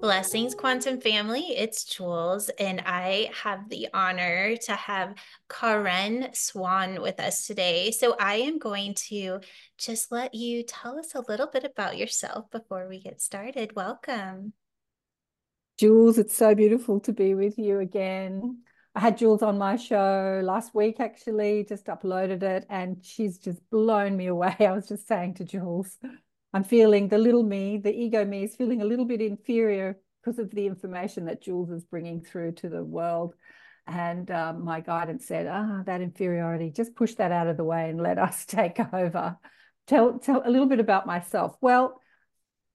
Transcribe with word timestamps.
Blessings, 0.00 0.54
Quantum 0.54 0.98
Family. 0.98 1.54
It's 1.58 1.84
Jules, 1.84 2.48
and 2.58 2.82
I 2.86 3.30
have 3.42 3.68
the 3.68 3.88
honor 3.92 4.56
to 4.56 4.72
have 4.72 5.14
Karen 5.50 6.28
Swain 6.32 7.02
with 7.02 7.20
us 7.20 7.46
today. 7.46 7.90
So 7.90 8.16
I 8.18 8.36
am 8.36 8.58
going 8.58 8.94
to 9.08 9.40
just 9.76 10.10
let 10.10 10.34
you 10.34 10.62
tell 10.62 10.98
us 10.98 11.14
a 11.14 11.22
little 11.28 11.48
bit 11.48 11.64
about 11.64 11.98
yourself 11.98 12.50
before 12.50 12.88
we 12.88 12.98
get 12.98 13.20
started. 13.20 13.76
Welcome. 13.76 14.54
Jules, 15.78 16.16
it's 16.16 16.34
so 16.34 16.54
beautiful 16.54 17.00
to 17.00 17.12
be 17.12 17.34
with 17.34 17.58
you 17.58 17.80
again. 17.80 18.62
I 18.94 19.00
had 19.00 19.18
Jules 19.18 19.42
on 19.42 19.58
my 19.58 19.76
show 19.76 20.40
last 20.42 20.74
week, 20.74 20.98
actually, 20.98 21.66
just 21.68 21.86
uploaded 21.86 22.42
it, 22.42 22.64
and 22.70 23.04
she's 23.04 23.36
just 23.36 23.60
blown 23.68 24.16
me 24.16 24.28
away. 24.28 24.56
I 24.60 24.72
was 24.72 24.88
just 24.88 25.06
saying 25.06 25.34
to 25.34 25.44
Jules, 25.44 25.98
I'm 26.52 26.64
feeling 26.64 27.08
the 27.08 27.18
little 27.18 27.42
me, 27.42 27.78
the 27.78 27.94
ego 27.94 28.24
me 28.24 28.44
is 28.44 28.56
feeling 28.56 28.82
a 28.82 28.84
little 28.84 29.04
bit 29.04 29.20
inferior 29.20 29.98
because 30.22 30.38
of 30.38 30.50
the 30.50 30.66
information 30.66 31.26
that 31.26 31.42
Jules 31.42 31.70
is 31.70 31.84
bringing 31.84 32.22
through 32.22 32.52
to 32.52 32.68
the 32.68 32.82
world. 32.82 33.34
And 33.86 34.30
um, 34.30 34.64
my 34.64 34.80
guidance 34.80 35.26
said, 35.26 35.46
ah, 35.46 35.82
that 35.86 36.00
inferiority, 36.00 36.70
just 36.70 36.94
push 36.94 37.14
that 37.14 37.32
out 37.32 37.46
of 37.46 37.56
the 37.56 37.64
way 37.64 37.88
and 37.88 38.00
let 38.00 38.18
us 38.18 38.44
take 38.46 38.78
over. 38.92 39.36
Tell, 39.86 40.18
tell 40.18 40.42
a 40.44 40.50
little 40.50 40.66
bit 40.66 40.80
about 40.80 41.06
myself. 41.06 41.56
Well, 41.60 42.00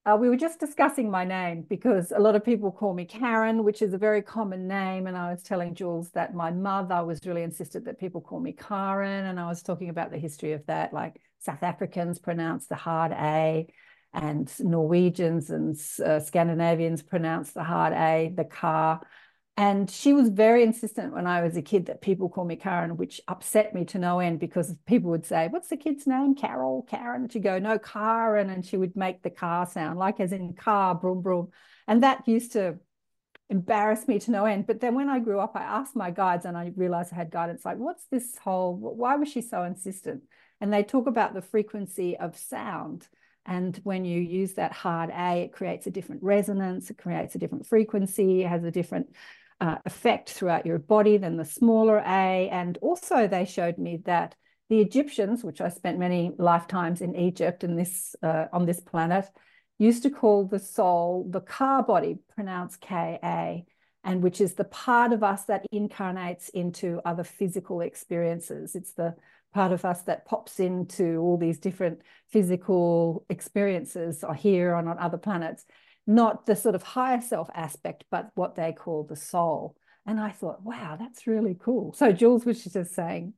uh, 0.05 0.15
we 0.15 0.29
were 0.29 0.37
just 0.37 0.59
discussing 0.59 1.09
my 1.09 1.25
name 1.25 1.65
because 1.67 2.11
a 2.11 2.19
lot 2.19 2.35
of 2.35 2.45
people 2.45 2.71
call 2.71 2.93
me 2.93 3.05
Karen, 3.05 3.63
which 3.63 3.81
is 3.81 3.93
a 3.93 3.97
very 3.97 4.21
common 4.21 4.67
name. 4.67 5.07
And 5.07 5.17
I 5.17 5.31
was 5.31 5.41
telling 5.41 5.73
Jules 5.73 6.11
that 6.11 6.35
my 6.35 6.51
mother 6.51 7.03
was 7.03 7.19
really 7.25 7.41
insistent 7.41 7.85
that 7.85 7.99
people 7.99 8.21
call 8.21 8.39
me 8.39 8.53
Karen. 8.53 9.25
And 9.25 9.39
I 9.39 9.47
was 9.47 9.63
talking 9.63 9.89
about 9.89 10.11
the 10.11 10.17
history 10.17 10.53
of 10.53 10.65
that, 10.67 10.93
like 10.93 11.19
South 11.45 11.63
Africans 11.63 12.19
pronounce 12.19 12.67
the 12.67 12.75
hard 12.75 13.11
A, 13.11 13.67
and 14.13 14.51
Norwegians 14.59 15.49
and 15.49 15.77
uh, 16.03 16.19
Scandinavians 16.19 17.03
pronounce 17.03 17.51
the 17.51 17.63
hard 17.63 17.93
A, 17.93 18.33
the 18.35 18.45
car. 18.45 19.01
And 19.57 19.89
she 19.89 20.11
was 20.11 20.27
very 20.29 20.63
insistent 20.63 21.13
when 21.13 21.27
I 21.27 21.41
was 21.41 21.55
a 21.55 21.61
kid 21.61 21.85
that 21.85 22.01
people 22.01 22.27
call 22.27 22.43
me 22.43 22.57
Karen, 22.57 22.97
which 22.97 23.21
upset 23.27 23.73
me 23.73 23.85
to 23.85 23.99
no 23.99 24.19
end 24.19 24.39
because 24.39 24.75
people 24.85 25.11
would 25.11 25.25
say, 25.25 25.47
What's 25.49 25.69
the 25.69 25.77
kid's 25.77 26.05
name? 26.05 26.35
Carol, 26.35 26.85
Karen. 26.89 27.29
She'd 27.29 27.43
go, 27.43 27.57
No, 27.57 27.79
Karen. 27.79 28.49
And 28.49 28.65
she 28.65 28.75
would 28.75 28.97
make 28.97 29.21
the 29.21 29.29
car 29.29 29.65
sound 29.65 29.97
like 29.97 30.19
as 30.19 30.33
in 30.33 30.53
car, 30.55 30.93
broom, 30.95 31.21
broom. 31.21 31.51
And 31.87 32.03
that 32.03 32.27
used 32.27 32.51
to 32.53 32.79
embarrass 33.49 34.07
me 34.09 34.19
to 34.19 34.31
no 34.31 34.45
end. 34.45 34.67
But 34.67 34.81
then 34.81 34.93
when 34.93 35.07
I 35.07 35.19
grew 35.19 35.39
up, 35.39 35.55
I 35.55 35.63
asked 35.63 35.95
my 35.95 36.11
guides 36.11 36.45
and 36.45 36.57
I 36.57 36.73
realized 36.75 37.13
I 37.13 37.17
had 37.17 37.31
guidance 37.31 37.63
like, 37.63 37.77
What's 37.77 38.05
this 38.07 38.37
whole, 38.37 38.75
why 38.75 39.15
was 39.15 39.29
she 39.29 39.41
so 39.41 39.63
insistent? 39.63 40.23
And 40.65 40.73
they 40.73 40.81
talk 40.81 41.05
about 41.05 41.35
the 41.35 41.43
frequency 41.43 42.17
of 42.17 42.35
sound. 42.35 43.07
And 43.45 43.79
when 43.83 44.03
you 44.03 44.19
use 44.19 44.55
that 44.55 44.71
hard 44.71 45.11
A, 45.11 45.43
it 45.43 45.53
creates 45.53 45.85
a 45.85 45.91
different 45.91 46.23
resonance, 46.23 46.89
it 46.89 46.97
creates 46.97 47.35
a 47.35 47.37
different 47.37 47.67
frequency, 47.67 48.41
it 48.41 48.47
has 48.47 48.63
a 48.63 48.71
different 48.71 49.15
uh, 49.61 49.75
effect 49.85 50.31
throughout 50.31 50.65
your 50.65 50.79
body 50.79 51.17
than 51.17 51.37
the 51.37 51.45
smaller 51.45 51.99
A. 51.99 52.49
And 52.49 52.79
also, 52.81 53.27
they 53.27 53.45
showed 53.45 53.77
me 53.77 54.01
that 54.05 54.33
the 54.69 54.81
Egyptians, 54.81 55.43
which 55.43 55.61
I 55.61 55.69
spent 55.69 55.99
many 55.99 56.31
lifetimes 56.39 57.01
in 57.01 57.15
Egypt 57.15 57.63
and 57.63 57.77
this 57.77 58.15
uh, 58.23 58.45
on 58.51 58.65
this 58.65 58.79
planet, 58.79 59.25
used 59.77 60.01
to 60.01 60.09
call 60.09 60.47
the 60.47 60.57
soul 60.57 61.27
the 61.29 61.41
car 61.41 61.83
body, 61.83 62.17
pronounced 62.33 62.81
K 62.81 63.19
A, 63.23 63.65
and 64.03 64.23
which 64.23 64.41
is 64.41 64.55
the 64.55 64.63
part 64.63 65.13
of 65.13 65.21
us 65.21 65.45
that 65.45 65.67
incarnates 65.71 66.49
into 66.49 67.01
other 67.05 67.23
physical 67.23 67.81
experiences. 67.81 68.73
It's 68.73 68.93
the 68.93 69.13
part 69.55 69.71
of 69.71 69.85
us 69.85 70.03
that 70.03 70.25
pops 70.25 70.59
into 70.59 71.17
all 71.17 71.37
these 71.37 71.57
different 71.57 72.01
physical 72.29 73.25
experiences 73.29 74.23
here 74.37 74.75
and 74.75 74.87
on 74.87 74.99
other 74.99 75.17
planets 75.17 75.65
not 76.07 76.45
the 76.45 76.55
sort 76.55 76.75
of 76.75 76.83
higher 76.83 77.21
self 77.21 77.49
aspect, 77.53 78.03
but 78.11 78.29
what 78.35 78.55
they 78.55 78.73
call 78.73 79.03
the 79.03 79.15
soul. 79.15 79.75
And 80.05 80.19
I 80.19 80.29
thought, 80.29 80.63
wow, 80.63 80.97
that's 80.99 81.25
really 81.25 81.57
cool. 81.59 81.93
So 81.93 82.11
Jules 82.11 82.45
was 82.45 82.63
just 82.63 82.93
saying, 82.93 83.33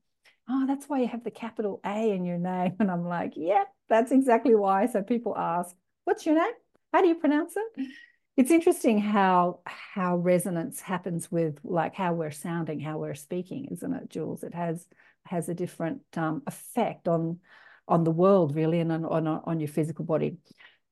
oh, 0.49 0.65
that's 0.67 0.87
why 0.87 0.99
you 0.99 1.07
have 1.07 1.23
the 1.23 1.31
capital 1.31 1.79
A 1.85 2.11
in 2.11 2.25
your 2.25 2.37
name. 2.37 2.75
And 2.79 2.91
I'm 2.91 3.05
like, 3.05 3.33
yeah, 3.35 3.63
that's 3.89 4.11
exactly 4.11 4.55
why. 4.55 4.87
So 4.87 5.01
people 5.01 5.37
ask, 5.37 5.75
what's 6.03 6.25
your 6.25 6.35
name? 6.35 6.53
How 6.93 7.01
do 7.01 7.07
you 7.07 7.15
pronounce 7.15 7.53
it? 7.55 7.87
It's 8.35 8.51
interesting 8.51 8.99
how 8.99 9.61
how 9.65 10.17
resonance 10.17 10.79
happens 10.79 11.31
with 11.31 11.59
like 11.63 11.95
how 11.95 12.13
we're 12.13 12.31
sounding, 12.31 12.79
how 12.79 12.97
we're 12.99 13.15
speaking, 13.15 13.69
isn't 13.71 13.93
it, 13.93 14.09
Jules? 14.09 14.43
It 14.43 14.53
has 14.53 14.85
has 15.27 15.49
a 15.49 15.53
different 15.53 16.01
um, 16.15 16.43
effect 16.47 17.07
on 17.07 17.39
on 17.87 18.03
the 18.03 18.11
world, 18.11 18.55
really, 18.55 18.79
and 18.79 18.91
on, 18.91 19.05
on 19.05 19.27
on 19.27 19.59
your 19.59 19.69
physical 19.69 20.05
body. 20.05 20.37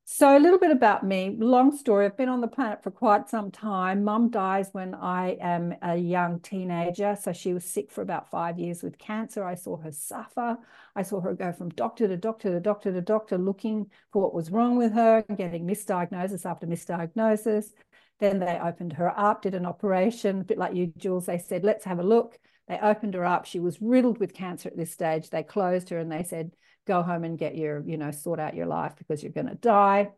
So, 0.07 0.37
a 0.37 0.39
little 0.39 0.59
bit 0.59 0.69
about 0.69 1.03
me. 1.03 1.35
Long 1.39 1.75
story. 1.75 2.05
I've 2.05 2.15
been 2.15 2.29
on 2.29 2.39
the 2.39 2.47
planet 2.47 2.83
for 2.83 2.91
quite 2.91 3.27
some 3.27 3.49
time. 3.49 4.03
Mum 4.03 4.29
dies 4.29 4.69
when 4.71 4.93
I 4.93 5.35
am 5.41 5.73
a 5.81 5.95
young 5.95 6.41
teenager. 6.41 7.17
So, 7.19 7.33
she 7.33 7.53
was 7.53 7.65
sick 7.65 7.89
for 7.89 8.03
about 8.03 8.29
five 8.29 8.59
years 8.59 8.83
with 8.83 8.99
cancer. 8.99 9.43
I 9.43 9.55
saw 9.55 9.77
her 9.77 9.91
suffer. 9.91 10.57
I 10.95 11.01
saw 11.01 11.21
her 11.21 11.33
go 11.33 11.51
from 11.51 11.69
doctor 11.69 12.07
to 12.07 12.17
doctor 12.17 12.51
to 12.51 12.59
doctor 12.59 12.93
to 12.93 13.01
doctor 13.01 13.39
looking 13.39 13.87
for 14.13 14.21
what 14.21 14.35
was 14.35 14.51
wrong 14.51 14.77
with 14.77 14.93
her, 14.93 15.25
getting 15.35 15.65
misdiagnosis 15.65 16.45
after 16.45 16.67
misdiagnosis. 16.67 17.71
Then 18.19 18.37
they 18.37 18.59
opened 18.63 18.93
her 18.93 19.09
up, 19.19 19.41
did 19.41 19.55
an 19.55 19.65
operation, 19.65 20.41
a 20.41 20.43
bit 20.43 20.59
like 20.59 20.75
you, 20.75 20.93
Jules. 20.97 21.25
They 21.25 21.39
said, 21.39 21.63
let's 21.63 21.83
have 21.83 21.97
a 21.97 22.03
look. 22.03 22.37
They 22.67 22.79
opened 22.79 23.13
her 23.13 23.25
up. 23.25 23.45
She 23.45 23.59
was 23.59 23.81
riddled 23.81 24.19
with 24.19 24.33
cancer 24.33 24.69
at 24.69 24.77
this 24.77 24.91
stage. 24.91 25.29
They 25.29 25.43
closed 25.43 25.89
her 25.89 25.99
and 25.99 26.11
they 26.11 26.23
said, 26.23 26.51
go 26.85 27.01
home 27.01 27.23
and 27.23 27.37
get 27.37 27.55
your, 27.55 27.83
you 27.85 27.97
know, 27.97 28.11
sort 28.11 28.39
out 28.39 28.55
your 28.55 28.65
life 28.65 28.93
because 28.97 29.21
you're 29.21 29.31
going 29.31 29.49
to 29.49 29.55
die. 29.55 30.09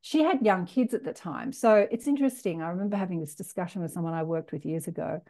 She 0.00 0.22
had 0.22 0.44
young 0.44 0.66
kids 0.66 0.94
at 0.94 1.04
the 1.04 1.12
time. 1.12 1.52
So 1.52 1.86
it's 1.90 2.06
interesting. 2.06 2.62
I 2.62 2.68
remember 2.68 2.96
having 2.96 3.20
this 3.20 3.34
discussion 3.34 3.82
with 3.82 3.92
someone 3.92 4.14
I 4.14 4.22
worked 4.22 4.52
with 4.52 4.66
years 4.66 4.86
ago. 4.86 5.22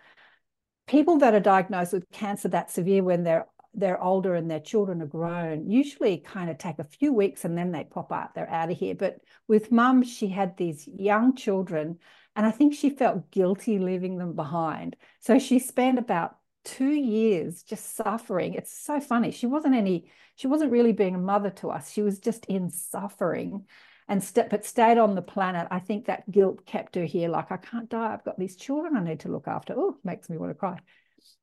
People 0.86 1.18
that 1.18 1.34
are 1.34 1.40
diagnosed 1.40 1.92
with 1.92 2.10
cancer 2.10 2.48
that 2.48 2.70
severe 2.70 3.02
when 3.02 3.24
they're 3.24 3.46
they're 3.76 4.02
older 4.02 4.34
and 4.34 4.48
their 4.48 4.60
children 4.60 5.02
are 5.02 5.06
grown 5.06 5.68
usually 5.68 6.18
kind 6.18 6.48
of 6.48 6.56
take 6.58 6.78
a 6.78 6.84
few 6.84 7.12
weeks 7.12 7.44
and 7.44 7.58
then 7.58 7.72
they 7.72 7.84
pop 7.84 8.12
out 8.12 8.34
they're 8.34 8.48
out 8.48 8.70
of 8.70 8.78
here 8.78 8.94
but 8.94 9.18
with 9.48 9.72
mum 9.72 10.02
she 10.02 10.28
had 10.28 10.56
these 10.56 10.88
young 10.96 11.34
children 11.34 11.98
and 12.36 12.46
i 12.46 12.50
think 12.50 12.72
she 12.72 12.88
felt 12.88 13.30
guilty 13.32 13.78
leaving 13.78 14.16
them 14.16 14.34
behind 14.34 14.94
so 15.18 15.38
she 15.38 15.58
spent 15.58 15.98
about 15.98 16.36
two 16.64 16.92
years 16.92 17.62
just 17.62 17.96
suffering. 17.96 18.54
It's 18.54 18.72
so 18.72 19.00
funny. 19.00 19.30
She 19.30 19.46
wasn't 19.46 19.74
any, 19.74 20.10
she 20.36 20.46
wasn't 20.46 20.72
really 20.72 20.92
being 20.92 21.14
a 21.14 21.18
mother 21.18 21.50
to 21.50 21.70
us. 21.70 21.90
She 21.90 22.02
was 22.02 22.18
just 22.18 22.44
in 22.46 22.70
suffering 22.70 23.66
and 24.08 24.22
st- 24.22 24.50
but 24.50 24.64
stayed 24.64 24.98
on 24.98 25.14
the 25.14 25.22
planet. 25.22 25.68
I 25.70 25.78
think 25.78 26.06
that 26.06 26.30
guilt 26.30 26.66
kept 26.66 26.94
her 26.94 27.04
here. 27.04 27.28
Like, 27.28 27.50
I 27.50 27.56
can't 27.56 27.88
die. 27.88 28.12
I've 28.12 28.24
got 28.24 28.38
these 28.38 28.56
children 28.56 28.96
I 28.96 29.02
need 29.02 29.20
to 29.20 29.28
look 29.28 29.48
after. 29.48 29.74
Oh, 29.76 29.96
makes 30.04 30.28
me 30.28 30.36
want 30.36 30.50
to 30.50 30.54
cry. 30.54 30.78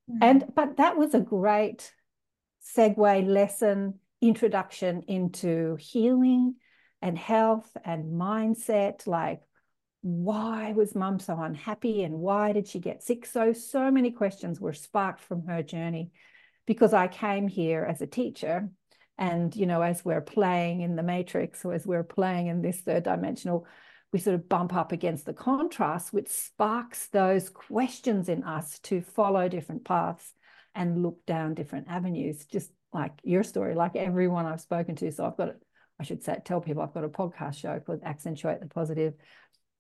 Mm. 0.09 0.17
And 0.21 0.45
but 0.55 0.77
that 0.77 0.97
was 0.97 1.13
a 1.13 1.19
great 1.19 1.93
segue 2.75 3.27
lesson, 3.27 3.99
introduction 4.21 5.03
into 5.07 5.75
healing 5.77 6.55
and 7.01 7.17
health 7.17 7.75
and 7.83 8.13
mindset. 8.13 9.07
Like, 9.07 9.41
why 10.01 10.73
was 10.73 10.95
mum 10.95 11.19
so 11.19 11.39
unhappy 11.39 12.03
and 12.03 12.15
why 12.15 12.53
did 12.53 12.67
she 12.67 12.79
get 12.79 13.03
sick? 13.03 13.25
So, 13.25 13.53
so 13.53 13.91
many 13.91 14.11
questions 14.11 14.59
were 14.59 14.73
sparked 14.73 15.21
from 15.21 15.45
her 15.47 15.61
journey 15.61 16.11
because 16.65 16.93
I 16.93 17.07
came 17.07 17.47
here 17.47 17.83
as 17.83 18.01
a 18.01 18.07
teacher. 18.07 18.69
And, 19.17 19.55
you 19.55 19.67
know, 19.67 19.81
as 19.81 20.03
we're 20.03 20.21
playing 20.21 20.81
in 20.81 20.95
the 20.95 21.03
matrix 21.03 21.63
or 21.63 21.73
as 21.73 21.85
we're 21.85 22.03
playing 22.03 22.47
in 22.47 22.61
this 22.61 22.81
third 22.81 23.03
dimensional, 23.03 23.67
we 24.11 24.19
sort 24.19 24.35
of 24.35 24.49
bump 24.49 24.73
up 24.73 24.91
against 24.91 25.25
the 25.25 25.33
contrast, 25.33 26.11
which 26.11 26.27
sparks 26.27 27.07
those 27.09 27.49
questions 27.49 28.29
in 28.29 28.43
us 28.43 28.79
to 28.79 29.01
follow 29.01 29.47
different 29.47 29.85
paths 29.85 30.33
and 30.73 31.03
look 31.03 31.23
down 31.25 31.53
different 31.53 31.87
avenues, 31.87 32.45
just 32.45 32.71
like 32.93 33.13
your 33.23 33.43
story, 33.43 33.75
like 33.75 33.95
everyone 33.95 34.45
I've 34.45 34.61
spoken 34.61 34.95
to. 34.97 35.11
So 35.11 35.25
I've 35.25 35.37
got, 35.37 35.55
I 35.99 36.03
should 36.03 36.23
say, 36.23 36.39
tell 36.43 36.59
people 36.59 36.81
I've 36.81 36.93
got 36.93 37.03
a 37.03 37.09
podcast 37.09 37.55
show 37.55 37.79
called 37.79 38.01
Accentuate 38.03 38.59
the 38.59 38.67
Positive 38.67 39.13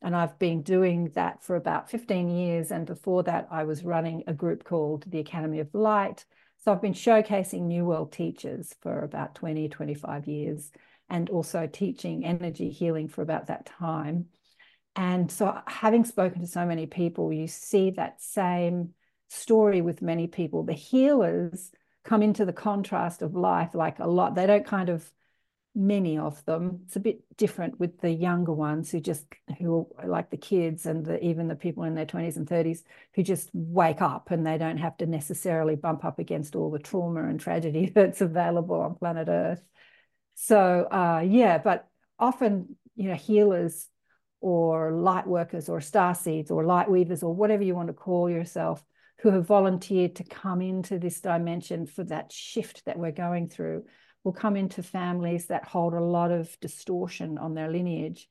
and 0.01 0.15
I've 0.15 0.37
been 0.39 0.63
doing 0.63 1.11
that 1.15 1.43
for 1.43 1.55
about 1.55 1.89
15 1.89 2.29
years. 2.29 2.71
And 2.71 2.85
before 2.85 3.23
that, 3.23 3.47
I 3.51 3.63
was 3.63 3.83
running 3.83 4.23
a 4.27 4.33
group 4.33 4.63
called 4.63 5.05
the 5.07 5.19
Academy 5.19 5.59
of 5.59 5.73
Light. 5.73 6.25
So 6.57 6.71
I've 6.71 6.81
been 6.81 6.93
showcasing 6.93 7.61
New 7.61 7.85
World 7.85 8.11
teachers 8.11 8.75
for 8.81 9.03
about 9.03 9.35
20, 9.35 9.69
25 9.69 10.27
years, 10.27 10.71
and 11.09 11.29
also 11.29 11.67
teaching 11.67 12.25
energy 12.25 12.69
healing 12.69 13.07
for 13.07 13.21
about 13.21 13.47
that 13.47 13.65
time. 13.65 14.25
And 14.95 15.31
so, 15.31 15.57
having 15.67 16.03
spoken 16.03 16.41
to 16.41 16.47
so 16.47 16.65
many 16.65 16.85
people, 16.85 17.31
you 17.31 17.47
see 17.47 17.91
that 17.91 18.21
same 18.21 18.93
story 19.29 19.81
with 19.81 20.01
many 20.01 20.27
people. 20.27 20.63
The 20.63 20.73
healers 20.73 21.71
come 22.03 22.21
into 22.21 22.45
the 22.45 22.53
contrast 22.53 23.21
of 23.21 23.35
life 23.35 23.73
like 23.73 23.99
a 23.99 24.07
lot. 24.07 24.35
They 24.35 24.47
don't 24.47 24.65
kind 24.65 24.89
of 24.89 25.09
many 25.73 26.17
of 26.17 26.43
them. 26.45 26.81
It's 26.85 26.95
a 26.95 27.01
bit 27.01 27.21
different 27.37 27.79
with 27.79 27.99
the 28.01 28.11
younger 28.11 28.51
ones 28.51 28.91
who 28.91 28.99
just 28.99 29.25
who 29.59 29.87
are 29.97 30.07
like 30.07 30.29
the 30.29 30.37
kids 30.37 30.85
and 30.85 31.05
the, 31.05 31.23
even 31.23 31.47
the 31.47 31.55
people 31.55 31.83
in 31.83 31.95
their 31.95 32.05
20s 32.05 32.35
and 32.35 32.47
30s 32.47 32.83
who 33.15 33.23
just 33.23 33.49
wake 33.53 34.01
up 34.01 34.31
and 34.31 34.45
they 34.45 34.57
don't 34.57 34.77
have 34.77 34.97
to 34.97 35.05
necessarily 35.05 35.75
bump 35.75 36.03
up 36.03 36.19
against 36.19 36.55
all 36.55 36.71
the 36.71 36.79
trauma 36.79 37.23
and 37.23 37.39
tragedy 37.39 37.91
that's 37.95 38.21
available 38.21 38.81
on 38.81 38.95
planet 38.95 39.27
Earth. 39.29 39.63
So 40.35 40.87
uh, 40.91 41.23
yeah, 41.25 41.57
but 41.57 41.87
often 42.19 42.75
you 42.95 43.09
know 43.09 43.15
healers 43.15 43.87
or 44.41 44.91
light 44.91 45.27
workers 45.27 45.69
or 45.69 45.79
star 45.79 46.15
seeds 46.15 46.51
or 46.51 46.65
light 46.65 46.89
weavers 46.89 47.23
or 47.23 47.33
whatever 47.33 47.63
you 47.63 47.75
want 47.75 47.87
to 47.87 47.93
call 47.93 48.29
yourself 48.29 48.83
who 49.19 49.29
have 49.29 49.45
volunteered 49.45 50.15
to 50.15 50.23
come 50.23 50.61
into 50.61 50.97
this 50.97 51.21
dimension 51.21 51.85
for 51.85 52.03
that 52.03 52.31
shift 52.31 52.83
that 52.85 52.97
we're 52.97 53.11
going 53.11 53.47
through 53.47 53.83
will 54.23 54.33
come 54.33 54.55
into 54.55 54.83
families 54.83 55.47
that 55.47 55.65
hold 55.65 55.93
a 55.93 56.01
lot 56.01 56.31
of 56.31 56.59
distortion 56.59 57.37
on 57.37 57.53
their 57.53 57.69
lineage 57.69 58.29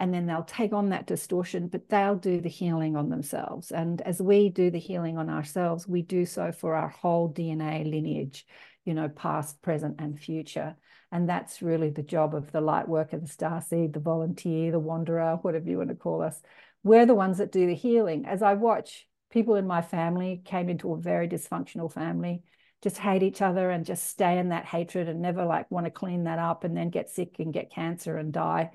and 0.00 0.14
then 0.14 0.24
they'll 0.24 0.42
take 0.42 0.72
on 0.72 0.88
that 0.88 1.06
distortion, 1.06 1.68
but 1.68 1.90
they'll 1.90 2.16
do 2.16 2.40
the 2.40 2.48
healing 2.48 2.96
on 2.96 3.10
themselves. 3.10 3.70
And 3.70 4.00
as 4.00 4.20
we 4.20 4.48
do 4.48 4.70
the 4.70 4.78
healing 4.78 5.18
on 5.18 5.28
ourselves, 5.28 5.86
we 5.86 6.00
do 6.00 6.24
so 6.24 6.52
for 6.52 6.74
our 6.74 6.88
whole 6.88 7.30
DNA 7.30 7.84
lineage, 7.84 8.46
you 8.86 8.94
know, 8.94 9.10
past, 9.10 9.60
present, 9.60 9.96
and 9.98 10.18
future. 10.18 10.74
And 11.12 11.28
that's 11.28 11.60
really 11.60 11.90
the 11.90 12.02
job 12.02 12.34
of 12.34 12.50
the 12.50 12.62
light 12.62 12.88
worker, 12.88 13.18
the 13.18 13.26
star 13.26 13.60
seed, 13.60 13.92
the 13.92 14.00
volunteer, 14.00 14.72
the 14.72 14.78
wanderer, 14.78 15.38
whatever 15.42 15.68
you 15.68 15.76
want 15.76 15.90
to 15.90 15.96
call 15.96 16.22
us. 16.22 16.40
We're 16.82 17.04
the 17.04 17.14
ones 17.14 17.36
that 17.36 17.52
do 17.52 17.66
the 17.66 17.74
healing. 17.74 18.24
As 18.24 18.42
I 18.42 18.54
watch 18.54 19.06
people 19.30 19.56
in 19.56 19.66
my 19.66 19.82
family 19.82 20.40
came 20.46 20.70
into 20.70 20.94
a 20.94 20.98
very 20.98 21.28
dysfunctional 21.28 21.92
family, 21.92 22.42
just 22.82 22.98
hate 22.98 23.22
each 23.22 23.42
other 23.42 23.70
and 23.70 23.84
just 23.84 24.06
stay 24.06 24.38
in 24.38 24.48
that 24.50 24.64
hatred 24.64 25.08
and 25.08 25.20
never 25.20 25.44
like 25.44 25.70
want 25.70 25.86
to 25.86 25.90
clean 25.90 26.24
that 26.24 26.38
up 26.38 26.64
and 26.64 26.76
then 26.76 26.90
get 26.90 27.10
sick 27.10 27.38
and 27.38 27.52
get 27.52 27.72
cancer 27.72 28.16
and 28.16 28.32
die 28.32 28.70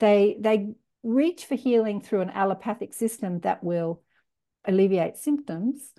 they, 0.00 0.36
they 0.40 0.74
reach 1.02 1.46
for 1.46 1.54
healing 1.54 2.00
through 2.00 2.22
an 2.22 2.30
allopathic 2.30 2.94
system 2.94 3.40
that 3.40 3.62
will 3.62 4.02
alleviate 4.64 5.16
symptoms, 5.16 5.92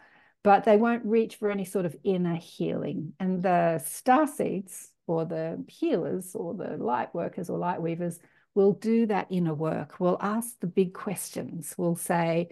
but 0.43 0.63
they 0.63 0.77
won't 0.77 1.05
reach 1.05 1.35
for 1.35 1.49
any 1.49 1.65
sort 1.65 1.85
of 1.85 1.95
inner 2.03 2.35
healing. 2.35 3.13
And 3.19 3.41
the 3.41 3.79
star 3.79 4.27
seeds 4.27 4.89
or 5.07 5.25
the 5.25 5.63
healers 5.67 6.35
or 6.35 6.53
the 6.53 6.77
light 6.77 7.13
workers 7.13 7.49
or 7.49 7.57
light 7.57 7.81
weavers 7.81 8.19
will 8.55 8.73
do 8.73 9.05
that 9.05 9.27
inner 9.29 9.53
work. 9.53 9.99
We'll 9.99 10.17
ask 10.19 10.59
the 10.59 10.67
big 10.67 10.93
questions. 10.93 11.75
We'll 11.77 11.95
say, 11.95 12.49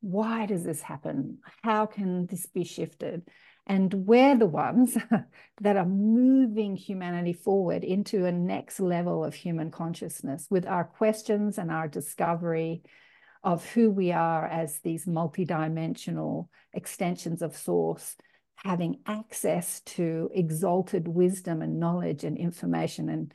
why 0.00 0.46
does 0.46 0.64
this 0.64 0.82
happen? 0.82 1.38
How 1.62 1.86
can 1.86 2.26
this 2.26 2.46
be 2.46 2.64
shifted? 2.64 3.28
And 3.66 3.94
we're 4.06 4.36
the 4.36 4.46
ones 4.46 4.96
that 5.60 5.76
are 5.76 5.86
moving 5.86 6.76
humanity 6.76 7.32
forward 7.32 7.84
into 7.84 8.24
a 8.24 8.32
next 8.32 8.80
level 8.80 9.24
of 9.24 9.34
human 9.34 9.70
consciousness 9.70 10.46
with 10.50 10.66
our 10.66 10.84
questions 10.84 11.58
and 11.58 11.70
our 11.70 11.86
discovery 11.86 12.82
of 13.44 13.64
who 13.70 13.90
we 13.90 14.12
are 14.12 14.46
as 14.46 14.78
these 14.80 15.06
multidimensional 15.06 16.48
extensions 16.72 17.42
of 17.42 17.56
source, 17.56 18.16
having 18.56 19.00
access 19.06 19.80
to 19.80 20.30
exalted 20.34 21.08
wisdom 21.08 21.62
and 21.62 21.80
knowledge 21.80 22.24
and 22.24 22.36
information 22.36 23.08
and, 23.08 23.34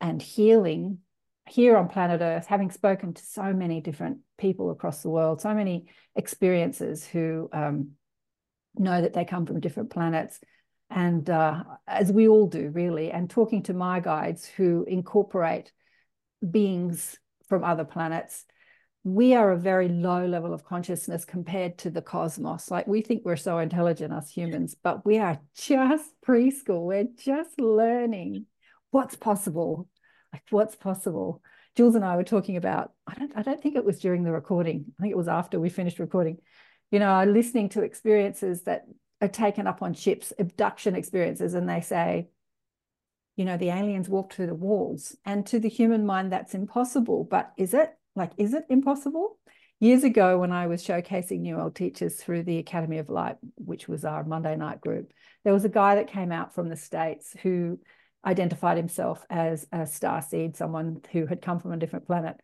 and 0.00 0.20
healing 0.20 0.98
here 1.46 1.76
on 1.76 1.88
planet 1.88 2.22
Earth, 2.22 2.46
having 2.46 2.70
spoken 2.70 3.12
to 3.12 3.22
so 3.22 3.52
many 3.52 3.80
different 3.80 4.18
people 4.38 4.70
across 4.70 5.02
the 5.02 5.10
world, 5.10 5.40
so 5.40 5.52
many 5.52 5.86
experiences 6.16 7.04
who 7.06 7.50
um, 7.52 7.90
know 8.76 9.00
that 9.00 9.12
they 9.12 9.24
come 9.24 9.46
from 9.46 9.60
different 9.60 9.90
planets. 9.90 10.40
And 10.90 11.28
uh, 11.28 11.64
as 11.86 12.12
we 12.12 12.28
all 12.28 12.46
do 12.46 12.70
really. 12.70 13.10
And 13.10 13.28
talking 13.28 13.62
to 13.64 13.74
my 13.74 14.00
guides 14.00 14.46
who 14.46 14.84
incorporate 14.86 15.72
beings 16.48 17.18
from 17.48 17.64
other 17.64 17.84
planets 17.84 18.44
we 19.04 19.34
are 19.34 19.52
a 19.52 19.58
very 19.58 19.88
low 19.88 20.26
level 20.26 20.54
of 20.54 20.64
consciousness 20.64 21.26
compared 21.26 21.76
to 21.76 21.90
the 21.90 22.00
cosmos. 22.00 22.70
Like 22.70 22.86
we 22.86 23.02
think 23.02 23.22
we're 23.22 23.36
so 23.36 23.58
intelligent 23.58 24.14
us 24.14 24.30
humans 24.30 24.74
but 24.82 25.04
we 25.04 25.18
are 25.18 25.38
just 25.54 26.10
preschool. 26.26 26.86
We're 26.86 27.08
just 27.18 27.60
learning. 27.60 28.46
What's 28.90 29.14
possible? 29.14 29.88
Like 30.32 30.42
what's 30.50 30.74
possible? 30.74 31.42
Jules 31.76 31.96
and 31.96 32.04
i 32.04 32.14
were 32.16 32.22
talking 32.24 32.56
about 32.56 32.92
i 33.04 33.14
don't 33.14 33.32
i 33.34 33.42
don't 33.42 33.60
think 33.60 33.74
it 33.74 33.84
was 33.84 33.98
during 34.00 34.24
the 34.24 34.32
recording. 34.32 34.86
I 34.98 35.02
think 35.02 35.12
it 35.12 35.18
was 35.18 35.28
after 35.28 35.60
we 35.60 35.68
finished 35.68 35.98
recording 35.98 36.38
you 36.94 37.00
know, 37.00 37.06
are 37.06 37.26
listening 37.26 37.68
to 37.70 37.82
experiences 37.82 38.62
that 38.62 38.84
are 39.20 39.26
taken 39.26 39.66
up 39.66 39.82
on 39.82 39.94
ships, 39.94 40.32
abduction 40.38 40.94
experiences, 40.94 41.54
and 41.54 41.68
they 41.68 41.80
say, 41.80 42.28
you 43.34 43.44
know, 43.44 43.56
the 43.56 43.70
aliens 43.70 44.08
walked 44.08 44.34
through 44.34 44.46
the 44.46 44.54
walls. 44.54 45.16
And 45.24 45.44
to 45.46 45.58
the 45.58 45.68
human 45.68 46.06
mind, 46.06 46.30
that's 46.30 46.54
impossible. 46.54 47.26
But 47.28 47.52
is 47.56 47.74
it? 47.74 47.90
Like, 48.14 48.30
is 48.36 48.54
it 48.54 48.66
impossible? 48.70 49.40
Years 49.80 50.04
ago, 50.04 50.38
when 50.38 50.52
I 50.52 50.68
was 50.68 50.86
showcasing 50.86 51.40
New 51.40 51.56
World 51.56 51.74
Teachers 51.74 52.14
through 52.14 52.44
the 52.44 52.58
Academy 52.58 52.98
of 52.98 53.08
Light, 53.08 53.38
which 53.56 53.88
was 53.88 54.04
our 54.04 54.22
Monday 54.22 54.54
night 54.54 54.80
group, 54.80 55.10
there 55.42 55.52
was 55.52 55.64
a 55.64 55.68
guy 55.68 55.96
that 55.96 56.12
came 56.12 56.30
out 56.30 56.54
from 56.54 56.68
the 56.68 56.76
States 56.76 57.34
who 57.42 57.80
identified 58.24 58.76
himself 58.76 59.26
as 59.28 59.66
a 59.72 59.84
star 59.84 60.22
seed, 60.22 60.56
someone 60.56 61.00
who 61.10 61.26
had 61.26 61.42
come 61.42 61.58
from 61.58 61.72
a 61.72 61.76
different 61.76 62.06
planet. 62.06 62.36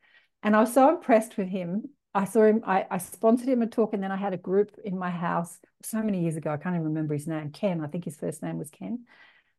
And 0.42 0.56
I 0.56 0.60
was 0.60 0.74
so 0.74 0.88
impressed 0.88 1.36
with 1.36 1.46
him 1.46 1.84
I 2.14 2.24
saw 2.24 2.44
him, 2.44 2.62
I, 2.66 2.86
I 2.90 2.98
sponsored 2.98 3.48
him 3.48 3.62
a 3.62 3.66
talk, 3.66 3.92
and 3.92 4.02
then 4.02 4.10
I 4.10 4.16
had 4.16 4.34
a 4.34 4.38
group 4.38 4.76
in 4.84 4.98
my 4.98 5.10
house 5.10 5.58
so 5.82 6.02
many 6.02 6.22
years 6.22 6.36
ago. 6.36 6.50
I 6.50 6.56
can't 6.56 6.74
even 6.74 6.86
remember 6.86 7.14
his 7.14 7.28
name, 7.28 7.50
Ken. 7.50 7.80
I 7.80 7.86
think 7.86 8.04
his 8.04 8.16
first 8.16 8.42
name 8.42 8.58
was 8.58 8.70
Ken. 8.70 9.04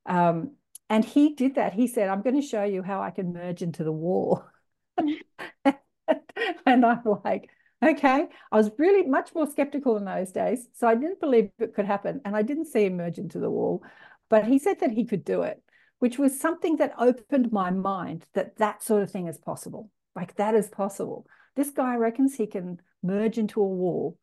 Um, 0.06 0.51
and 0.89 1.06
he 1.06 1.33
did 1.33 1.56
that. 1.56 1.74
He 1.74 1.88
said, 1.88 2.09
I'm 2.09 2.21
going 2.21 2.39
to 2.39 2.45
show 2.45 2.65
you 2.65 2.83
how 2.83 3.01
I 3.01 3.12
can 3.12 3.31
merge 3.31 3.62
into 3.62 3.86
the 3.86 3.92
wall. 3.94 4.44
and 4.98 6.86
I'm 6.86 7.01
like, 7.24 7.50
okay. 7.81 8.27
I 8.51 8.57
was 8.57 8.69
really 8.77 9.07
much 9.07 9.33
more 9.33 9.48
skeptical 9.48 9.95
in 9.95 10.03
those 10.03 10.33
days. 10.33 10.68
So 10.74 10.88
I 10.88 10.95
didn't 10.95 11.21
believe 11.21 11.51
it 11.59 11.74
could 11.74 11.86
happen. 11.86 12.19
And 12.25 12.36
I 12.36 12.42
didn't 12.42 12.65
see 12.65 12.86
him 12.86 12.98
merge 12.98 13.18
into 13.18 13.39
the 13.39 13.50
wall. 13.50 13.83
But 14.30 14.45
he 14.45 14.59
said 14.59 14.81
that 14.81 14.92
he 14.92 15.06
could 15.06 15.24
do 15.24 15.44
it, 15.44 15.63
which 16.00 16.19
was 16.19 16.38
something 16.38 16.75
that 16.77 16.95
opened 16.98 17.53
my 17.53 17.71
mind 17.71 18.25
that 18.33 18.57
that 18.57 18.83
sort 18.83 19.03
of 19.03 19.09
thing 19.09 19.27
is 19.27 19.38
possible. 19.38 19.89
Like 20.13 20.36
that 20.36 20.56
is 20.56 20.68
possible 20.68 21.25
this 21.56 21.71
guy 21.71 21.95
reckons 21.95 22.36
he 22.36 22.48
can 22.48 22.81
merge 23.03 23.38
into 23.38 23.62
a 23.62 23.68
wall. 23.68 24.18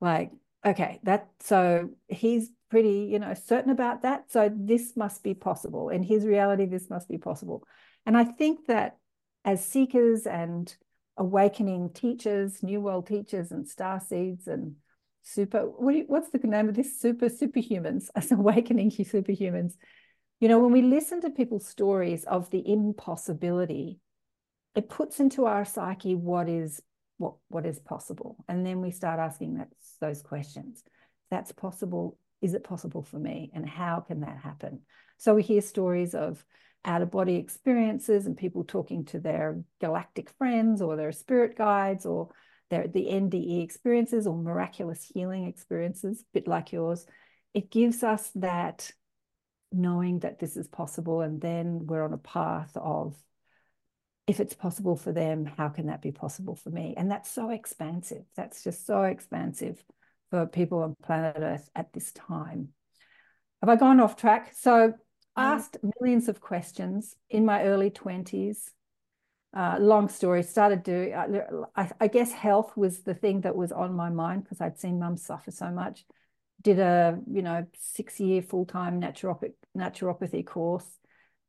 Like, 0.00 0.32
okay, 0.64 1.00
that 1.04 1.28
so 1.40 1.90
he's 2.08 2.50
pretty, 2.70 3.08
you 3.10 3.18
know, 3.18 3.34
certain 3.34 3.70
about 3.70 4.02
that. 4.02 4.30
So 4.30 4.50
this 4.54 4.96
must 4.96 5.22
be 5.22 5.34
possible. 5.34 5.90
In 5.90 6.02
his 6.02 6.24
reality, 6.24 6.66
this 6.66 6.88
must 6.88 7.08
be 7.08 7.18
possible. 7.18 7.64
And 8.06 8.16
I 8.16 8.24
think 8.24 8.66
that 8.66 8.96
as 9.44 9.64
seekers 9.64 10.26
and 10.26 10.74
awakening 11.16 11.90
teachers, 11.90 12.62
new 12.62 12.80
world 12.80 13.06
teachers 13.06 13.52
and 13.52 13.68
star 13.68 14.00
seeds 14.00 14.46
and 14.46 14.76
super, 15.22 15.60
what 15.60 15.94
you, 15.94 16.04
what's 16.06 16.30
the 16.30 16.38
name 16.38 16.68
of 16.68 16.74
this? 16.74 16.98
Super 16.98 17.28
superhumans, 17.28 18.08
as 18.16 18.32
awakening 18.32 18.90
superhumans. 18.90 19.74
You 20.40 20.48
know, 20.48 20.58
when 20.58 20.72
we 20.72 20.82
listen 20.82 21.20
to 21.20 21.30
people's 21.30 21.68
stories 21.68 22.24
of 22.24 22.50
the 22.50 22.66
impossibility 22.66 24.00
it 24.74 24.88
puts 24.88 25.20
into 25.20 25.46
our 25.46 25.64
psyche 25.64 26.14
what 26.14 26.48
is 26.48 26.80
what 27.18 27.34
what 27.48 27.66
is 27.66 27.78
possible. 27.78 28.44
And 28.48 28.64
then 28.66 28.80
we 28.80 28.90
start 28.90 29.20
asking 29.20 29.54
that, 29.54 29.68
those 30.00 30.22
questions. 30.22 30.82
That's 31.30 31.52
possible. 31.52 32.18
Is 32.40 32.54
it 32.54 32.64
possible 32.64 33.02
for 33.02 33.18
me? 33.18 33.50
And 33.54 33.68
how 33.68 34.00
can 34.00 34.20
that 34.20 34.38
happen? 34.38 34.80
So 35.18 35.34
we 35.34 35.42
hear 35.42 35.60
stories 35.60 36.14
of 36.14 36.44
out 36.84 37.02
of 37.02 37.10
body 37.10 37.36
experiences 37.36 38.26
and 38.26 38.36
people 38.36 38.64
talking 38.64 39.04
to 39.04 39.20
their 39.20 39.62
galactic 39.80 40.30
friends 40.30 40.82
or 40.82 40.96
their 40.96 41.12
spirit 41.12 41.56
guides 41.56 42.04
or 42.04 42.30
their 42.70 42.88
the 42.88 43.06
NDE 43.06 43.62
experiences 43.62 44.26
or 44.26 44.36
miraculous 44.36 45.04
healing 45.14 45.46
experiences, 45.46 46.20
a 46.22 46.24
bit 46.32 46.48
like 46.48 46.72
yours. 46.72 47.06
It 47.54 47.70
gives 47.70 48.02
us 48.02 48.30
that 48.36 48.90
knowing 49.70 50.20
that 50.20 50.38
this 50.38 50.56
is 50.56 50.68
possible, 50.68 51.20
and 51.20 51.40
then 51.40 51.86
we're 51.86 52.04
on 52.04 52.12
a 52.12 52.18
path 52.18 52.72
of 52.76 53.16
if 54.26 54.40
it's 54.40 54.54
possible 54.54 54.96
for 54.96 55.12
them, 55.12 55.44
how 55.44 55.68
can 55.68 55.86
that 55.86 56.02
be 56.02 56.12
possible 56.12 56.54
for 56.54 56.70
me? 56.70 56.94
And 56.96 57.10
that's 57.10 57.30
so 57.30 57.50
expansive. 57.50 58.24
That's 58.36 58.62
just 58.62 58.86
so 58.86 59.02
expansive 59.02 59.82
for 60.30 60.46
people 60.46 60.82
on 60.82 60.96
planet 61.02 61.36
Earth 61.38 61.68
at 61.74 61.92
this 61.92 62.12
time. 62.12 62.68
Have 63.60 63.68
I 63.68 63.76
gone 63.76 64.00
off 64.00 64.16
track? 64.16 64.52
So 64.56 64.94
I 65.34 65.44
asked 65.44 65.76
millions 66.00 66.28
of 66.28 66.40
questions 66.40 67.16
in 67.30 67.44
my 67.44 67.64
early 67.64 67.90
20s. 67.90 68.70
Uh, 69.54 69.76
long 69.78 70.08
story, 70.08 70.42
started 70.42 70.82
doing, 70.82 71.12
uh, 71.12 71.26
I, 71.76 71.90
I, 72.00 72.08
guess 72.08 72.32
health 72.32 72.74
was 72.74 73.02
the 73.02 73.12
thing 73.12 73.42
that 73.42 73.54
was 73.54 73.70
on 73.70 73.94
my 73.94 74.08
mind 74.08 74.44
because 74.44 74.62
I'd 74.62 74.78
seen 74.78 74.98
mum 74.98 75.18
suffer 75.18 75.50
so 75.50 75.70
much. 75.70 76.06
Did 76.62 76.78
a, 76.78 77.18
you 77.30 77.42
know, 77.42 77.66
six 77.78 78.18
year 78.18 78.40
full 78.40 78.64
time 78.64 78.98
naturopathy 78.98 80.46
course 80.46 80.86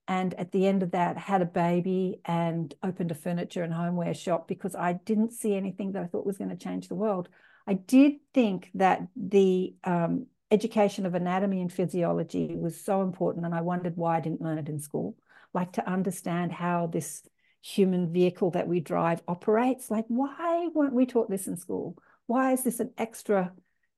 and 0.08 0.34
at 0.36 0.52
the 0.52 0.68
end 0.68 0.84
of 0.84 0.92
that 0.92 1.18
had 1.18 1.42
a 1.42 1.46
baby 1.46 2.20
and 2.26 2.74
opened 2.84 3.12
a 3.12 3.16
furniture 3.16 3.64
and 3.64 3.74
homeware 3.74 4.14
shop 4.14 4.48
because 4.48 4.76
I 4.76 4.94
didn't 4.94 5.32
see 5.32 5.56
anything 5.56 5.94
that 5.94 6.04
I 6.04 6.08
thought 6.08 6.26
was 6.26 6.38
going 6.38 6.50
to 6.50 6.56
change 6.58 6.88
the 6.88 6.96
world. 6.96 7.30
I 7.66 7.76
did 7.76 8.14
think 8.34 8.70
that 8.74 9.08
the 9.16 9.76
um, 9.84 10.28
education 10.52 11.06
of 11.06 11.16
anatomy 11.16 11.62
and 11.62 11.72
physiology 11.72 12.56
was 12.56 12.80
so 12.80 13.02
important, 13.02 13.46
and 13.46 13.56
I 13.56 13.62
wondered 13.62 13.96
why 13.96 14.18
I 14.18 14.20
didn't 14.20 14.42
learn 14.42 14.58
it 14.58 14.70
in 14.70 14.80
school. 14.80 15.16
Like 15.54 15.74
to 15.74 15.90
understand 15.90 16.52
how 16.52 16.88
this 16.88 17.24
human 17.64 18.12
vehicle 18.12 18.52
that 18.52 18.68
we 18.68 18.82
drive 18.82 19.22
operates. 19.28 19.90
Like, 19.90 20.06
why 20.10 20.68
weren't 20.74 20.94
we 20.94 21.06
taught 21.06 21.30
this 21.30 21.48
in 21.48 21.56
school? 21.56 21.98
Why 22.28 22.52
is 22.52 22.64
this 22.64 22.82
an 22.82 22.92
extra 22.98 23.54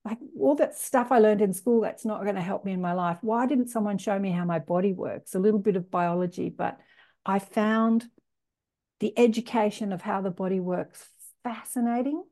like 0.05 0.19
all 0.39 0.55
that 0.55 0.77
stuff 0.77 1.11
I 1.11 1.17
learned 1.17 1.41
in 1.41 1.51
school 1.51 1.81
that's 1.81 2.05
not 2.05 2.21
going 2.23 2.35
to 2.35 2.41
help 2.41 2.63
me 2.63 2.71
in 2.71 2.81
my 2.81 2.93
life. 2.93 3.17
Why 3.21 3.47
didn't 3.47 3.69
someone 3.69 3.97
show 3.97 4.17
me 4.17 4.31
how 4.31 4.45
my 4.45 4.59
body 4.59 4.93
works? 4.93 5.33
A 5.33 5.39
little 5.39 5.59
bit 5.59 5.75
of 5.75 5.89
biology, 5.89 6.49
but 6.49 6.77
I 7.25 7.39
found 7.39 8.05
the 8.99 9.17
education 9.17 9.91
of 9.91 10.03
how 10.03 10.21
the 10.21 10.29
body 10.29 10.59
works 10.59 11.09
fascinating. 11.43 12.23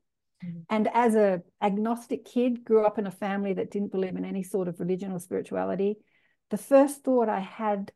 Mm-hmm. 0.44 0.60
And 0.70 0.88
as 0.94 1.16
a 1.16 1.42
agnostic 1.60 2.24
kid, 2.24 2.64
grew 2.64 2.86
up 2.86 2.98
in 2.98 3.08
a 3.08 3.10
family 3.10 3.54
that 3.54 3.72
didn't 3.72 3.90
believe 3.90 4.14
in 4.14 4.24
any 4.24 4.44
sort 4.44 4.68
of 4.68 4.78
religion 4.78 5.10
or 5.10 5.18
spirituality. 5.18 5.96
The 6.50 6.58
first 6.58 7.02
thought 7.02 7.28
I 7.28 7.40
had 7.40 7.90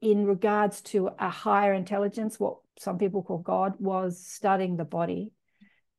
in 0.00 0.26
regards 0.26 0.80
to 0.80 1.10
a 1.18 1.28
higher 1.28 1.74
intelligence, 1.74 2.40
what 2.40 2.56
some 2.78 2.96
people 2.96 3.22
call 3.22 3.38
God, 3.38 3.74
was 3.78 4.24
studying 4.24 4.76
the 4.76 4.84
body. 4.84 5.32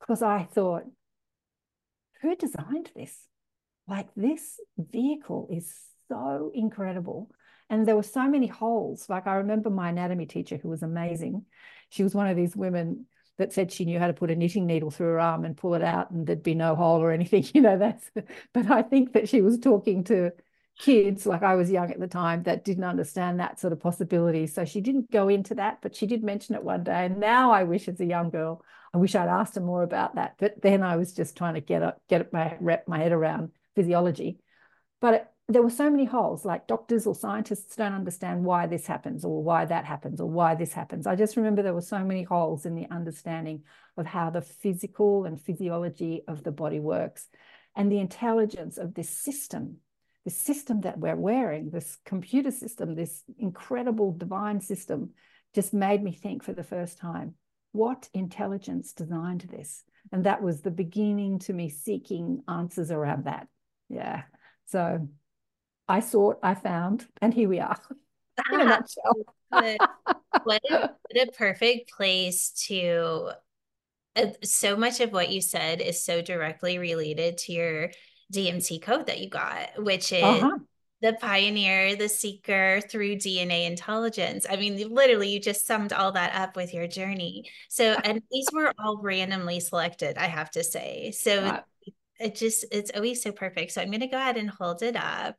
Because 0.00 0.22
I 0.22 0.44
thought, 0.44 0.84
who 2.20 2.36
designed 2.36 2.90
this? 2.94 3.16
Like 3.88 4.08
this 4.14 4.60
vehicle 4.78 5.48
is 5.50 5.74
so 6.08 6.52
incredible. 6.54 7.30
And 7.68 7.86
there 7.86 7.96
were 7.96 8.02
so 8.02 8.28
many 8.28 8.46
holes. 8.46 9.08
Like 9.08 9.26
I 9.26 9.36
remember 9.36 9.70
my 9.70 9.90
anatomy 9.90 10.26
teacher 10.26 10.56
who 10.56 10.68
was 10.68 10.82
amazing. 10.82 11.44
She 11.88 12.02
was 12.02 12.14
one 12.14 12.26
of 12.26 12.36
these 12.36 12.56
women 12.56 13.06
that 13.38 13.52
said 13.52 13.72
she 13.72 13.84
knew 13.84 13.98
how 13.98 14.06
to 14.06 14.12
put 14.12 14.30
a 14.30 14.36
knitting 14.36 14.66
needle 14.66 14.90
through 14.90 15.06
her 15.06 15.20
arm 15.20 15.44
and 15.44 15.56
pull 15.56 15.74
it 15.74 15.82
out 15.82 16.10
and 16.10 16.26
there'd 16.26 16.42
be 16.42 16.54
no 16.54 16.74
hole 16.74 17.00
or 17.00 17.10
anything. 17.10 17.44
You 17.54 17.62
know, 17.62 17.78
that's 17.78 18.10
but 18.54 18.70
I 18.70 18.82
think 18.82 19.12
that 19.14 19.28
she 19.28 19.40
was 19.40 19.58
talking 19.58 20.04
to 20.04 20.32
kids, 20.78 21.26
like 21.26 21.42
I 21.42 21.54
was 21.54 21.70
young 21.70 21.90
at 21.90 22.00
the 22.00 22.08
time, 22.08 22.42
that 22.44 22.64
didn't 22.64 22.84
understand 22.84 23.38
that 23.38 23.60
sort 23.60 23.72
of 23.72 23.80
possibility. 23.80 24.46
So 24.46 24.64
she 24.64 24.80
didn't 24.80 25.10
go 25.10 25.28
into 25.28 25.54
that, 25.56 25.78
but 25.82 25.94
she 25.94 26.06
did 26.06 26.24
mention 26.24 26.54
it 26.54 26.64
one 26.64 26.84
day. 26.84 27.06
And 27.06 27.18
now 27.18 27.50
I 27.50 27.64
wish 27.64 27.88
as 27.88 28.00
a 28.00 28.06
young 28.06 28.30
girl, 28.30 28.62
I 28.92 28.98
wish 28.98 29.14
I'd 29.14 29.28
asked 29.28 29.54
her 29.54 29.60
more 29.60 29.82
about 29.82 30.16
that. 30.16 30.34
But 30.38 30.60
then 30.62 30.82
I 30.82 30.96
was 30.96 31.12
just 31.12 31.36
trying 31.36 31.54
to 31.54 31.60
get 31.60 31.82
up, 31.82 32.00
get 32.08 32.32
my 32.32 32.56
wrap 32.60 32.88
my 32.88 32.98
head 32.98 33.12
around 33.12 33.50
physiology. 33.74 34.38
But 35.00 35.14
it, 35.14 35.26
there 35.48 35.62
were 35.62 35.70
so 35.70 35.90
many 35.90 36.04
holes, 36.04 36.44
like 36.44 36.68
doctors 36.68 37.06
or 37.06 37.14
scientists 37.14 37.74
don't 37.74 37.92
understand 37.92 38.44
why 38.44 38.66
this 38.66 38.86
happens 38.86 39.24
or 39.24 39.42
why 39.42 39.64
that 39.64 39.84
happens 39.84 40.20
or 40.20 40.30
why 40.30 40.54
this 40.54 40.72
happens. 40.72 41.06
I 41.06 41.16
just 41.16 41.36
remember 41.36 41.62
there 41.62 41.74
were 41.74 41.80
so 41.80 42.04
many 42.04 42.22
holes 42.22 42.66
in 42.66 42.76
the 42.76 42.86
understanding 42.90 43.64
of 43.96 44.06
how 44.06 44.30
the 44.30 44.42
physical 44.42 45.24
and 45.24 45.40
physiology 45.40 46.22
of 46.28 46.44
the 46.44 46.52
body 46.52 46.78
works 46.78 47.26
and 47.74 47.90
the 47.90 47.98
intelligence 47.98 48.78
of 48.78 48.94
this 48.94 49.10
system, 49.10 49.78
this 50.24 50.38
system 50.38 50.82
that 50.82 50.98
we're 50.98 51.16
wearing, 51.16 51.70
this 51.70 51.96
computer 52.04 52.52
system, 52.52 52.94
this 52.94 53.24
incredible 53.38 54.12
divine 54.12 54.60
system, 54.60 55.10
just 55.52 55.74
made 55.74 56.02
me 56.02 56.12
think 56.12 56.44
for 56.44 56.52
the 56.52 56.62
first 56.62 56.98
time, 56.98 57.34
what 57.72 58.08
intelligence 58.14 58.92
designed 58.92 59.42
this? 59.42 59.84
And 60.12 60.24
that 60.24 60.42
was 60.42 60.60
the 60.60 60.70
beginning 60.70 61.38
to 61.40 61.52
me 61.52 61.68
seeking 61.68 62.42
answers 62.48 62.90
around 62.90 63.24
that. 63.24 63.48
Yeah. 63.88 64.22
So 64.66 65.08
I 65.88 66.00
sought, 66.00 66.38
I 66.42 66.54
found, 66.54 67.06
and 67.20 67.32
here 67.34 67.48
we 67.48 67.60
are 67.60 67.78
in 68.52 68.60
a 68.60 68.64
nutshell. 68.64 69.24
what, 70.44 70.62
a, 70.70 70.90
what 71.02 71.28
a 71.28 71.32
perfect 71.36 71.92
place 71.92 72.50
to. 72.68 73.30
Uh, 74.16 74.26
so 74.42 74.76
much 74.76 74.98
of 74.98 75.12
what 75.12 75.30
you 75.30 75.40
said 75.40 75.80
is 75.80 76.04
so 76.04 76.20
directly 76.20 76.78
related 76.78 77.38
to 77.38 77.52
your 77.52 77.90
DMT 78.32 78.82
code 78.82 79.06
that 79.06 79.20
you 79.20 79.28
got, 79.28 79.80
which 79.82 80.12
is 80.12 80.22
uh-huh. 80.22 80.58
The 81.02 81.14
pioneer, 81.14 81.96
the 81.96 82.08
seeker 82.08 82.80
through 82.88 83.16
DNA 83.16 83.66
intelligence. 83.66 84.46
I 84.48 84.56
mean, 84.56 84.92
literally, 84.92 85.30
you 85.30 85.40
just 85.40 85.66
summed 85.66 85.92
all 85.92 86.12
that 86.12 86.34
up 86.34 86.56
with 86.56 86.74
your 86.74 86.86
journey. 86.86 87.50
So, 87.68 87.96
and 88.04 88.22
these 88.30 88.48
were 88.52 88.72
all 88.78 88.98
randomly 89.02 89.60
selected, 89.60 90.18
I 90.18 90.26
have 90.26 90.50
to 90.52 90.64
say. 90.64 91.12
So, 91.12 91.60
it 92.18 92.34
just, 92.34 92.66
it's 92.70 92.90
always 92.94 93.22
so 93.22 93.32
perfect. 93.32 93.72
So, 93.72 93.80
I'm 93.80 93.88
going 93.88 94.00
to 94.00 94.06
go 94.08 94.18
ahead 94.18 94.36
and 94.36 94.50
hold 94.50 94.82
it 94.82 94.96
up. 94.96 95.36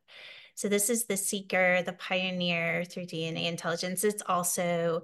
So 0.54 0.68
this 0.68 0.90
is 0.90 1.06
the 1.06 1.16
seeker, 1.16 1.82
the 1.82 1.94
pioneer 1.94 2.84
through 2.84 3.06
DNA 3.06 3.46
intelligence. 3.46 4.04
It's 4.04 4.22
also 4.26 5.02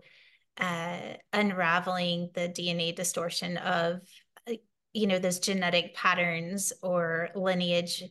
uh, 0.59 1.15
unraveling 1.33 2.31
the 2.35 2.49
DNA 2.49 2.95
distortion 2.95 3.57
of, 3.57 4.01
uh, 4.49 4.55
you 4.93 5.07
know, 5.07 5.19
those 5.19 5.39
genetic 5.39 5.95
patterns 5.95 6.73
or 6.83 7.31
lineage 7.35 8.05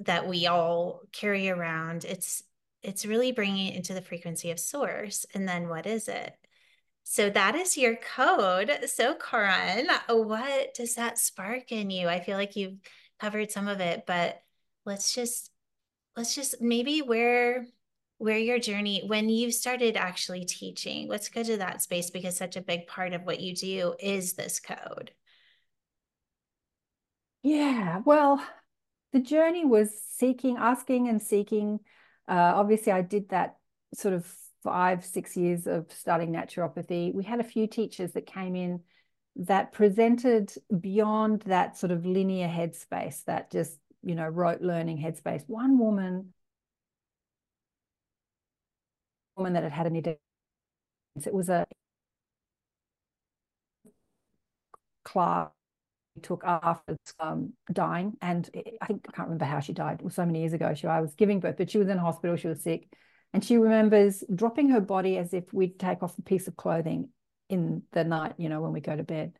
that 0.00 0.26
we 0.26 0.46
all 0.46 1.02
carry 1.12 1.48
around. 1.48 2.04
It's 2.04 2.42
it's 2.82 3.06
really 3.06 3.32
bringing 3.32 3.68
it 3.68 3.76
into 3.76 3.94
the 3.94 4.02
frequency 4.02 4.50
of 4.50 4.60
source. 4.60 5.26
And 5.34 5.48
then 5.48 5.68
what 5.68 5.86
is 5.86 6.06
it? 6.08 6.34
So 7.02 7.30
that 7.30 7.56
is 7.56 7.76
your 7.76 7.96
code. 7.96 8.70
So 8.86 9.14
Karan, 9.14 9.88
what 10.08 10.74
does 10.74 10.94
that 10.94 11.18
spark 11.18 11.72
in 11.72 11.90
you? 11.90 12.08
I 12.08 12.20
feel 12.20 12.36
like 12.36 12.56
you've 12.56 12.78
covered 13.18 13.50
some 13.50 13.68
of 13.68 13.80
it, 13.80 14.04
but 14.06 14.40
let's 14.84 15.14
just 15.14 15.50
let's 16.16 16.34
just 16.34 16.60
maybe 16.60 17.02
where 17.02 17.66
where 18.18 18.38
your 18.38 18.58
journey 18.58 19.02
when 19.06 19.28
you 19.28 19.50
started 19.50 19.96
actually 19.96 20.44
teaching 20.44 21.08
let's 21.08 21.28
go 21.28 21.42
to 21.42 21.58
that 21.58 21.82
space 21.82 22.08
because 22.08 22.36
such 22.36 22.56
a 22.56 22.62
big 22.62 22.86
part 22.86 23.12
of 23.12 23.22
what 23.24 23.40
you 23.40 23.54
do 23.54 23.94
is 24.00 24.32
this 24.32 24.58
code 24.58 25.10
yeah 27.42 28.00
well 28.06 28.42
the 29.16 29.22
journey 29.22 29.64
was 29.64 29.90
seeking 30.16 30.56
asking 30.56 31.08
and 31.08 31.20
seeking 31.22 31.80
uh, 32.28 32.52
obviously 32.54 32.92
i 32.92 33.02
did 33.02 33.28
that 33.30 33.56
sort 33.94 34.14
of 34.14 34.26
five 34.62 35.04
six 35.04 35.36
years 35.36 35.66
of 35.66 35.90
studying 35.92 36.32
naturopathy 36.32 37.14
we 37.14 37.24
had 37.24 37.40
a 37.40 37.44
few 37.44 37.66
teachers 37.66 38.12
that 38.12 38.26
came 38.26 38.56
in 38.56 38.80
that 39.36 39.72
presented 39.72 40.52
beyond 40.80 41.42
that 41.42 41.76
sort 41.76 41.92
of 41.92 42.04
linear 42.06 42.48
headspace 42.48 43.22
that 43.24 43.50
just 43.50 43.78
you 44.06 44.14
know, 44.14 44.28
rote 44.28 44.60
learning 44.60 44.98
headspace. 44.98 45.42
One 45.48 45.78
woman, 45.78 46.32
woman 49.36 49.52
that 49.54 49.64
had 49.64 49.72
had 49.72 49.86
an 49.88 49.96
identity, 49.96 50.20
it 51.16 51.34
was 51.34 51.48
a 51.48 51.66
class 55.04 55.55
took 56.20 56.42
after 56.44 56.96
um, 57.20 57.52
dying, 57.72 58.16
and 58.20 58.48
I 58.80 58.86
think 58.86 59.06
I 59.08 59.12
can't 59.12 59.28
remember 59.28 59.44
how 59.44 59.60
she 59.60 59.72
died. 59.72 60.00
It 60.00 60.04
was 60.04 60.14
so 60.14 60.26
many 60.26 60.40
years 60.40 60.52
ago. 60.52 60.74
She 60.74 60.86
I 60.86 61.00
was 61.00 61.14
giving 61.14 61.40
birth, 61.40 61.56
but 61.58 61.70
she 61.70 61.78
was 61.78 61.88
in 61.88 61.98
hospital. 61.98 62.36
She 62.36 62.48
was 62.48 62.62
sick, 62.62 62.88
and 63.32 63.44
she 63.44 63.56
remembers 63.56 64.24
dropping 64.34 64.70
her 64.70 64.80
body 64.80 65.18
as 65.18 65.32
if 65.34 65.52
we'd 65.52 65.78
take 65.78 66.02
off 66.02 66.18
a 66.18 66.22
piece 66.22 66.48
of 66.48 66.56
clothing 66.56 67.10
in 67.48 67.82
the 67.92 68.04
night, 68.04 68.34
you 68.38 68.48
know, 68.48 68.60
when 68.60 68.72
we 68.72 68.80
go 68.80 68.96
to 68.96 69.02
bed. 69.02 69.32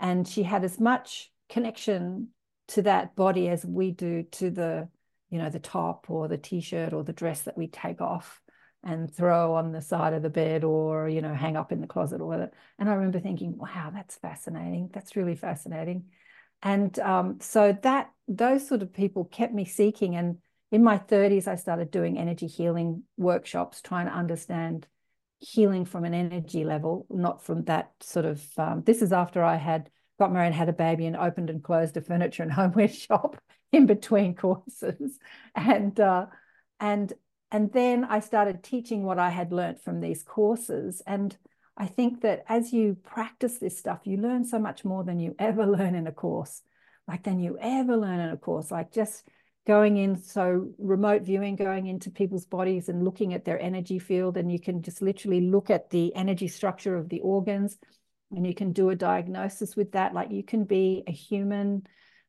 And 0.00 0.26
she 0.26 0.42
had 0.42 0.64
as 0.64 0.80
much 0.80 1.30
connection 1.48 2.28
to 2.68 2.82
that 2.82 3.14
body 3.14 3.48
as 3.48 3.64
we 3.64 3.90
do 3.90 4.22
to 4.22 4.50
the 4.50 4.88
you 5.30 5.38
know 5.38 5.50
the 5.50 5.58
top 5.58 6.06
or 6.08 6.28
the 6.28 6.38
t-shirt 6.38 6.92
or 6.92 7.02
the 7.04 7.12
dress 7.12 7.42
that 7.42 7.58
we 7.58 7.66
take 7.66 8.00
off 8.00 8.40
and 8.84 9.12
throw 9.12 9.54
on 9.54 9.72
the 9.72 9.82
side 9.82 10.12
of 10.12 10.22
the 10.22 10.30
bed 10.30 10.64
or 10.64 11.08
you 11.08 11.22
know 11.22 11.34
hang 11.34 11.56
up 11.56 11.72
in 11.72 11.80
the 11.80 11.86
closet 11.86 12.20
or 12.20 12.26
whatever. 12.26 12.52
And 12.78 12.88
i 12.88 12.94
remember 12.94 13.20
thinking 13.20 13.56
wow 13.56 13.90
that's 13.92 14.16
fascinating. 14.16 14.90
That's 14.92 15.16
really 15.16 15.36
fascinating. 15.36 16.04
And 16.62 16.98
um, 17.00 17.38
so 17.40 17.76
that 17.82 18.10
those 18.28 18.66
sort 18.66 18.82
of 18.82 18.92
people 18.92 19.24
kept 19.24 19.52
me 19.52 19.64
seeking. 19.64 20.16
And 20.16 20.38
in 20.70 20.82
my 20.82 20.98
30s 20.98 21.46
i 21.46 21.54
started 21.54 21.90
doing 21.90 22.18
energy 22.18 22.46
healing 22.46 23.04
workshops 23.16 23.80
trying 23.80 24.06
to 24.06 24.12
understand 24.12 24.88
healing 25.38 25.84
from 25.84 26.04
an 26.04 26.14
energy 26.14 26.64
level 26.64 27.06
not 27.10 27.44
from 27.44 27.62
that 27.64 27.92
sort 28.00 28.24
of 28.24 28.42
um, 28.58 28.82
this 28.84 29.02
is 29.02 29.12
after 29.12 29.44
i 29.44 29.56
had 29.56 29.88
got 30.18 30.32
married, 30.32 30.52
had 30.52 30.68
a 30.68 30.72
baby, 30.72 31.06
and 31.06 31.16
opened 31.16 31.50
and 31.50 31.62
closed 31.62 31.96
a 31.96 32.00
furniture 32.00 32.42
and 32.42 32.52
homeware 32.60 32.88
shop 32.88 33.36
in 33.72 33.86
between 33.86 34.34
courses, 34.34 35.18
and 35.54 35.98
uh, 35.98 36.26
and 36.80 37.12
and 37.54 37.70
then 37.72 38.04
I 38.04 38.18
started 38.18 38.64
teaching 38.64 39.04
what 39.04 39.20
I 39.20 39.30
had 39.30 39.52
learned 39.52 39.80
from 39.80 40.00
these 40.00 40.24
courses, 40.24 41.00
and 41.06 41.36
I 41.76 41.86
think 41.86 42.22
that 42.22 42.42
as 42.48 42.72
you 42.72 42.96
practice 42.96 43.58
this 43.58 43.78
stuff, 43.78 44.00
you 44.02 44.16
learn 44.16 44.44
so 44.44 44.58
much 44.58 44.84
more 44.84 45.04
than 45.04 45.20
you 45.20 45.36
ever 45.38 45.64
learn 45.78 45.94
in 45.94 46.08
a 46.08 46.12
course, 46.12 46.62
like 47.06 47.22
than 47.22 47.38
you 47.38 47.56
ever 47.60 47.96
learn 47.96 48.18
in 48.18 48.30
a 48.30 48.36
course, 48.36 48.72
like 48.72 48.92
just 48.92 49.28
going 49.68 49.98
in 49.98 50.20
so 50.20 50.68
remote 50.78 51.22
viewing 51.22 51.54
going 51.54 51.86
into 51.86 52.10
people's 52.10 52.44
bodies 52.44 52.88
and 52.88 53.04
looking 53.04 53.34
at 53.34 53.44
their 53.44 53.60
energy 53.62 54.00
field 54.00 54.36
and 54.36 54.50
you 54.50 54.60
can 54.60 54.82
just 54.82 55.00
literally 55.00 55.40
look 55.40 55.70
at 55.70 55.90
the 55.90 56.14
energy 56.16 56.48
structure 56.48 56.96
of 56.96 57.08
the 57.08 57.20
organs 57.20 57.78
and 58.32 58.44
you 58.44 58.54
can 58.54 58.72
do 58.72 58.90
a 58.90 58.96
diagnosis 58.96 59.76
with 59.76 59.92
that. 59.92 60.12
Like 60.12 60.32
you 60.32 60.42
can 60.42 60.64
be 60.64 61.04
a 61.06 61.12
human 61.12 61.86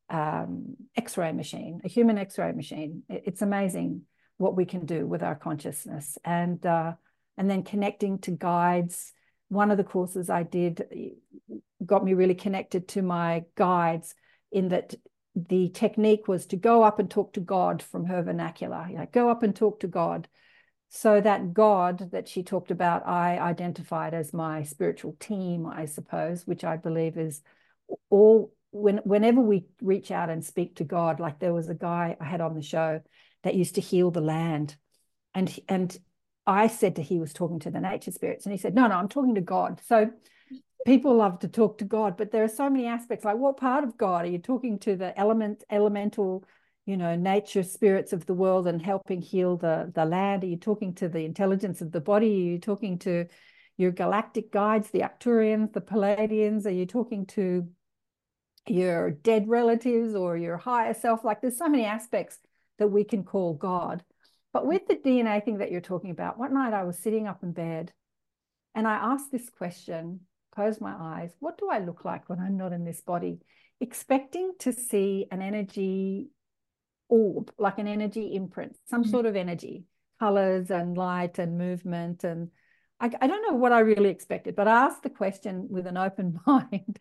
um, 0.07 0.75
X-ray 0.95 1.31
machine, 1.31 1.81
a 1.83 1.89
human 1.89 2.19
X-ray 2.19 2.51
machine. 2.51 3.01
It's 3.09 3.41
amazing 3.41 4.03
what 4.37 4.55
we 4.55 4.65
can 4.65 4.85
do 4.85 5.05
with 5.07 5.23
our 5.23 5.35
consciousness, 5.35 6.17
and 6.23 6.65
uh, 6.65 6.93
and 7.37 7.49
then 7.49 7.63
connecting 7.63 8.19
to 8.19 8.31
guides. 8.31 9.13
One 9.49 9.71
of 9.71 9.77
the 9.77 9.83
courses 9.83 10.29
I 10.29 10.43
did 10.43 10.85
got 11.85 12.03
me 12.03 12.13
really 12.13 12.35
connected 12.35 12.87
to 12.89 13.01
my 13.01 13.45
guides 13.55 14.15
in 14.51 14.69
that 14.69 14.95
the 15.35 15.69
technique 15.69 16.27
was 16.27 16.45
to 16.47 16.55
go 16.55 16.83
up 16.83 16.97
and 16.99 17.09
talk 17.09 17.33
to 17.33 17.41
God 17.41 17.83
from 17.83 18.05
her 18.05 18.23
vernacular. 18.23 18.87
You 18.89 18.97
know, 18.97 19.07
go 19.11 19.29
up 19.29 19.43
and 19.43 19.55
talk 19.55 19.81
to 19.81 19.87
God 19.87 20.27
so 20.89 21.19
that 21.19 21.53
God 21.53 22.11
that 22.11 22.27
she 22.27 22.41
talked 22.41 22.71
about, 22.71 23.05
I 23.05 23.37
identified 23.37 24.13
as 24.13 24.33
my 24.33 24.63
spiritual 24.63 25.15
team, 25.19 25.65
I 25.65 25.85
suppose, 25.85 26.47
which 26.47 26.63
I 26.63 26.77
believe 26.77 27.17
is 27.17 27.41
all 28.09 28.53
when 28.71 28.97
whenever 28.99 29.41
we 29.41 29.65
reach 29.81 30.11
out 30.11 30.29
and 30.29 30.43
speak 30.43 30.75
to 30.77 30.83
God, 30.83 31.19
like 31.19 31.39
there 31.39 31.53
was 31.53 31.69
a 31.69 31.75
guy 31.75 32.15
I 32.19 32.25
had 32.25 32.41
on 32.41 32.55
the 32.55 32.61
show 32.61 33.01
that 33.45 33.55
used 33.55 33.75
to 33.75 33.81
heal 33.81 34.11
the 34.11 34.21
land. 34.21 34.75
And 35.33 35.57
and 35.69 35.97
I 36.45 36.67
said 36.67 36.97
to 36.97 37.01
he 37.01 37.19
was 37.19 37.31
talking 37.31 37.59
to 37.59 37.71
the 37.71 37.79
nature 37.79 38.11
spirits, 38.11 38.45
and 38.45 38.51
he 38.51 38.57
said, 38.57 38.75
No, 38.75 38.87
no, 38.87 38.95
I'm 38.95 39.07
talking 39.07 39.35
to 39.35 39.41
God. 39.41 39.79
So 39.85 40.11
people 40.85 41.15
love 41.15 41.39
to 41.39 41.47
talk 41.47 41.77
to 41.77 41.85
God, 41.85 42.17
but 42.17 42.31
there 42.31 42.43
are 42.43 42.49
so 42.49 42.69
many 42.69 42.87
aspects. 42.87 43.23
Like, 43.23 43.37
what 43.37 43.57
part 43.57 43.83
of 43.83 43.97
God 43.97 44.25
are 44.25 44.29
you 44.29 44.39
talking 44.39 44.79
to? 44.79 44.95
The 44.95 45.17
element, 45.17 45.63
elemental, 45.69 46.43
you 46.85 46.97
know, 46.97 47.15
nature 47.15 47.63
spirits 47.63 48.13
of 48.13 48.25
the 48.25 48.33
world 48.33 48.67
and 48.67 48.81
helping 48.81 49.21
heal 49.21 49.57
the 49.57 49.91
the 49.93 50.05
land? 50.05 50.43
Are 50.43 50.47
you 50.47 50.57
talking 50.57 50.95
to 50.95 51.07
the 51.07 51.23
intelligence 51.23 51.81
of 51.81 51.91
the 51.91 52.01
body? 52.01 52.27
Are 52.27 52.51
you 52.53 52.59
talking 52.59 52.97
to 52.99 53.27
your 53.77 53.91
galactic 53.91 54.51
guides, 54.51 54.89
the 54.89 55.01
Arcturians, 55.01 55.73
the 55.73 55.81
Pleiadians? 55.81 56.65
Are 56.65 56.71
you 56.71 56.87
talking 56.87 57.27
to 57.27 57.67
your 58.67 59.11
dead 59.11 59.47
relatives 59.47 60.15
or 60.15 60.35
your 60.35 60.57
higher 60.57 60.95
self? 60.95 61.23
Like, 61.23 61.41
there's 61.41 61.59
so 61.59 61.69
many 61.69 61.85
aspects 61.85 62.39
that 62.79 62.87
we 62.87 63.03
can 63.03 63.23
call 63.23 63.53
God. 63.53 64.03
But 64.53 64.65
with 64.65 64.87
the 64.87 64.95
DNA 64.95 65.43
thing 65.43 65.57
that 65.57 65.71
you're 65.71 65.81
talking 65.81 66.11
about, 66.11 66.37
one 66.37 66.53
night 66.53 66.73
I 66.73 66.83
was 66.83 66.97
sitting 66.97 67.27
up 67.27 67.43
in 67.43 67.51
bed 67.51 67.91
and 68.73 68.87
I 68.87 68.93
asked 68.95 69.31
this 69.31 69.49
question 69.49 70.21
close 70.53 70.79
my 70.79 70.95
eyes. 70.97 71.31
What 71.39 71.57
do 71.57 71.69
I 71.69 71.79
look 71.79 72.05
like 72.05 72.29
when 72.29 72.39
I'm 72.39 72.57
not 72.57 72.71
in 72.71 72.85
this 72.85 73.01
body? 73.01 73.39
Expecting 73.81 74.53
to 74.59 74.71
see 74.71 75.27
an 75.29 75.41
energy 75.41 76.29
orb, 77.09 77.51
like 77.57 77.77
an 77.77 77.87
energy 77.87 78.33
imprint, 78.33 78.77
some 78.89 79.03
mm-hmm. 79.03 79.11
sort 79.11 79.25
of 79.25 79.35
energy, 79.35 79.83
colors 80.19 80.71
and 80.71 80.97
light 80.97 81.39
and 81.39 81.57
movement. 81.57 82.23
And 82.23 82.51
I, 82.99 83.11
I 83.21 83.27
don't 83.27 83.45
know 83.47 83.57
what 83.57 83.73
I 83.73 83.79
really 83.79 84.09
expected, 84.09 84.55
but 84.55 84.67
I 84.67 84.85
asked 84.85 85.03
the 85.03 85.09
question 85.09 85.67
with 85.69 85.87
an 85.87 85.97
open 85.97 86.39
mind. 86.47 86.99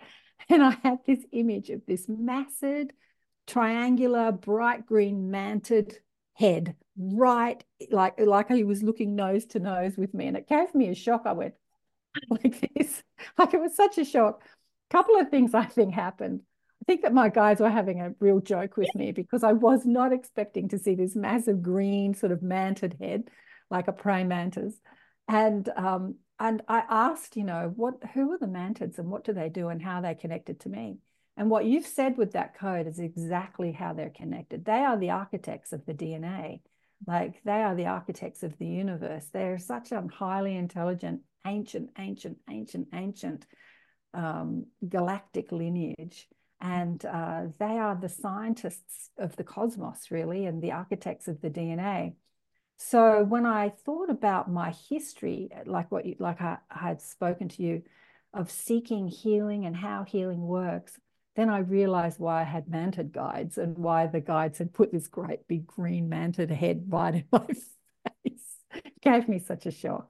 And 0.49 0.63
I 0.63 0.77
had 0.83 0.99
this 1.07 1.25
image 1.33 1.71
of 1.71 1.83
this 1.87 2.07
massive, 2.09 2.89
triangular, 3.47 4.33
bright 4.33 4.87
green 4.87 5.31
mantid 5.31 5.97
head, 6.35 6.77
right 6.97 7.63
like 7.91 8.19
like 8.21 8.49
he 8.49 8.65
was 8.65 8.83
looking 8.83 9.15
nose 9.15 9.45
to 9.47 9.59
nose 9.59 9.97
with 9.97 10.15
me. 10.15 10.27
And 10.27 10.37
it 10.37 10.49
gave 10.49 10.75
me 10.75 10.89
a 10.89 10.95
shock. 10.95 11.23
I 11.25 11.33
went, 11.33 11.55
like 12.31 12.73
this. 12.75 13.03
Like 13.39 13.55
it 13.55 13.61
was 13.61 13.77
such 13.77 13.99
a 13.99 14.05
shock. 14.05 14.43
A 14.91 14.93
couple 14.93 15.17
of 15.19 15.31
things 15.31 15.55
I 15.55 15.65
think 15.65 15.95
happened. 15.95 16.41
I 16.83 16.85
think 16.87 17.03
that 17.03 17.15
my 17.15 17.31
guys 17.31 17.61
were 17.61 17.71
having 17.71 18.01
a 18.01 18.15
real 18.21 18.41
joke 18.41 18.77
with 18.77 18.95
me 18.95 19.13
because 19.13 19.43
I 19.43 19.53
was 19.53 19.87
not 19.87 20.13
expecting 20.13 20.69
to 20.69 20.79
see 20.79 20.95
this 20.95 21.17
massive 21.17 21.63
green 21.63 22.13
sort 22.15 22.33
of 22.33 22.41
mantid 22.41 23.01
head, 23.01 23.31
like 23.71 23.89
a 23.89 23.93
praying 23.93 24.29
mantis. 24.29 24.75
And 25.27 25.67
um, 25.77 26.17
and 26.39 26.63
I 26.69 26.83
asked, 26.89 27.37
you 27.37 27.45
know, 27.45 27.73
what 27.75 27.95
who 28.13 28.33
are 28.33 28.39
the 28.39 28.47
mantids 28.47 28.99
and 28.99 29.11
what 29.11 29.25
do 29.25 29.33
they 29.33 29.49
do 29.49 29.69
and 29.69 29.81
how 29.81 30.01
they 30.01 30.15
connected 30.15 30.61
to 30.61 30.69
me? 30.69 30.99
And 31.37 31.51
what 31.51 31.65
you've 31.65 31.87
said 31.87 32.17
with 32.17 32.33
that 32.33 32.57
code 32.57 32.87
is 32.87 32.99
exactly 32.99 33.73
how 33.73 33.93
they're 33.93 34.11
connected. 34.11 34.65
They 34.65 34.85
are 34.85 34.97
the 34.97 35.11
architects 35.11 35.73
of 35.73 35.85
the 35.85 35.95
DNA. 35.95 36.61
Like 37.07 37.43
they 37.45 37.63
are 37.63 37.75
the 37.75 37.87
architects 37.87 38.43
of 38.43 38.57
the 38.59 38.67
universe. 38.67 39.27
They're 39.33 39.59
such 39.59 39.93
a 39.93 40.07
highly 40.13 40.57
intelligent 40.57 41.23
ancient, 41.47 41.91
ancient, 41.99 42.39
ancient, 42.49 42.89
ancient 42.95 43.47
um, 44.13 44.67
galactic 44.89 45.53
lineage. 45.53 46.29
And 46.61 47.05
uh, 47.05 47.43
they 47.59 47.79
are 47.79 47.95
the 47.95 48.09
scientists 48.09 49.11
of 49.19 49.37
the 49.37 49.45
cosmos, 49.45 50.11
really, 50.11 50.47
and 50.47 50.63
the 50.63 50.73
architects 50.73 51.29
of 51.29 51.41
the 51.43 51.51
DNA. 51.51 52.15
So 52.79 53.23
when 53.23 53.45
I 53.45 53.69
thought 53.69 54.11
about 54.11 54.51
my 54.51 54.75
history, 54.89 55.51
like 55.67 55.93
what 55.93 56.07
you, 56.07 56.17
like 56.19 56.41
I, 56.41 56.59
I 56.71 56.89
had 56.89 57.03
spoken 57.03 57.49
to 57.51 57.63
you, 57.63 57.83
of 58.33 58.51
seeking 58.51 59.07
healing 59.07 59.65
and 59.65 59.77
how 59.77 60.05
healing 60.05 60.41
works, 60.41 60.99
then 61.37 61.51
I 61.51 61.59
realized 61.59 62.21
why 62.21 62.41
I 62.41 62.45
had 62.45 62.67
mantid 62.67 63.13
guides 63.13 63.59
and 63.59 63.77
why 63.77 64.07
the 64.07 64.21
guides 64.21 64.59
had 64.59 64.73
put 64.73 64.93
this 64.93 65.09
great 65.09 65.47
big 65.49 65.67
green 65.67 66.09
mantid 66.09 66.51
head 66.51 66.85
right 66.89 67.15
in 67.15 67.25
my 67.33 67.47
face. 68.25 68.83
Gave 69.03 69.29
me 69.29 69.39
such 69.39 69.67
a 69.67 69.71
shock. 69.71 70.09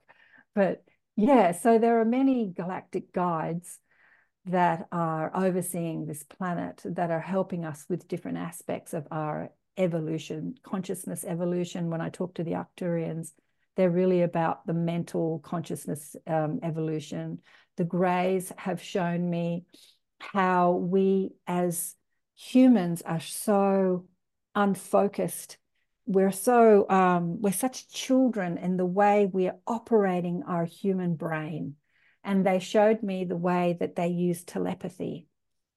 But 0.54 0.84
yeah, 1.16 1.52
so 1.52 1.78
there 1.78 2.00
are 2.00 2.04
many 2.04 2.52
galactic 2.54 3.12
guides 3.12 3.78
that 4.46 4.86
are 4.92 5.34
overseeing 5.34 6.04
this 6.04 6.22
planet 6.22 6.82
that 6.84 7.10
are 7.10 7.20
helping 7.20 7.64
us 7.64 7.86
with 7.88 8.08
different 8.08 8.38
aspects 8.38 8.92
of 8.92 9.06
our 9.10 9.50
evolution, 9.76 10.54
consciousness 10.62 11.24
evolution. 11.26 11.90
When 11.90 12.00
I 12.00 12.10
talk 12.10 12.34
to 12.34 12.44
the 12.44 12.52
Arcturians, 12.52 13.32
they're 13.76 13.90
really 13.90 14.22
about 14.22 14.66
the 14.66 14.74
mental 14.74 15.40
consciousness 15.40 16.14
um, 16.26 16.60
evolution. 16.62 17.40
The 17.76 17.84
Greys 17.84 18.52
have 18.56 18.82
shown 18.82 19.28
me 19.28 19.64
how 20.18 20.72
we 20.72 21.30
as 21.46 21.94
humans 22.34 23.02
are 23.02 23.20
so 23.20 24.06
unfocused. 24.54 25.58
We're 26.06 26.32
so 26.32 26.88
um, 26.90 27.40
we're 27.40 27.52
such 27.52 27.90
children 27.90 28.58
in 28.58 28.76
the 28.76 28.86
way 28.86 29.28
we're 29.30 29.56
operating 29.66 30.42
our 30.46 30.64
human 30.64 31.14
brain. 31.14 31.76
And 32.22 32.44
they 32.44 32.58
showed 32.58 33.02
me 33.02 33.24
the 33.24 33.36
way 33.36 33.76
that 33.80 33.96
they 33.96 34.08
use 34.08 34.44
telepathy. 34.44 35.26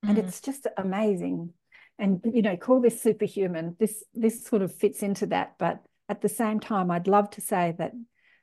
Mm-hmm. 0.05 0.09
and 0.15 0.27
it's 0.27 0.41
just 0.41 0.67
amazing. 0.77 1.53
And 1.97 2.21
you 2.31 2.43
know 2.43 2.55
call 2.57 2.81
this 2.81 3.01
superhuman. 3.01 3.75
This 3.79 4.03
this 4.13 4.45
sort 4.45 4.61
of 4.61 4.73
fits 4.73 5.01
into 5.01 5.25
that. 5.27 5.55
But 5.57 5.83
at 6.09 6.21
the 6.21 6.29
same 6.29 6.59
time 6.59 6.91
i'd 6.91 7.07
love 7.07 7.29
to 7.29 7.41
say 7.41 7.75
that 7.77 7.93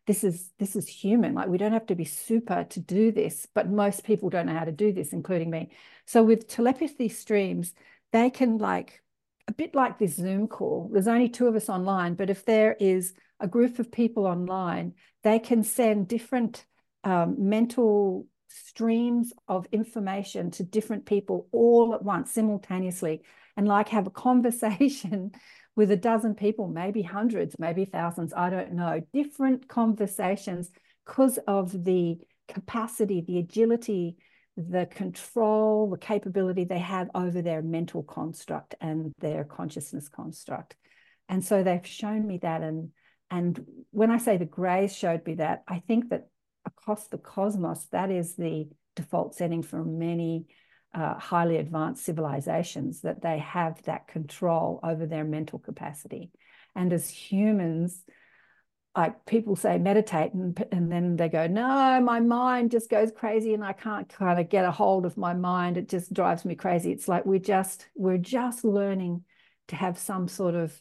this 0.06 0.24
is 0.24 0.50
this 0.58 0.76
is 0.76 0.86
human 0.86 1.34
like 1.34 1.48
we 1.48 1.58
don't 1.58 1.72
have 1.72 1.86
to 1.86 1.94
be 1.94 2.04
super 2.04 2.64
to 2.64 2.80
do 2.80 3.10
this 3.10 3.46
but 3.54 3.70
most 3.70 4.04
people 4.04 4.28
don't 4.28 4.46
know 4.46 4.54
how 4.54 4.64
to 4.64 4.72
do 4.72 4.92
this 4.92 5.12
including 5.12 5.50
me 5.50 5.70
so 6.06 6.22
with 6.22 6.48
telepathy 6.48 7.08
streams 7.08 7.72
they 8.12 8.30
can 8.30 8.58
like 8.58 9.02
a 9.48 9.52
bit 9.52 9.74
like 9.74 9.98
this 9.98 10.16
Zoom 10.16 10.48
call. 10.48 10.90
There's 10.92 11.08
only 11.08 11.28
two 11.28 11.46
of 11.46 11.56
us 11.56 11.68
online, 11.68 12.14
but 12.14 12.30
if 12.30 12.44
there 12.44 12.76
is 12.80 13.14
a 13.40 13.48
group 13.48 13.78
of 13.78 13.92
people 13.92 14.26
online, 14.26 14.94
they 15.22 15.38
can 15.38 15.62
send 15.62 16.08
different 16.08 16.64
um, 17.02 17.36
mental 17.38 18.26
streams 18.48 19.32
of 19.48 19.66
information 19.72 20.50
to 20.52 20.62
different 20.62 21.04
people 21.06 21.48
all 21.52 21.94
at 21.94 22.02
once, 22.02 22.32
simultaneously, 22.32 23.22
and 23.56 23.68
like 23.68 23.88
have 23.90 24.06
a 24.06 24.10
conversation 24.28 25.32
with 25.76 25.90
a 25.90 25.96
dozen 25.96 26.34
people, 26.34 26.68
maybe 26.68 27.02
hundreds, 27.02 27.56
maybe 27.58 27.84
thousands, 27.84 28.32
I 28.32 28.50
don't 28.50 28.72
know, 28.72 29.00
different 29.12 29.68
conversations 29.68 30.70
because 31.04 31.38
of 31.48 31.84
the 31.84 32.18
capacity, 32.48 33.22
the 33.26 33.38
agility, 33.38 34.16
the 34.56 34.86
control, 34.86 35.90
the 35.90 35.98
capability 35.98 36.64
they 36.64 36.78
have 36.78 37.10
over 37.14 37.42
their 37.42 37.60
mental 37.60 38.02
construct 38.02 38.74
and 38.80 39.12
their 39.18 39.44
consciousness 39.44 40.08
construct. 40.08 40.76
And 41.28 41.44
so 41.44 41.62
they've 41.62 41.86
shown 41.86 42.26
me 42.26 42.38
that. 42.42 42.62
And, 42.62 42.90
and 43.30 43.64
when 43.90 44.10
I 44.10 44.18
say 44.18 44.36
the 44.36 44.44
Greys 44.44 44.94
showed 44.94 45.26
me 45.26 45.34
that, 45.36 45.64
I 45.66 45.80
think 45.80 46.10
that 46.10 46.28
across 46.64 47.08
the 47.08 47.18
cosmos, 47.18 47.86
that 47.90 48.10
is 48.10 48.36
the 48.36 48.68
default 48.94 49.34
setting 49.34 49.62
for 49.62 49.84
many 49.84 50.46
uh, 50.94 51.18
highly 51.18 51.56
advanced 51.56 52.04
civilizations, 52.04 53.02
that 53.02 53.22
they 53.22 53.38
have 53.38 53.82
that 53.82 54.08
control 54.08 54.80
over 54.82 55.06
their 55.06 55.24
mental 55.24 55.58
capacity. 55.58 56.30
And 56.74 56.92
as 56.92 57.08
humans, 57.08 58.02
like 58.96 59.26
people 59.26 59.56
say 59.56 59.78
meditate 59.78 60.32
and, 60.34 60.64
and 60.70 60.90
then 60.90 61.16
they 61.16 61.28
go 61.28 61.46
no 61.48 62.00
my 62.00 62.20
mind 62.20 62.70
just 62.70 62.88
goes 62.88 63.10
crazy 63.10 63.52
and 63.52 63.64
i 63.64 63.72
can't 63.72 64.08
kind 64.08 64.38
of 64.38 64.48
get 64.48 64.64
a 64.64 64.70
hold 64.70 65.04
of 65.04 65.16
my 65.16 65.34
mind. 65.34 65.76
It 65.76 65.88
just 65.88 66.12
drives 66.12 66.44
me 66.44 66.54
crazy. 66.54 66.92
It's 66.92 67.08
like 67.08 67.26
we're 67.26 67.38
just 67.38 67.86
we're 67.94 68.18
just 68.18 68.64
learning 68.64 69.24
to 69.68 69.76
have 69.76 69.98
some 69.98 70.28
sort 70.28 70.54
of 70.54 70.80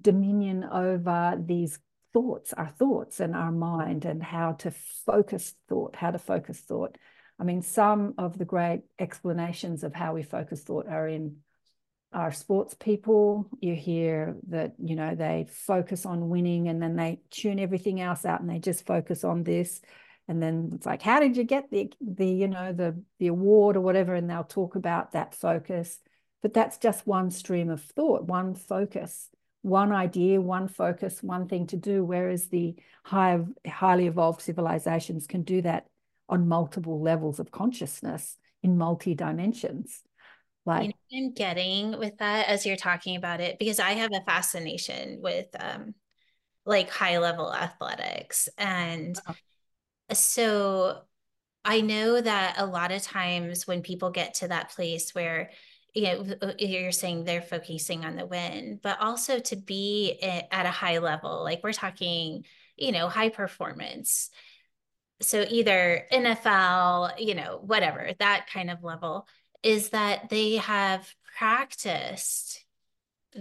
dominion 0.00 0.64
over 0.64 1.38
these 1.42 1.78
thoughts 2.12 2.52
our 2.52 2.68
thoughts 2.68 3.20
and 3.20 3.34
our 3.34 3.52
mind 3.52 4.04
and 4.04 4.22
how 4.22 4.52
to 4.52 4.70
focus 5.04 5.54
thought 5.68 5.96
how 5.96 6.10
to 6.10 6.18
focus 6.18 6.58
thought 6.60 6.96
i 7.38 7.44
mean 7.44 7.62
some 7.62 8.14
of 8.18 8.38
the 8.38 8.44
great 8.44 8.82
explanations 8.98 9.84
of 9.84 9.94
how 9.94 10.14
we 10.14 10.22
focus 10.22 10.62
thought 10.62 10.88
are 10.88 11.08
in 11.08 11.36
our 12.12 12.32
sports 12.32 12.74
people. 12.74 13.48
You 13.60 13.74
hear 13.74 14.36
that, 14.48 14.74
you 14.82 14.96
know, 14.96 15.14
they 15.14 15.46
focus 15.50 16.06
on 16.06 16.28
winning 16.28 16.68
and 16.68 16.82
then 16.82 16.96
they 16.96 17.20
tune 17.30 17.60
everything 17.60 18.00
else 18.00 18.24
out 18.24 18.40
and 18.40 18.48
they 18.48 18.58
just 18.58 18.86
focus 18.86 19.22
on 19.22 19.44
this. 19.44 19.80
And 20.26 20.42
then 20.42 20.70
it's 20.74 20.86
like, 20.86 21.02
how 21.02 21.20
did 21.20 21.36
you 21.36 21.44
get 21.44 21.70
the 21.70 21.92
the, 22.00 22.26
you 22.26 22.48
know, 22.48 22.72
the 22.72 23.00
the 23.18 23.28
award 23.28 23.76
or 23.76 23.80
whatever? 23.80 24.14
And 24.14 24.28
they'll 24.28 24.44
talk 24.44 24.74
about 24.74 25.12
that 25.12 25.34
focus. 25.34 25.98
But 26.42 26.54
that's 26.54 26.78
just 26.78 27.06
one 27.06 27.30
stream 27.30 27.70
of 27.70 27.82
thought, 27.82 28.24
one 28.24 28.54
focus, 28.54 29.28
one 29.62 29.92
idea, 29.92 30.40
one 30.40 30.68
focus, 30.68 31.22
one 31.22 31.48
thing 31.48 31.66
to 31.68 31.76
do. 31.76 32.04
Whereas 32.04 32.48
the 32.48 32.76
high, 33.04 33.40
highly 33.66 34.06
evolved 34.06 34.40
civilizations 34.40 35.26
can 35.26 35.42
do 35.42 35.62
that 35.62 35.86
on 36.28 36.48
multiple 36.48 37.00
levels 37.00 37.38
of 37.38 37.50
consciousness 37.50 38.36
in 38.62 38.76
multi 38.76 39.14
dimensions. 39.14 40.02
Like 40.64 40.92
you 41.10 41.20
know, 41.20 41.26
I'm 41.26 41.34
getting 41.34 41.98
with 41.98 42.18
that 42.18 42.48
as 42.48 42.66
you're 42.66 42.76
talking 42.76 43.16
about 43.16 43.40
it 43.40 43.58
because 43.58 43.78
I 43.78 43.92
have 43.92 44.10
a 44.12 44.24
fascination 44.24 45.20
with 45.22 45.46
um 45.58 45.94
like 46.64 46.90
high 46.90 47.18
level 47.18 47.54
athletics 47.54 48.48
and 48.58 49.16
uh-huh. 49.16 50.14
so 50.14 51.02
I 51.64 51.80
know 51.80 52.20
that 52.20 52.56
a 52.58 52.66
lot 52.66 52.90
of 52.90 53.02
times 53.02 53.66
when 53.66 53.82
people 53.82 54.10
get 54.10 54.34
to 54.34 54.48
that 54.48 54.70
place 54.70 55.14
where 55.14 55.50
you 55.94 56.02
know 56.02 56.52
you're 56.58 56.92
saying 56.92 57.24
they're 57.24 57.40
focusing 57.40 58.04
on 58.04 58.16
the 58.16 58.26
win 58.26 58.80
but 58.82 59.00
also 59.00 59.38
to 59.38 59.56
be 59.56 60.18
at 60.20 60.66
a 60.66 60.70
high 60.70 60.98
level 60.98 61.44
like 61.44 61.62
we're 61.62 61.72
talking 61.72 62.44
you 62.76 62.90
know 62.90 63.08
high 63.08 63.30
performance 63.30 64.30
so 65.20 65.44
either 65.48 66.06
NFL, 66.12 67.18
you 67.18 67.34
know, 67.34 67.60
whatever, 67.62 68.10
that 68.18 68.46
kind 68.52 68.70
of 68.70 68.84
level, 68.84 69.26
is 69.62 69.90
that 69.90 70.28
they 70.28 70.56
have 70.56 71.12
practiced 71.38 72.64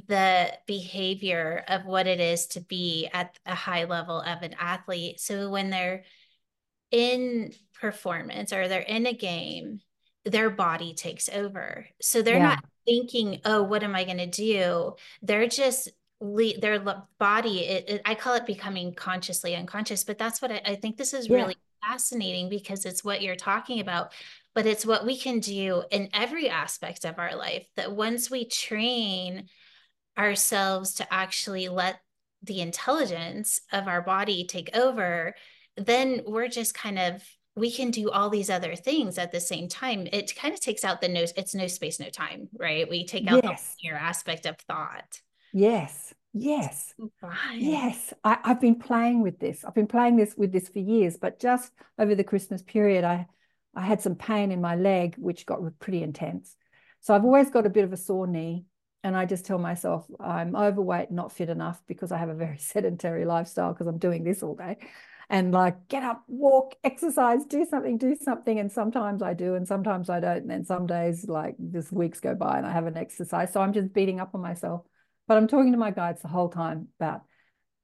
the 0.08 0.52
behavior 0.68 1.64
of 1.68 1.86
what 1.86 2.08
it 2.08 2.20
is 2.20 2.48
to 2.48 2.62
be 2.62 3.08
at 3.14 3.38
a 3.46 3.56
high 3.56 3.86
level 3.86 4.20
of 4.20 4.42
an 4.42 4.56
athlete. 4.60 5.20
So 5.20 5.50
when 5.50 5.70
they're 5.70 6.04
in 6.92 7.54
performance 7.80 8.52
or 8.52 8.68
they're 8.68 8.82
in 8.82 9.06
a 9.06 9.14
game, 9.14 9.82
their 10.26 10.50
body 10.50 10.94
takes 10.94 11.30
over. 11.30 11.88
So 12.02 12.22
they're 12.22 12.38
yeah. 12.38 12.44
not 12.44 12.66
thinking, 12.86 13.42
oh, 13.46 13.64
what 13.64 13.84
am 13.84 13.96
I 13.96 14.04
going 14.04 14.18
to 14.18 14.28
do? 14.28 14.96
They're 15.22 15.48
just 15.48 15.90
their 16.60 16.80
body 17.20 17.60
it, 17.60 17.90
it, 17.90 18.02
i 18.06 18.16
call 18.16 18.34
it 18.34 18.46
becoming 18.46 18.94
consciously 18.94 19.56
unconscious 19.56 20.04
but 20.04 20.18
that's 20.18 20.42
what 20.42 20.52
i, 20.52 20.62
I 20.66 20.76
think 20.76 20.98
this 20.98 21.14
is 21.14 21.28
yeah. 21.28 21.38
really 21.38 21.58
fascinating 21.88 22.50
because 22.50 22.86
it's 22.86 23.04
what 23.04 23.22
you're 23.22 23.36
talking 23.36 23.80
about 23.80 24.12
but 24.54 24.66
it's 24.66 24.86
what 24.86 25.06
we 25.06 25.18
can 25.18 25.40
do 25.40 25.84
in 25.92 26.10
every 26.14 26.50
aspect 26.50 27.06
of 27.06 27.20
our 27.20 27.36
life 27.36 27.68
that 27.76 27.92
once 27.92 28.32
we 28.32 28.46
train 28.46 29.48
ourselves 30.18 30.96
to 30.96 31.14
actually 31.14 31.68
let 31.68 32.00
the 32.44 32.62
intelligence 32.62 33.62
of 33.72 33.88
our 33.88 34.02
body 34.02 34.46
take 34.46 34.76
over 34.76 35.36
then 35.78 36.22
we're 36.26 36.48
just 36.48 36.74
kind 36.74 36.98
of 36.98 37.22
we 37.56 37.72
can 37.72 37.90
do 37.90 38.12
all 38.12 38.30
these 38.30 38.50
other 38.50 38.76
things 38.76 39.18
at 39.18 39.32
the 39.32 39.40
same 39.40 39.70
time. 39.70 40.08
It 40.12 40.36
kind 40.36 40.54
of 40.54 40.60
takes 40.60 40.84
out 40.84 41.00
the 41.00 41.08
no, 41.08 41.26
it's 41.38 41.56
no 41.56 41.68
space, 41.68 42.00
no 42.00 42.10
time, 42.10 42.50
right? 42.58 42.90
We 42.90 43.06
take 43.06 43.32
out 43.32 43.44
yes. 43.44 43.76
the 43.82 43.92
aspect 43.92 44.46
of 44.46 44.58
thought. 44.68 45.22
Yes. 45.58 46.14
Yes. 46.34 46.94
Yes. 47.58 48.14
I, 48.26 48.38
I've 48.44 48.60
been 48.60 48.78
playing 48.78 49.22
with 49.22 49.40
this. 49.40 49.64
I've 49.64 49.74
been 49.74 49.88
playing 49.88 50.18
this 50.18 50.36
with 50.36 50.52
this 50.52 50.68
for 50.68 50.80
years, 50.80 51.16
but 51.16 51.40
just 51.40 51.72
over 51.98 52.14
the 52.14 52.26
Christmas 52.26 52.62
period, 52.62 53.06
I 53.06 53.28
I 53.74 53.82
had 53.82 54.02
some 54.02 54.16
pain 54.16 54.52
in 54.52 54.60
my 54.62 54.76
leg, 54.76 55.16
which 55.18 55.46
got 55.46 55.62
pretty 55.80 56.04
intense. 56.04 56.56
So 57.00 57.14
I've 57.14 57.24
always 57.24 57.50
got 57.50 57.66
a 57.66 57.70
bit 57.70 57.86
of 57.86 57.94
a 57.94 57.98
sore 57.98 58.28
knee. 58.28 58.66
And 59.04 59.16
I 59.16 59.26
just 59.26 59.46
tell 59.46 59.60
myself 59.60 60.06
I'm 60.20 60.56
overweight, 60.56 61.12
not 61.12 61.32
fit 61.32 61.50
enough 61.50 61.82
because 61.88 62.12
I 62.12 62.18
have 62.18 62.30
a 62.30 62.34
very 62.34 62.58
sedentary 62.72 63.24
lifestyle 63.24 63.72
because 63.72 63.88
I'm 63.88 64.00
doing 64.00 64.24
this 64.24 64.44
all 64.44 64.56
day 64.56 64.78
and 65.30 65.52
like 65.54 65.88
get 65.88 66.04
up, 66.04 66.24
walk, 66.28 66.76
exercise, 66.84 67.46
do 67.46 67.66
something, 67.66 67.98
do 67.98 68.16
something. 68.16 68.60
And 68.60 68.70
sometimes 68.72 69.22
I 69.22 69.34
do, 69.34 69.56
and 69.56 69.66
sometimes 69.68 70.10
I 70.10 70.20
don't. 70.20 70.38
And 70.44 70.50
then 70.50 70.66
some 70.66 70.86
days, 70.86 71.28
like 71.30 71.56
just 71.72 71.94
weeks 71.94 72.20
go 72.20 72.36
by 72.36 72.58
and 72.58 72.66
I 72.66 72.72
haven't 72.74 72.98
exercised. 72.98 73.54
So 73.54 73.62
I'm 73.62 73.74
just 73.74 73.94
beating 73.94 74.20
up 74.20 74.36
on 74.36 74.42
myself. 74.42 74.82
But 75.28 75.38
I'm 75.38 75.48
talking 75.48 75.72
to 75.72 75.78
my 75.78 75.92
guides 75.92 76.22
the 76.22 76.28
whole 76.28 76.50
time 76.50 76.90
about. 77.00 77.22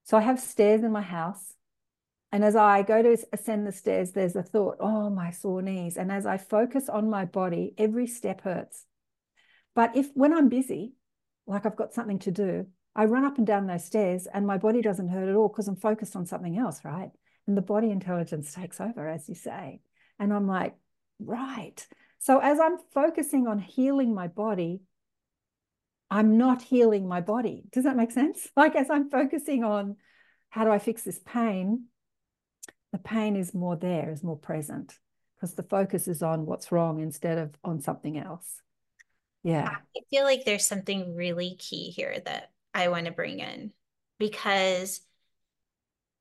So 0.04 0.18
I 0.18 0.22
have 0.22 0.40
stairs 0.40 0.84
in 0.84 0.92
my 0.92 1.02
house. 1.02 1.54
And 2.32 2.44
as 2.46 2.56
I 2.56 2.84
go 2.84 3.02
to 3.02 3.18
ascend 3.34 3.68
the 3.68 3.72
stairs, 3.72 4.12
there's 4.12 4.36
a 4.36 4.44
thought, 4.44 4.78
oh, 4.80 5.10
my 5.10 5.32
sore 5.32 5.62
knees. 5.62 5.98
And 5.98 6.12
as 6.12 6.26
I 6.26 6.38
focus 6.38 6.88
on 6.88 7.10
my 7.10 7.26
body, 7.26 7.74
every 7.78 8.08
step 8.08 8.42
hurts. 8.42 8.86
But 9.76 9.96
if 9.96 10.08
when 10.14 10.34
I'm 10.34 10.50
busy, 10.50 10.94
like 11.46 11.66
I've 11.66 11.76
got 11.76 11.94
something 11.94 12.20
to 12.20 12.32
do, 12.32 12.68
I 12.96 13.06
run 13.06 13.26
up 13.26 13.38
and 13.38 13.48
down 13.48 13.68
those 13.68 13.86
stairs 13.86 14.28
and 14.34 14.46
my 14.46 14.58
body 14.58 14.82
doesn't 14.82 15.10
hurt 15.10 15.30
at 15.30 15.36
all 15.36 15.50
because 15.50 15.68
I'm 15.68 15.76
focused 15.76 16.16
on 16.16 16.26
something 16.26 16.58
else, 16.58 16.82
right? 16.84 17.12
and 17.48 17.58
the 17.58 17.62
body 17.62 17.90
intelligence 17.92 18.54
takes 18.54 18.80
over, 18.80 19.08
as 19.08 19.28
you 19.28 19.36
say. 19.36 19.82
And 20.20 20.34
I'm 20.34 20.48
like, 20.48 20.76
right. 21.20 21.86
So 22.20 22.40
as 22.40 22.60
I'm 22.60 22.78
focusing 22.94 23.48
on 23.48 23.60
healing 23.60 24.14
my 24.14 24.28
body, 24.28 24.82
I'm 26.12 26.38
not 26.38 26.62
healing 26.62 27.08
my 27.08 27.22
body. 27.22 27.64
Does 27.72 27.86
that 27.86 27.96
make 27.96 28.12
sense? 28.12 28.48
Like 28.58 28.76
as 28.76 28.90
I'm 28.90 29.10
focusing 29.10 29.64
on 29.64 29.96
how 30.50 30.66
do 30.66 30.72
I 30.72 30.78
fix 30.78 31.04
this 31.04 31.20
pain, 31.26 31.86
the 32.92 32.98
pain 32.98 33.38
is 33.38 33.54
more 33.54 33.78
there, 33.78 34.12
is 34.12 34.22
more 34.22 34.38
present 34.38 34.94
because 35.36 35.56
the 35.56 35.64
focus 35.64 36.10
is 36.10 36.22
on 36.22 36.46
what's 36.46 36.72
wrong 36.72 37.00
instead 37.00 37.38
of 37.38 37.56
on 37.64 37.80
something 37.80 38.18
else. 38.18 38.62
Yeah. 39.44 39.70
I 39.70 40.00
feel 40.10 40.26
like 40.26 40.44
there's 40.46 40.68
something 40.68 41.16
really 41.16 41.56
key 41.58 41.90
here 41.90 42.22
that 42.26 42.52
I 42.74 42.90
want 42.90 43.06
to 43.06 43.12
bring 43.12 43.40
in 43.40 43.72
because 44.20 45.02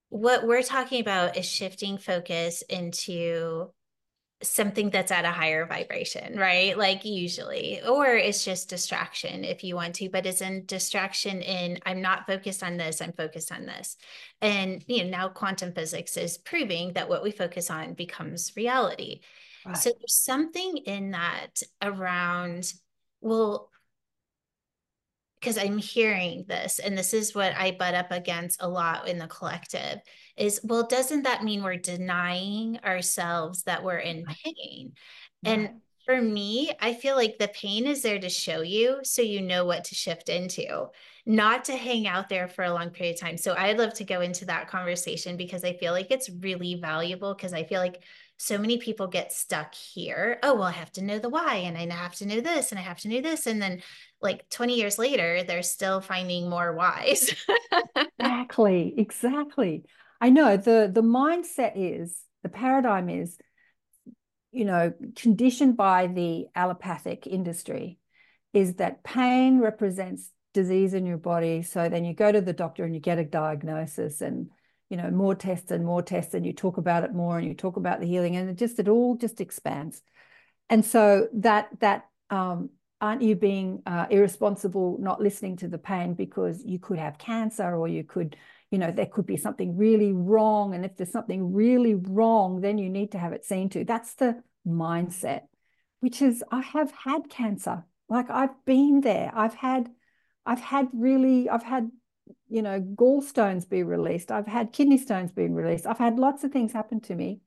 what 0.09 0.46
we're 0.46 0.62
talking 0.62 1.00
about 1.00 1.37
is 1.37 1.46
shifting 1.46 1.98
focus 1.98 2.62
into 2.62 3.72
something 4.42 4.88
that's 4.90 5.12
at 5.12 5.24
a 5.24 5.31
higher 5.31 5.66
vibration, 5.66 6.38
right? 6.38 6.76
Like 6.76 7.05
usually, 7.05 7.81
or 7.87 8.07
it's 8.07 8.44
just 8.44 8.70
distraction 8.70 9.44
if 9.44 9.62
you 9.62 9.74
want 9.74 9.94
to, 9.96 10.09
but 10.09 10.24
it's 10.24 10.40
in 10.40 10.64
distraction 10.64 11.42
in 11.42 11.79
I'm 11.85 12.00
not 12.00 12.26
focused 12.26 12.62
on 12.62 12.76
this, 12.79 13.03
I'm 13.03 13.12
focused 13.12 13.53
on 13.53 13.66
this. 13.66 13.96
And 14.40 14.83
you 14.87 15.05
know, 15.05 15.11
now 15.11 15.29
quantum 15.29 15.72
physics 15.72 16.16
is 16.16 16.38
proving 16.38 16.94
that 16.94 17.09
what 17.09 17.22
we 17.22 17.33
focus 17.33 17.70
on 17.70 17.94
becomes 17.94 18.53
reality. 18.57 19.20
Right. 19.66 19.76
So 19.76 19.90
there's 19.90 20.14
something 20.14 20.79
in 20.79 21.11
that 21.11 21.62
around, 21.83 22.72
well, 23.20 23.68
because 25.38 25.59
I'm 25.59 25.79
hearing 25.79 26.44
this, 26.48 26.79
and 26.79 26.96
this 26.96 27.14
is 27.14 27.35
what 27.35 27.55
I 27.57 27.72
butt 27.72 27.94
up 27.94 28.11
against 28.11 28.62
a 28.62 28.68
lot 28.68 29.09
in 29.09 29.18
the 29.18 29.26
collective 29.26 30.00
is 30.40 30.59
well, 30.64 30.87
doesn't 30.87 31.24
that 31.24 31.44
mean 31.44 31.62
we're 31.62 31.76
denying 31.76 32.81
ourselves 32.83 33.64
that 33.64 33.85
we're 33.85 33.98
in 33.98 34.24
pain? 34.24 34.94
And 35.44 35.68
for 36.07 36.20
me, 36.20 36.72
I 36.81 36.94
feel 36.94 37.14
like 37.14 37.38
the 37.38 37.48
pain 37.48 37.87
is 37.87 38.03
there 38.03 38.18
to 38.18 38.29
show 38.31 38.62
you 38.62 39.00
so 39.03 39.20
you 39.20 39.42
know 39.42 39.66
what 39.66 39.85
to 39.85 39.94
shift 39.94 40.31
into, 40.31 40.87
not 41.26 41.66
to 41.66 41.76
hang 41.76 42.07
out 42.07 42.31
there 42.31 42.48
for 42.48 42.64
a 42.64 42.72
long 42.72 42.88
period 42.88 43.16
of 43.16 43.20
time. 43.20 43.37
So 43.37 43.55
I'd 43.55 43.79
love 43.79 43.92
to 43.94 44.05
go 44.05 44.22
into 44.22 44.46
that 44.46 44.68
conversation 44.68 45.37
because 45.37 45.62
I 45.62 45.74
feel 45.74 45.92
like 45.92 46.11
it's 46.11 46.31
really 46.31 46.76
valuable 46.81 47.35
because 47.35 47.53
I 47.53 47.64
feel 47.64 47.81
like 47.81 48.03
so 48.38 48.57
many 48.57 48.79
people 48.79 49.09
get 49.09 49.35
stuck 49.35 49.74
here. 49.74 50.38
Oh, 50.42 50.55
well, 50.55 50.62
I 50.62 50.72
have 50.72 50.90
to 50.92 51.05
know 51.05 51.18
the 51.18 51.29
why 51.29 51.57
and 51.57 51.76
I 51.76 51.94
have 51.94 52.14
to 52.16 52.26
know 52.26 52.40
this 52.40 52.72
and 52.72 52.79
I 52.79 52.83
have 52.83 52.98
to 53.00 53.09
know 53.09 53.20
this. 53.20 53.46
And 53.46 53.61
then 53.61 53.83
like 54.22 54.48
20 54.48 54.76
years 54.76 54.98
later, 54.98 55.42
they're 55.42 55.62
still 55.62 56.00
finding 56.00 56.48
more 56.48 56.72
whys. 56.74 57.35
exactly. 58.18 58.94
Exactly. 58.96 59.85
I 60.20 60.30
know 60.30 60.56
the 60.56 60.90
the 60.92 61.02
mindset 61.02 61.72
is 61.76 62.22
the 62.42 62.48
paradigm 62.48 63.09
is, 63.09 63.38
you 64.52 64.64
know, 64.64 64.92
conditioned 65.16 65.76
by 65.76 66.06
the 66.06 66.46
allopathic 66.54 67.26
industry, 67.26 67.98
is 68.52 68.74
that 68.74 69.04
pain 69.04 69.61
represents 69.61 70.30
disease 70.52 70.94
in 70.94 71.06
your 71.06 71.18
body. 71.18 71.62
So 71.62 71.88
then 71.88 72.04
you 72.04 72.14
go 72.14 72.30
to 72.30 72.40
the 72.40 72.52
doctor 72.52 72.85
and 72.85 72.94
you 72.94 73.00
get 73.00 73.18
a 73.18 73.24
diagnosis 73.24 74.20
and 74.20 74.50
you 74.88 74.96
know 74.96 75.11
more 75.11 75.35
tests 75.35 75.70
and 75.70 75.85
more 75.85 76.02
tests 76.02 76.35
and 76.35 76.44
you 76.44 76.52
talk 76.52 76.76
about 76.76 77.04
it 77.04 77.14
more 77.14 77.38
and 77.38 77.46
you 77.46 77.54
talk 77.54 77.76
about 77.76 78.00
the 78.00 78.06
healing 78.06 78.37
and 78.37 78.50
it 78.50 78.56
just 78.56 78.78
it 78.78 78.88
all 78.88 79.16
just 79.16 79.40
expands 79.40 80.02
and 80.68 80.85
so 80.85 81.28
that 81.33 81.68
that 81.78 82.06
um, 82.28 82.70
aren't 83.00 83.22
you 83.22 83.37
being 83.37 83.83
uh, 83.87 84.06
irresponsible 84.11 84.98
not 85.00 85.20
listening 85.20 85.56
to 85.56 85.68
the 85.68 85.78
pain 85.78 86.14
because 86.14 86.62
you 86.64 86.80
could 86.80 86.98
have 86.98 87.18
cancer 87.18 87.76
or 87.76 87.87
you 87.87 88.02
could 88.02 88.37
you 88.70 88.78
know 88.78 88.90
there 88.90 89.06
could 89.06 89.26
be 89.26 89.37
something 89.37 89.76
really 89.76 90.12
wrong 90.12 90.74
and 90.74 90.85
if 90.85 90.96
there's 90.96 91.12
something 91.12 91.52
really 91.52 91.94
wrong 91.94 92.61
then 92.61 92.78
you 92.78 92.88
need 92.88 93.12
to 93.12 93.18
have 93.18 93.33
it 93.33 93.44
seen 93.44 93.68
to 93.68 93.85
that's 93.85 94.14
the 94.14 94.42
mindset 94.66 95.42
which 96.00 96.22
is 96.22 96.44
i 96.50 96.61
have 96.61 96.92
had 96.92 97.28
cancer 97.28 97.85
like 98.09 98.30
i've 98.30 98.64
been 98.64 99.00
there 99.00 99.30
i've 99.35 99.54
had 99.54 99.90
i've 100.46 100.61
had 100.61 100.88
really 100.92 101.48
i've 101.48 101.62
had 101.62 101.90
you 102.48 102.62
know, 102.62 102.80
gallstones 102.80 103.68
be 103.68 103.83
released. 103.83 104.30
I've 104.30 104.46
had 104.46 104.72
kidney 104.72 104.98
stones 104.98 105.33
being 105.33 105.54
released. 105.54 105.87
I've 105.87 105.98
had 105.98 106.18
lots 106.18 106.44
of 106.44 106.52
things 106.52 106.72
happen 106.72 107.00
to 107.02 107.14
me, 107.14 107.40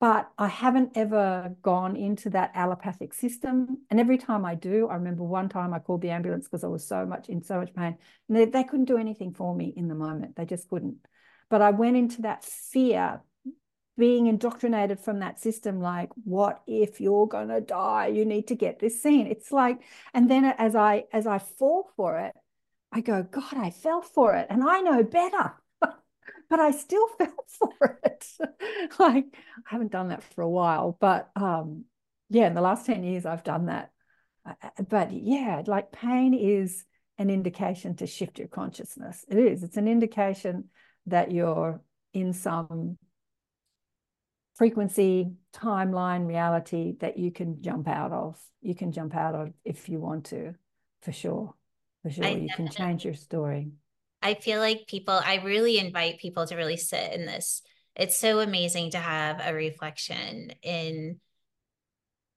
but 0.00 0.30
I 0.38 0.48
haven't 0.48 0.92
ever 0.94 1.54
gone 1.62 1.96
into 1.96 2.30
that 2.30 2.52
allopathic 2.54 3.12
system. 3.14 3.78
And 3.90 3.98
every 3.98 4.18
time 4.18 4.44
I 4.44 4.54
do, 4.54 4.88
I 4.88 4.94
remember 4.94 5.24
one 5.24 5.48
time 5.48 5.74
I 5.74 5.80
called 5.80 6.02
the 6.02 6.10
ambulance 6.10 6.44
because 6.46 6.64
I 6.64 6.68
was 6.68 6.86
so 6.86 7.04
much 7.04 7.28
in 7.28 7.42
so 7.42 7.58
much 7.58 7.74
pain. 7.74 7.96
And 8.28 8.36
they, 8.36 8.44
they 8.44 8.64
couldn't 8.64 8.84
do 8.84 8.98
anything 8.98 9.34
for 9.34 9.54
me 9.54 9.72
in 9.76 9.88
the 9.88 9.94
moment. 9.94 10.36
They 10.36 10.44
just 10.44 10.68
couldn't. 10.68 10.98
But 11.50 11.62
I 11.62 11.70
went 11.70 11.96
into 11.96 12.22
that 12.22 12.44
fear 12.44 13.22
being 13.96 14.28
indoctrinated 14.28 15.00
from 15.00 15.18
that 15.18 15.40
system 15.40 15.80
like 15.80 16.08
what 16.22 16.62
if 16.68 17.00
you're 17.00 17.26
going 17.26 17.48
to 17.48 17.60
die 17.60 18.06
you 18.06 18.24
need 18.24 18.46
to 18.46 18.54
get 18.54 18.78
this 18.78 19.02
seen 19.02 19.26
it's 19.26 19.50
like 19.50 19.80
and 20.14 20.30
then 20.30 20.44
as 20.44 20.76
i 20.76 21.02
as 21.12 21.26
i 21.26 21.36
fall 21.36 21.90
for 21.96 22.16
it 22.16 22.32
I 22.92 23.00
go, 23.00 23.22
God, 23.22 23.54
I 23.54 23.70
fell 23.70 24.02
for 24.02 24.34
it 24.34 24.46
and 24.50 24.62
I 24.64 24.80
know 24.80 25.02
better. 25.02 25.54
But 26.48 26.60
I 26.60 26.70
still 26.70 27.06
fell 27.18 27.44
for 27.58 28.00
it. 28.04 28.26
like 28.98 29.24
I 29.34 29.60
haven't 29.66 29.92
done 29.92 30.08
that 30.08 30.22
for 30.22 30.42
a 30.42 30.48
while, 30.48 30.96
but 31.00 31.30
um, 31.36 31.84
yeah, 32.30 32.46
in 32.46 32.54
the 32.54 32.60
last 32.60 32.86
10 32.86 33.04
years, 33.04 33.26
I've 33.26 33.44
done 33.44 33.66
that. 33.66 33.90
Uh, 34.46 34.54
uh, 34.62 34.82
but 34.88 35.12
yeah, 35.12 35.62
like 35.66 35.92
pain 35.92 36.34
is 36.34 36.84
an 37.18 37.30
indication 37.30 37.96
to 37.96 38.06
shift 38.06 38.38
your 38.38 38.48
consciousness. 38.48 39.24
It 39.28 39.38
is. 39.38 39.62
It's 39.62 39.76
an 39.76 39.88
indication 39.88 40.68
that 41.06 41.32
you're 41.32 41.80
in 42.12 42.32
some 42.32 42.98
frequency, 44.54 45.32
timeline, 45.54 46.26
reality 46.26 46.94
that 47.00 47.18
you 47.18 47.30
can 47.30 47.62
jump 47.62 47.88
out 47.88 48.12
of. 48.12 48.38
You 48.60 48.74
can 48.74 48.92
jump 48.92 49.14
out 49.14 49.34
of 49.34 49.52
if 49.64 49.88
you 49.88 50.00
want 50.00 50.26
to, 50.26 50.54
for 51.02 51.12
sure 51.12 51.54
for 52.02 52.10
sure. 52.10 52.24
I 52.24 52.30
you 52.30 52.48
can 52.54 52.68
change 52.68 53.04
your 53.04 53.14
story. 53.14 53.72
I 54.22 54.34
feel 54.34 54.60
like 54.60 54.86
people, 54.88 55.14
I 55.14 55.42
really 55.44 55.78
invite 55.78 56.18
people 56.18 56.46
to 56.46 56.56
really 56.56 56.76
sit 56.76 57.12
in 57.12 57.26
this 57.26 57.62
it's 57.98 58.16
so 58.16 58.38
amazing 58.38 58.92
to 58.92 58.98
have 58.98 59.40
a 59.44 59.52
reflection 59.52 60.52
in 60.62 61.18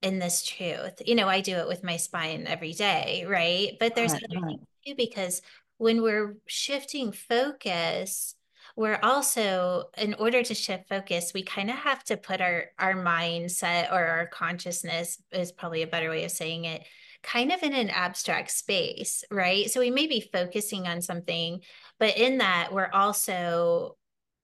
in 0.01 0.17
this 0.17 0.43
truth. 0.43 0.99
You 1.05 1.13
know, 1.13 1.29
I 1.29 1.41
do 1.41 1.57
it 1.57 1.67
with 1.67 1.83
my 1.83 1.97
spine 1.97 2.47
every 2.47 2.73
day, 2.73 3.23
right? 3.27 3.73
But 3.79 3.93
there's 3.93 4.13
right, 4.13 4.23
other 4.27 4.39
right. 4.41 4.57
things 4.57 4.67
too 4.87 4.95
because 4.97 5.41
when 5.77 6.01
we're 6.01 6.35
shifting 6.47 7.11
focus, 7.11 8.33
we're 8.75 8.99
also 9.03 9.91
in 9.97 10.15
order 10.15 10.41
to 10.41 10.55
shift 10.55 10.87
focus 10.87 11.33
we 11.33 11.43
kind 11.43 11.69
of 11.69 11.75
have 11.75 12.03
to 12.05 12.17
put 12.17 12.41
our 12.41 12.65
our 12.79 12.93
mindset 12.93 13.91
or 13.91 14.03
our 14.03 14.27
consciousness 14.27 15.21
is 15.31 15.51
probably 15.51 15.83
a 15.83 15.87
better 15.87 16.09
way 16.09 16.23
of 16.23 16.31
saying 16.31 16.65
it 16.65 16.83
kind 17.23 17.51
of 17.51 17.63
in 17.63 17.73
an 17.73 17.89
abstract 17.89 18.51
space 18.51 19.23
right? 19.31 19.69
So 19.69 19.79
we 19.79 19.91
may 19.91 20.07
be 20.07 20.29
focusing 20.33 20.87
on 20.87 21.01
something 21.01 21.61
but 21.99 22.17
in 22.17 22.39
that 22.39 22.69
we're 22.71 22.89
also 22.91 23.97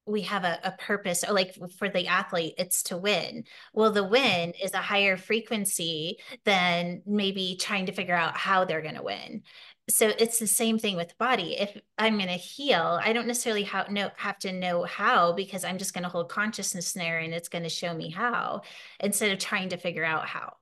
we 0.06 0.22
have 0.22 0.46
a, 0.46 0.60
a 0.64 0.72
purpose 0.72 1.26
or 1.28 1.34
like 1.34 1.56
for 1.78 1.90
the 1.90 2.08
athlete 2.08 2.56
it's 2.58 2.84
to 2.84 2.98
win. 2.98 3.44
Well 3.74 3.92
the 3.92 4.04
win 4.04 4.54
is 4.62 4.74
a 4.74 4.78
higher 4.78 5.18
frequency 5.18 6.18
than 6.46 7.02
maybe 7.06 7.58
trying 7.60 7.88
to 7.88 7.92
figure 7.92 8.16
out 8.16 8.38
how 8.38 8.66
they're 8.66 8.82
going 8.82 8.96
to 8.96 9.04
win. 9.04 9.44
So 9.90 10.12
it's 10.18 10.40
the 10.40 10.48
same 10.48 10.80
thing 10.80 10.98
with 10.98 11.10
the 11.10 11.16
body. 11.18 11.58
If 11.58 11.78
i'm 11.98 12.18
going 12.18 12.28
to 12.28 12.34
heal 12.34 13.00
i 13.04 13.14
don't 13.14 13.28
necessarily 13.28 13.70
know, 13.90 14.10
have 14.18 14.38
to 14.40 14.52
know 14.52 14.84
how 14.84 15.34
because 15.34 15.64
i'm 15.64 15.78
just 15.78 15.94
going 15.94 16.04
to 16.04 16.10
hold 16.10 16.30
consciousness 16.30 16.94
there 16.94 17.20
and 17.20 17.34
it's 17.34 17.50
going 17.50 17.64
to 17.64 17.70
show 17.70 17.94
me 17.94 18.10
how 18.10 18.62
instead 19.00 19.32
of 19.32 19.40
trying 19.40 19.70
to 19.70 19.78
figure 19.78 20.06
out 20.06 20.28
how 20.28 20.54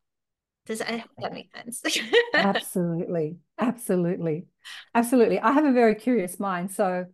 does 0.66 0.82
I 0.82 0.98
hope 0.98 1.12
that 1.20 1.34
make 1.34 1.50
sense 1.56 1.82
absolutely 2.34 3.38
absolutely 3.60 4.48
absolutely 4.94 5.40
i 5.40 5.52
have 5.52 5.66
a 5.66 5.72
very 5.72 5.96
curious 5.96 6.40
mind 6.40 6.72
so 6.72 7.06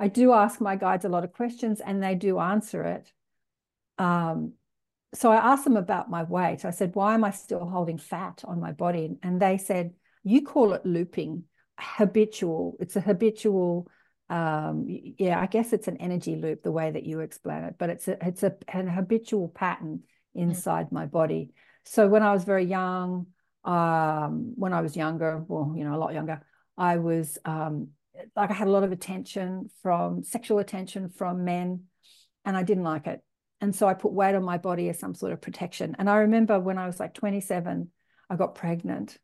I 0.00 0.08
do 0.08 0.32
ask 0.32 0.60
my 0.60 0.76
guides 0.76 1.04
a 1.04 1.08
lot 1.08 1.24
of 1.24 1.32
questions 1.32 1.80
and 1.80 2.02
they 2.02 2.14
do 2.14 2.38
answer 2.38 2.84
it. 2.84 3.12
Um, 3.98 4.52
so 5.14 5.32
I 5.32 5.36
asked 5.36 5.64
them 5.64 5.76
about 5.76 6.10
my 6.10 6.22
weight. 6.22 6.64
I 6.64 6.70
said, 6.70 6.94
why 6.94 7.14
am 7.14 7.24
I 7.24 7.30
still 7.30 7.66
holding 7.66 7.98
fat 7.98 8.42
on 8.44 8.60
my 8.60 8.72
body? 8.72 9.16
And 9.22 9.40
they 9.40 9.58
said, 9.58 9.94
you 10.22 10.42
call 10.42 10.72
it 10.74 10.86
looping, 10.86 11.44
habitual. 11.78 12.76
It's 12.78 12.94
a 12.94 13.00
habitual, 13.00 13.88
um, 14.28 14.84
yeah, 14.86 15.40
I 15.40 15.46
guess 15.46 15.72
it's 15.72 15.88
an 15.88 15.96
energy 15.96 16.36
loop, 16.36 16.62
the 16.62 16.70
way 16.70 16.90
that 16.90 17.04
you 17.04 17.20
explain 17.20 17.64
it, 17.64 17.76
but 17.78 17.90
it's 17.90 18.06
a, 18.06 18.24
it's 18.24 18.42
a, 18.42 18.54
an 18.68 18.86
habitual 18.86 19.48
pattern 19.48 20.02
inside 20.34 20.88
mm. 20.88 20.92
my 20.92 21.06
body. 21.06 21.50
So 21.90 22.06
when 22.06 22.22
I 22.22 22.32
was 22.32 22.44
very 22.44 22.64
young, 22.64 23.28
um, 23.64 24.52
when 24.56 24.74
I 24.74 24.82
was 24.82 24.94
younger, 24.94 25.42
well, 25.48 25.72
you 25.74 25.84
know, 25.84 25.94
a 25.94 25.96
lot 25.96 26.12
younger, 26.12 26.42
I 26.76 26.98
was 26.98 27.38
um, 27.46 27.88
like 28.36 28.50
I 28.50 28.54
had 28.54 28.68
a 28.68 28.70
lot 28.70 28.84
of 28.84 28.92
attention 28.92 29.70
from 29.82 30.22
sexual 30.22 30.58
attention 30.58 31.08
from 31.08 31.44
men, 31.44 31.84
and 32.44 32.58
I 32.58 32.62
didn't 32.62 32.84
like 32.84 33.06
it. 33.06 33.22
And 33.62 33.74
so 33.74 33.88
I 33.88 33.94
put 33.94 34.12
weight 34.12 34.34
on 34.34 34.44
my 34.44 34.58
body 34.58 34.90
as 34.90 34.98
some 34.98 35.14
sort 35.14 35.32
of 35.32 35.40
protection. 35.40 35.96
And 35.98 36.10
I 36.10 36.18
remember 36.18 36.60
when 36.60 36.76
I 36.76 36.86
was 36.86 37.00
like 37.00 37.14
27, 37.14 37.90
I 38.28 38.36
got 38.36 38.54
pregnant. 38.54 39.18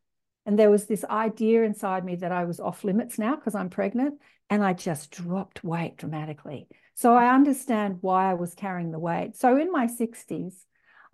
And 0.46 0.58
there 0.58 0.70
was 0.70 0.86
this 0.86 1.04
idea 1.04 1.64
inside 1.64 2.04
me 2.04 2.16
that 2.16 2.32
I 2.32 2.44
was 2.44 2.60
off 2.60 2.82
limits 2.82 3.18
now 3.18 3.36
because 3.36 3.54
I'm 3.54 3.70
pregnant. 3.70 4.20
And 4.48 4.64
I 4.64 4.72
just 4.72 5.10
dropped 5.10 5.64
weight 5.64 5.98
dramatically. 5.98 6.68
So 6.94 7.14
I 7.14 7.32
understand 7.34 7.98
why 8.00 8.30
I 8.30 8.34
was 8.34 8.54
carrying 8.54 8.90
the 8.90 8.98
weight. 8.98 9.36
So 9.36 9.56
in 9.56 9.70
my 9.70 9.86
60s, 9.86 10.54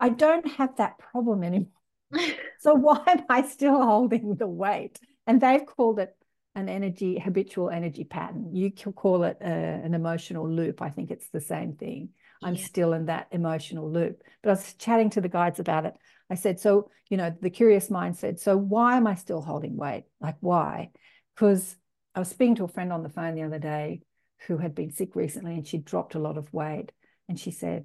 I 0.01 0.09
don't 0.09 0.47
have 0.53 0.77
that 0.77 0.99
problem 0.99 1.45
anymore. 1.45 1.69
so 2.61 2.75
why 2.75 3.03
am 3.07 3.25
I 3.29 3.43
still 3.43 3.81
holding 3.81 4.35
the 4.35 4.47
weight? 4.49 4.99
And 5.27 5.41
they've 5.41 5.65
called 5.65 6.01
it 6.01 6.17
an 6.55 6.69
energy 6.69 7.19
habitual 7.19 7.71
energy 7.71 8.05
pattern. 8.05 8.55
You 8.55 8.73
can 8.73 8.93
call 8.93 9.23
it 9.25 9.37
a, 9.41 9.45
an 9.45 9.95
emotional 9.95 10.51
loop. 10.51 10.83
I 10.83 10.91
think 10.91 11.11
it's 11.11 11.29
the 11.29 11.41
same 11.41 11.75
thing. 11.75 12.11
I'm 12.43 12.55
yeah. 12.55 12.65
still 12.65 12.93
in 12.95 13.07
that 13.07 13.29
emotional 13.31 13.91
loop. 13.91 14.23
But 14.43 14.51
i 14.51 14.53
was 14.53 14.75
chatting 14.75 15.11
to 15.11 15.21
the 15.21 15.29
guides 15.29 15.61
about 15.61 15.87
it. 15.87 15.95
I 16.29 16.35
said 16.35 16.59
so 16.59 16.91
you 17.09 17.17
know 17.17 17.35
the 17.41 17.51
curious 17.51 17.91
mind 17.91 18.17
said 18.17 18.39
so 18.39 18.57
why 18.57 18.97
am 18.97 19.07
i 19.07 19.15
still 19.15 19.43
holding 19.43 19.77
weight? 19.77 20.05
Like 20.21 20.37
why? 20.41 20.91
Because 21.35 21.77
i 22.15 22.19
was 22.19 22.29
speaking 22.29 22.57
to 22.57 22.65
a 22.65 22.69
friend 22.69 22.93
on 22.93 23.03
the 23.03 23.09
phone 23.09 23.35
the 23.35 23.43
other 23.43 23.59
day 23.59 24.01
who 24.47 24.57
had 24.57 24.75
been 24.75 24.91
sick 24.91 25.15
recently 25.15 25.55
and 25.55 25.67
she 25.67 25.79
dropped 25.79 26.15
a 26.15 26.21
lot 26.21 26.39
of 26.39 26.53
weight. 26.53 26.91
And 27.29 27.39
she 27.39 27.53
said 27.53 27.85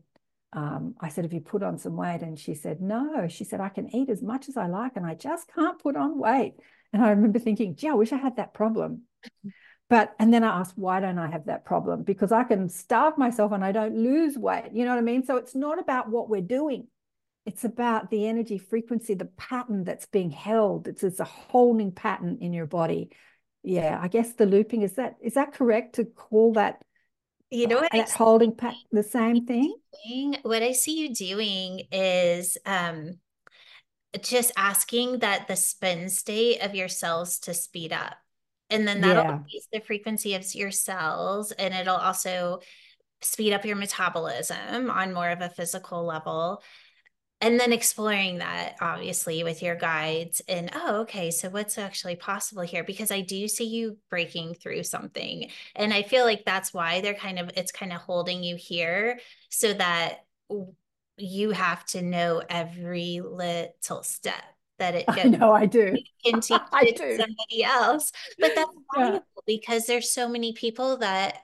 um, 0.53 0.95
I 0.99 1.09
said, 1.09 1.25
Have 1.25 1.33
you 1.33 1.41
put 1.41 1.63
on 1.63 1.77
some 1.77 1.95
weight? 1.95 2.21
And 2.21 2.39
she 2.39 2.53
said, 2.53 2.81
No. 2.81 3.27
She 3.27 3.43
said, 3.43 3.59
I 3.59 3.69
can 3.69 3.93
eat 3.95 4.09
as 4.09 4.21
much 4.21 4.49
as 4.49 4.57
I 4.57 4.67
like 4.67 4.93
and 4.95 5.05
I 5.05 5.15
just 5.15 5.51
can't 5.53 5.79
put 5.79 5.95
on 5.95 6.17
weight. 6.17 6.55
And 6.93 7.03
I 7.03 7.09
remember 7.09 7.39
thinking, 7.39 7.75
gee, 7.75 7.89
I 7.89 7.93
wish 7.93 8.13
I 8.13 8.17
had 8.17 8.37
that 8.37 8.53
problem. 8.53 9.01
But, 9.89 10.15
and 10.17 10.33
then 10.33 10.43
I 10.43 10.59
asked, 10.61 10.77
why 10.77 10.99
don't 10.99 11.19
I 11.19 11.29
have 11.29 11.45
that 11.45 11.65
problem? 11.65 12.03
Because 12.03 12.31
I 12.31 12.43
can 12.43 12.69
starve 12.69 13.17
myself 13.17 13.51
and 13.51 13.63
I 13.63 13.71
don't 13.71 13.97
lose 13.97 14.37
weight. 14.37 14.71
You 14.73 14.85
know 14.85 14.91
what 14.91 14.99
I 14.99 15.01
mean? 15.01 15.25
So 15.25 15.37
it's 15.37 15.55
not 15.55 15.77
about 15.77 16.09
what 16.09 16.29
we're 16.29 16.41
doing. 16.41 16.87
It's 17.45 17.63
about 17.63 18.09
the 18.09 18.27
energy 18.27 18.57
frequency, 18.57 19.13
the 19.13 19.25
pattern 19.25 19.83
that's 19.83 20.07
being 20.07 20.31
held. 20.31 20.87
It's, 20.87 21.03
it's 21.03 21.19
a 21.19 21.25
holding 21.25 21.91
pattern 21.91 22.39
in 22.41 22.53
your 22.53 22.65
body. 22.65 23.11
Yeah, 23.61 23.99
I 24.01 24.07
guess 24.07 24.33
the 24.33 24.45
looping 24.45 24.83
is 24.83 24.93
that 24.93 25.17
is 25.21 25.33
that 25.33 25.53
correct 25.53 25.95
to 25.95 26.05
call 26.05 26.53
that 26.53 26.81
you 27.55 27.67
know 27.67 27.77
what 27.77 27.91
that 27.91 28.09
holding 28.11 28.57
the 28.91 29.03
same 29.03 29.45
thing? 29.45 29.75
What 30.43 30.61
I 30.61 30.73
see 30.73 30.99
you 30.99 31.13
doing 31.13 31.83
is 31.91 32.57
um 32.65 33.19
just 34.21 34.51
asking 34.57 35.19
that 35.19 35.47
the 35.47 35.55
spin 35.55 36.09
state 36.09 36.59
of 36.61 36.75
your 36.75 36.87
cells 36.87 37.39
to 37.39 37.53
speed 37.53 37.91
up. 37.91 38.15
And 38.69 38.87
then 38.87 39.01
that'll 39.01 39.23
yeah. 39.23 39.37
increase 39.37 39.67
the 39.71 39.81
frequency 39.81 40.33
of 40.33 40.55
your 40.55 40.71
cells 40.71 41.51
and 41.51 41.73
it'll 41.73 41.97
also 41.97 42.59
speed 43.21 43.53
up 43.53 43.65
your 43.65 43.75
metabolism 43.75 44.89
on 44.89 45.13
more 45.13 45.29
of 45.29 45.41
a 45.41 45.49
physical 45.49 46.05
level. 46.05 46.63
And 47.45 47.59
then 47.59 47.71
exploring 47.71 48.39
that 48.39 48.77
obviously 48.81 49.43
with 49.43 49.61
your 49.61 49.75
guides 49.75 50.41
and 50.47 50.71
oh, 50.73 51.01
okay, 51.01 51.29
so 51.29 51.47
what's 51.47 51.77
actually 51.77 52.15
possible 52.15 52.63
here? 52.63 52.83
Because 52.83 53.11
I 53.11 53.21
do 53.21 53.47
see 53.47 53.65
you 53.65 53.97
breaking 54.09 54.55
through 54.55 54.81
something. 54.81 55.51
And 55.75 55.93
I 55.93 56.01
feel 56.01 56.25
like 56.25 56.43
that's 56.43 56.73
why 56.73 57.01
they're 57.01 57.13
kind 57.13 57.37
of, 57.37 57.51
it's 57.55 57.71
kind 57.71 57.93
of 57.93 58.01
holding 58.01 58.43
you 58.43 58.55
here 58.55 59.19
so 59.49 59.73
that 59.73 60.25
you 61.17 61.51
have 61.51 61.85
to 61.85 62.01
know 62.01 62.41
every 62.49 63.21
little 63.21 64.01
step 64.01 64.43
that 64.79 64.95
it. 64.95 65.05
I 65.07 65.25
know 65.25 65.51
I 65.51 65.67
do. 65.67 65.95
Teach 66.25 66.49
I 66.71 66.85
do. 66.97 67.15
somebody 67.15 67.63
else. 67.63 68.11
But 68.39 68.53
that's 68.55 68.71
valuable 68.95 69.21
yeah. 69.25 69.43
because 69.45 69.85
there's 69.85 70.09
so 70.09 70.27
many 70.27 70.53
people 70.53 70.97
that 70.97 71.43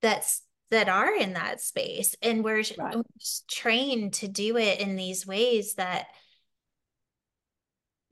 that's 0.00 0.40
that 0.70 0.88
are 0.88 1.14
in 1.14 1.34
that 1.34 1.60
space 1.60 2.14
and 2.22 2.42
we're, 2.42 2.62
right. 2.78 2.96
we're 2.96 3.02
trained 3.50 4.14
to 4.14 4.28
do 4.28 4.56
it 4.56 4.80
in 4.80 4.96
these 4.96 5.26
ways 5.26 5.74
that 5.74 6.06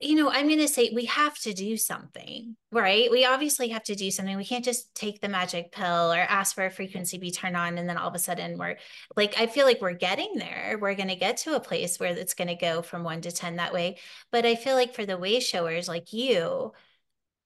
you 0.03 0.15
know, 0.15 0.29
I'm 0.29 0.47
going 0.47 0.59
to 0.59 0.67
say 0.67 0.91
we 0.93 1.05
have 1.05 1.37
to 1.39 1.53
do 1.53 1.77
something, 1.77 2.55
right? 2.71 3.09
We 3.09 3.25
obviously 3.25 3.69
have 3.69 3.83
to 3.83 3.95
do 3.95 4.11
something. 4.11 4.35
We 4.35 4.45
can't 4.45 4.65
just 4.65 4.93
take 4.93 5.21
the 5.21 5.29
magic 5.29 5.71
pill 5.71 6.11
or 6.11 6.19
ask 6.19 6.55
for 6.55 6.65
a 6.65 6.71
frequency 6.71 7.17
be 7.17 7.31
turned 7.31 7.55
on 7.55 7.77
and 7.77 7.87
then 7.87 7.97
all 7.97 8.09
of 8.09 8.15
a 8.15 8.19
sudden 8.19 8.57
we're 8.57 8.75
like, 9.15 9.39
I 9.39 9.47
feel 9.47 9.65
like 9.65 9.81
we're 9.81 9.93
getting 9.93 10.33
there. 10.35 10.77
We're 10.79 10.95
going 10.95 11.09
to 11.09 11.15
get 11.15 11.37
to 11.37 11.55
a 11.55 11.61
place 11.61 11.99
where 11.99 12.11
it's 12.11 12.33
going 12.33 12.49
to 12.49 12.55
go 12.55 12.81
from 12.81 13.03
one 13.03 13.21
to 13.21 13.31
10 13.31 13.55
that 13.57 13.73
way. 13.73 13.97
But 14.31 14.45
I 14.45 14.55
feel 14.55 14.75
like 14.75 14.93
for 14.93 15.05
the 15.05 15.17
way 15.17 15.39
showers 15.39 15.87
like 15.87 16.11
you, 16.11 16.73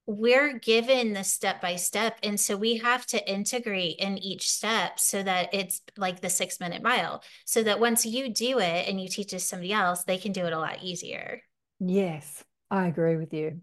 we're 0.07 0.57
given 0.57 1.11
the 1.11 1.23
step 1.23 1.61
by 1.61 1.75
step. 1.75 2.17
And 2.23 2.39
so 2.39 2.55
we 2.55 2.77
have 2.77 3.05
to 3.07 3.29
integrate 3.29 3.97
in 3.97 4.17
each 4.17 4.49
step 4.49 4.99
so 4.99 5.21
that 5.21 5.53
it's 5.53 5.81
like 5.97 6.21
the 6.21 6.29
six 6.29 6.61
minute 6.61 6.81
mile, 6.81 7.21
so 7.45 7.61
that 7.63 7.81
once 7.81 8.05
you 8.05 8.33
do 8.33 8.59
it 8.59 8.87
and 8.87 8.99
you 8.99 9.09
teach 9.09 9.33
it 9.33 9.37
to 9.37 9.39
somebody 9.39 9.73
else, 9.73 10.05
they 10.05 10.17
can 10.17 10.31
do 10.31 10.45
it 10.45 10.53
a 10.53 10.59
lot 10.59 10.81
easier. 10.81 11.41
Yes, 11.79 12.43
I 12.71 12.87
agree 12.87 13.17
with 13.17 13.33
you. 13.33 13.59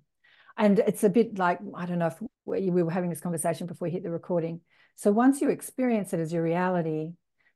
And 0.56 0.78
it's 0.80 1.02
a 1.02 1.08
bit 1.08 1.38
like, 1.38 1.58
I 1.74 1.86
don't 1.86 1.98
know 1.98 2.08
if 2.08 2.20
we 2.44 2.70
were 2.70 2.90
having 2.90 3.10
this 3.10 3.20
conversation 3.20 3.66
before 3.66 3.86
we 3.86 3.92
hit 3.92 4.02
the 4.02 4.10
recording. 4.10 4.60
So 4.96 5.10
once 5.10 5.40
you 5.40 5.48
experience 5.48 6.12
it 6.12 6.20
as 6.20 6.32
your 6.32 6.42
reality, 6.42 7.12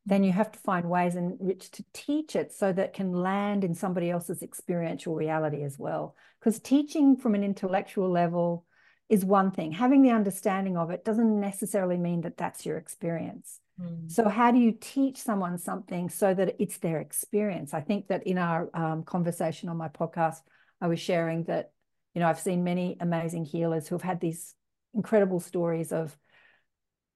then 0.06 0.24
you 0.24 0.32
have 0.32 0.50
to 0.50 0.58
find 0.60 0.88
ways 0.88 1.14
in 1.14 1.36
which 1.38 1.70
to 1.72 1.84
teach 1.92 2.34
it 2.34 2.52
so 2.54 2.72
that 2.72 2.86
it 2.86 2.92
can 2.94 3.12
land 3.12 3.62
in 3.62 3.74
somebody 3.74 4.10
else's 4.10 4.42
experiential 4.42 5.14
reality 5.14 5.62
as 5.62 5.78
well. 5.78 6.16
Because 6.40 6.58
teaching 6.58 7.16
from 7.16 7.34
an 7.34 7.44
intellectual 7.44 8.10
level 8.10 8.64
is 9.08 9.24
one 9.24 9.50
thing. 9.50 9.72
Having 9.72 10.02
the 10.02 10.10
understanding 10.10 10.76
of 10.76 10.90
it 10.90 11.04
doesn't 11.04 11.40
necessarily 11.40 11.96
mean 11.96 12.22
that 12.22 12.36
that's 12.36 12.66
your 12.66 12.76
experience. 12.76 13.60
Mm. 13.80 14.10
So, 14.10 14.28
how 14.28 14.50
do 14.50 14.58
you 14.58 14.72
teach 14.78 15.18
someone 15.18 15.58
something 15.58 16.10
so 16.10 16.34
that 16.34 16.56
it's 16.58 16.78
their 16.78 17.00
experience? 17.00 17.72
I 17.72 17.80
think 17.80 18.08
that 18.08 18.26
in 18.26 18.38
our 18.38 18.68
um, 18.74 19.04
conversation 19.04 19.68
on 19.68 19.76
my 19.76 19.88
podcast, 19.88 20.38
I 20.80 20.88
was 20.88 21.00
sharing 21.00 21.44
that, 21.44 21.72
you 22.14 22.20
know, 22.20 22.28
I've 22.28 22.40
seen 22.40 22.64
many 22.64 22.96
amazing 23.00 23.44
healers 23.44 23.88
who 23.88 23.94
have 23.94 24.02
had 24.02 24.20
these 24.20 24.54
incredible 24.94 25.40
stories 25.40 25.92
of 25.92 26.16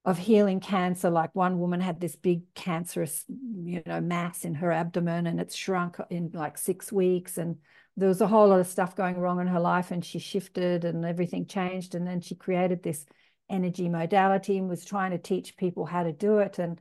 of 0.04 0.18
healing 0.18 0.60
cancer. 0.60 1.10
Like 1.10 1.34
one 1.34 1.58
woman 1.58 1.80
had 1.80 2.00
this 2.00 2.16
big 2.16 2.42
cancerous, 2.54 3.24
you 3.28 3.82
know, 3.86 4.00
mass 4.00 4.44
in 4.44 4.54
her 4.56 4.72
abdomen 4.72 5.26
and 5.26 5.40
it's 5.40 5.54
shrunk 5.54 5.96
in 6.10 6.30
like 6.32 6.58
six 6.58 6.90
weeks. 6.90 7.38
And 7.38 7.58
there 7.96 8.08
was 8.08 8.20
a 8.20 8.26
whole 8.26 8.48
lot 8.48 8.60
of 8.60 8.66
stuff 8.66 8.96
going 8.96 9.18
wrong 9.18 9.40
in 9.40 9.46
her 9.46 9.60
life 9.60 9.90
and 9.90 10.04
she 10.04 10.18
shifted 10.18 10.84
and 10.84 11.04
everything 11.04 11.46
changed. 11.46 11.94
And 11.94 12.06
then 12.06 12.20
she 12.20 12.34
created 12.34 12.82
this 12.82 13.04
energy 13.50 13.88
modality 13.88 14.56
and 14.56 14.68
was 14.68 14.84
trying 14.84 15.10
to 15.10 15.18
teach 15.18 15.56
people 15.56 15.84
how 15.84 16.02
to 16.02 16.12
do 16.12 16.38
it. 16.38 16.58
And 16.58 16.80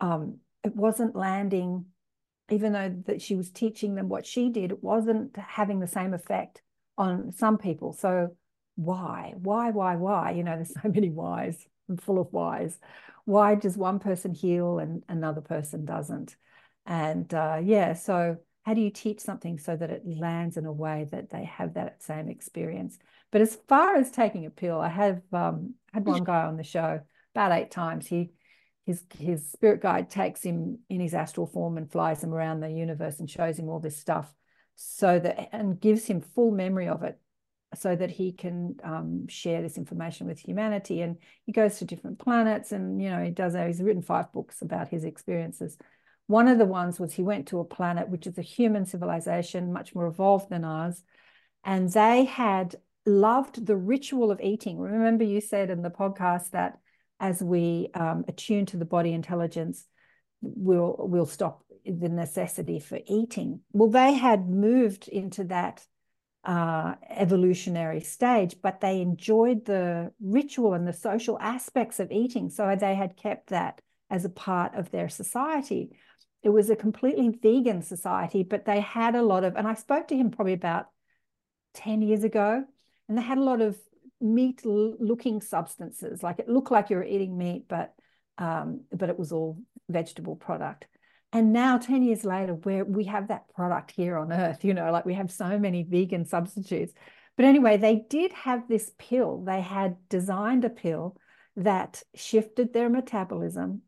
um, 0.00 0.38
it 0.62 0.76
wasn't 0.76 1.16
landing, 1.16 1.86
even 2.50 2.72
though 2.72 2.94
that 3.06 3.22
she 3.22 3.34
was 3.34 3.50
teaching 3.50 3.94
them 3.94 4.08
what 4.08 4.26
she 4.26 4.50
did, 4.50 4.72
it 4.72 4.82
wasn't 4.82 5.36
having 5.36 5.80
the 5.80 5.86
same 5.86 6.12
effect 6.12 6.60
on 6.98 7.32
some 7.32 7.56
people. 7.56 7.94
So 7.94 8.36
why, 8.76 9.34
why, 9.36 9.70
why, 9.70 9.96
why? 9.96 10.32
You 10.32 10.44
know, 10.44 10.56
there's 10.56 10.74
so 10.82 10.88
many 10.88 11.08
whys. 11.08 11.66
I'm 11.88 11.96
full 11.96 12.20
of 12.20 12.32
whys. 12.32 12.78
Why 13.24 13.54
does 13.54 13.76
one 13.76 14.00
person 14.00 14.34
heal 14.34 14.78
and 14.78 15.02
another 15.08 15.40
person 15.40 15.84
doesn't? 15.84 16.36
And 16.84 17.32
uh, 17.32 17.60
yeah, 17.62 17.94
so 17.94 18.38
how 18.62 18.74
do 18.74 18.80
you 18.80 18.90
teach 18.90 19.20
something 19.20 19.58
so 19.58 19.76
that 19.76 19.90
it 19.90 20.02
lands 20.06 20.56
in 20.56 20.66
a 20.66 20.72
way 20.72 21.06
that 21.10 21.30
they 21.30 21.44
have 21.44 21.74
that 21.74 22.02
same 22.02 22.28
experience? 22.28 22.98
But 23.30 23.40
as 23.40 23.58
far 23.68 23.96
as 23.96 24.10
taking 24.10 24.46
a 24.46 24.50
pill, 24.50 24.80
I 24.80 24.88
have 24.88 25.22
um, 25.32 25.74
had 25.92 26.06
one 26.06 26.24
guy 26.24 26.44
on 26.44 26.56
the 26.56 26.64
show 26.64 27.00
about 27.34 27.52
eight 27.52 27.70
times. 27.70 28.06
He 28.06 28.32
his 28.86 29.04
his 29.16 29.50
spirit 29.50 29.80
guide 29.80 30.10
takes 30.10 30.42
him 30.42 30.78
in 30.88 31.00
his 31.00 31.14
astral 31.14 31.46
form 31.46 31.76
and 31.76 31.90
flies 31.90 32.22
him 32.22 32.34
around 32.34 32.60
the 32.60 32.70
universe 32.70 33.20
and 33.20 33.30
shows 33.30 33.58
him 33.58 33.68
all 33.68 33.78
this 33.78 33.96
stuff 33.96 34.32
so 34.74 35.18
that 35.18 35.48
and 35.52 35.80
gives 35.80 36.06
him 36.06 36.20
full 36.20 36.50
memory 36.50 36.88
of 36.88 37.02
it 37.02 37.18
so 37.74 37.94
that 37.94 38.10
he 38.10 38.32
can 38.32 38.76
um, 38.82 39.26
share 39.28 39.62
this 39.62 39.78
information 39.78 40.26
with 40.26 40.38
humanity 40.38 41.00
and 41.00 41.16
he 41.46 41.52
goes 41.52 41.78
to 41.78 41.84
different 41.84 42.18
planets 42.18 42.72
and 42.72 43.00
you 43.00 43.08
know 43.08 43.22
he 43.22 43.30
does 43.30 43.54
he's 43.54 43.82
written 43.82 44.02
five 44.02 44.32
books 44.32 44.62
about 44.62 44.88
his 44.88 45.04
experiences 45.04 45.78
one 46.26 46.48
of 46.48 46.58
the 46.58 46.64
ones 46.64 46.98
was 46.98 47.12
he 47.12 47.22
went 47.22 47.48
to 47.48 47.60
a 47.60 47.64
planet 47.64 48.08
which 48.08 48.26
is 48.26 48.38
a 48.38 48.42
human 48.42 48.86
civilization 48.86 49.72
much 49.72 49.94
more 49.94 50.06
evolved 50.06 50.48
than 50.50 50.64
ours 50.64 51.02
and 51.64 51.92
they 51.92 52.24
had 52.24 52.76
loved 53.04 53.66
the 53.66 53.76
ritual 53.76 54.30
of 54.30 54.40
eating 54.40 54.78
remember 54.78 55.24
you 55.24 55.40
said 55.40 55.70
in 55.70 55.82
the 55.82 55.90
podcast 55.90 56.50
that 56.50 56.78
as 57.22 57.40
we 57.40 57.88
um, 57.94 58.24
attune 58.26 58.66
to 58.66 58.76
the 58.76 58.84
body 58.84 59.12
intelligence, 59.12 59.86
we'll 60.42 60.96
we'll 60.98 61.24
stop 61.24 61.64
the 61.86 62.08
necessity 62.08 62.80
for 62.80 62.98
eating. 63.06 63.60
Well, 63.72 63.88
they 63.88 64.14
had 64.14 64.50
moved 64.50 65.08
into 65.08 65.44
that 65.44 65.86
uh, 66.44 66.96
evolutionary 67.08 68.00
stage, 68.00 68.56
but 68.60 68.80
they 68.80 69.00
enjoyed 69.00 69.64
the 69.64 70.12
ritual 70.20 70.74
and 70.74 70.86
the 70.86 70.92
social 70.92 71.38
aspects 71.38 72.00
of 72.00 72.10
eating, 72.10 72.50
so 72.50 72.76
they 72.78 72.96
had 72.96 73.16
kept 73.16 73.50
that 73.50 73.80
as 74.12 74.26
a 74.26 74.28
part 74.28 74.74
of 74.74 74.90
their 74.90 75.08
society. 75.08 75.96
It 76.42 76.50
was 76.50 76.68
a 76.68 76.76
completely 76.76 77.30
vegan 77.30 77.82
society, 77.82 78.42
but 78.42 78.66
they 78.66 78.80
had 78.80 79.16
a 79.16 79.22
lot 79.22 79.42
of, 79.42 79.56
and 79.56 79.66
I 79.66 79.74
spoke 79.74 80.08
to 80.08 80.16
him 80.16 80.30
probably 80.30 80.52
about 80.52 80.86
10 81.74 82.02
years 82.02 82.22
ago, 82.22 82.62
and 83.08 83.18
they 83.18 83.22
had 83.22 83.38
a 83.38 83.42
lot 83.42 83.62
of 83.62 83.76
meat 84.20 84.60
looking 84.64 85.40
substances. 85.40 86.22
Like 86.22 86.38
it 86.38 86.48
looked 86.48 86.70
like 86.70 86.90
you 86.90 86.96
were 86.96 87.04
eating 87.04 87.36
meat, 87.36 87.64
but 87.68 87.94
um, 88.38 88.82
but 88.90 89.08
it 89.08 89.18
was 89.18 89.32
all 89.32 89.58
vegetable 89.88 90.36
product. 90.36 90.86
And 91.32 91.52
now, 91.52 91.78
10 91.78 92.02
years 92.02 92.24
later, 92.24 92.54
where 92.54 92.84
we 92.84 93.04
have 93.04 93.28
that 93.28 93.48
product 93.54 93.90
here 93.90 94.16
on 94.16 94.32
earth, 94.32 94.64
you 94.64 94.74
know, 94.74 94.90
like 94.90 95.06
we 95.06 95.14
have 95.14 95.30
so 95.30 95.58
many 95.58 95.82
vegan 95.82 96.26
substitutes. 96.26 96.92
But 97.36 97.46
anyway, 97.46 97.76
they 97.76 98.04
did 98.08 98.32
have 98.32 98.68
this 98.68 98.90
pill. 98.98 99.42
They 99.44 99.60
had 99.60 99.96
designed 100.08 100.64
a 100.64 100.70
pill 100.70 101.16
that 101.56 102.02
shifted 102.14 102.72
their 102.72 102.88
metabolism 102.88 103.82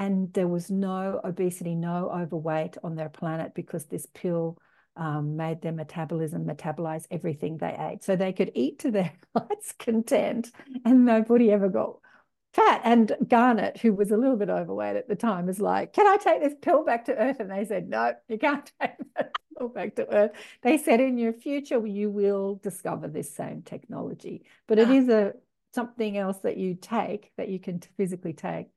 and 0.00 0.32
there 0.32 0.48
was 0.48 0.70
no 0.70 1.20
obesity, 1.22 1.74
no 1.74 2.10
overweight 2.10 2.78
on 2.82 2.96
their 2.96 3.10
planet 3.10 3.54
because 3.54 3.84
this 3.84 4.06
pill 4.14 4.56
um, 4.96 5.36
made 5.36 5.60
their 5.60 5.72
metabolism 5.72 6.46
metabolize 6.46 7.04
everything 7.10 7.58
they 7.58 7.76
ate. 7.78 8.02
So 8.02 8.16
they 8.16 8.32
could 8.32 8.50
eat 8.54 8.78
to 8.78 8.90
their 8.90 9.12
heart's 9.36 9.72
content 9.72 10.52
and 10.86 11.04
nobody 11.04 11.52
ever 11.52 11.68
got 11.68 11.98
fat. 12.54 12.80
And 12.82 13.14
Garnet, 13.28 13.76
who 13.76 13.92
was 13.92 14.10
a 14.10 14.16
little 14.16 14.38
bit 14.38 14.48
overweight 14.48 14.96
at 14.96 15.06
the 15.06 15.16
time, 15.16 15.46
was 15.46 15.60
like, 15.60 15.92
Can 15.92 16.06
I 16.06 16.16
take 16.16 16.40
this 16.40 16.54
pill 16.62 16.82
back 16.82 17.04
to 17.04 17.14
Earth? 17.14 17.38
And 17.38 17.50
they 17.50 17.66
said, 17.66 17.90
No, 17.90 18.14
you 18.26 18.38
can't 18.38 18.64
take 18.80 18.92
that 19.16 19.32
pill 19.58 19.68
back 19.68 19.96
to 19.96 20.10
Earth. 20.10 20.30
They 20.62 20.78
said, 20.78 21.00
In 21.00 21.18
your 21.18 21.34
future, 21.34 21.86
you 21.86 22.08
will 22.08 22.58
discover 22.62 23.06
this 23.06 23.30
same 23.36 23.60
technology. 23.60 24.46
But 24.66 24.78
it 24.78 24.88
ah. 24.88 24.92
a 25.10 25.32
something 25.74 26.16
else 26.16 26.38
that 26.38 26.56
you 26.56 26.74
take 26.74 27.32
that 27.36 27.50
you 27.50 27.60
can 27.60 27.80
physically 27.98 28.32
take. 28.32 28.68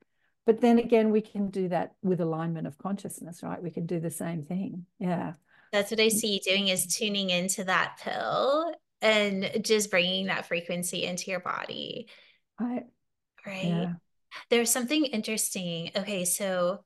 But 0.45 0.59
then 0.59 0.77
again, 0.77 1.11
we 1.11 1.21
can 1.21 1.49
do 1.49 1.69
that 1.69 1.95
with 2.01 2.19
alignment 2.19 2.67
of 2.67 2.77
consciousness, 2.77 3.41
right? 3.43 3.61
We 3.63 3.71
can 3.71 3.85
do 3.85 3.99
the 3.99 4.11
same 4.11 4.43
thing. 4.43 4.85
Yeah. 4.99 5.33
That's 5.71 5.89
what 5.89 5.99
I 5.99 6.09
see 6.09 6.33
you 6.33 6.39
doing 6.39 6.67
is 6.67 6.95
tuning 6.95 7.29
into 7.29 7.63
that 7.63 7.99
pill 8.03 8.73
and 9.01 9.49
just 9.61 9.89
bringing 9.89 10.27
that 10.27 10.45
frequency 10.45 11.05
into 11.05 11.31
your 11.31 11.39
body. 11.39 12.07
Right. 12.59 12.85
Right. 13.45 13.65
Yeah. 13.65 13.93
There's 14.49 14.69
something 14.69 15.05
interesting. 15.05 15.91
Okay. 15.95 16.25
So 16.25 16.83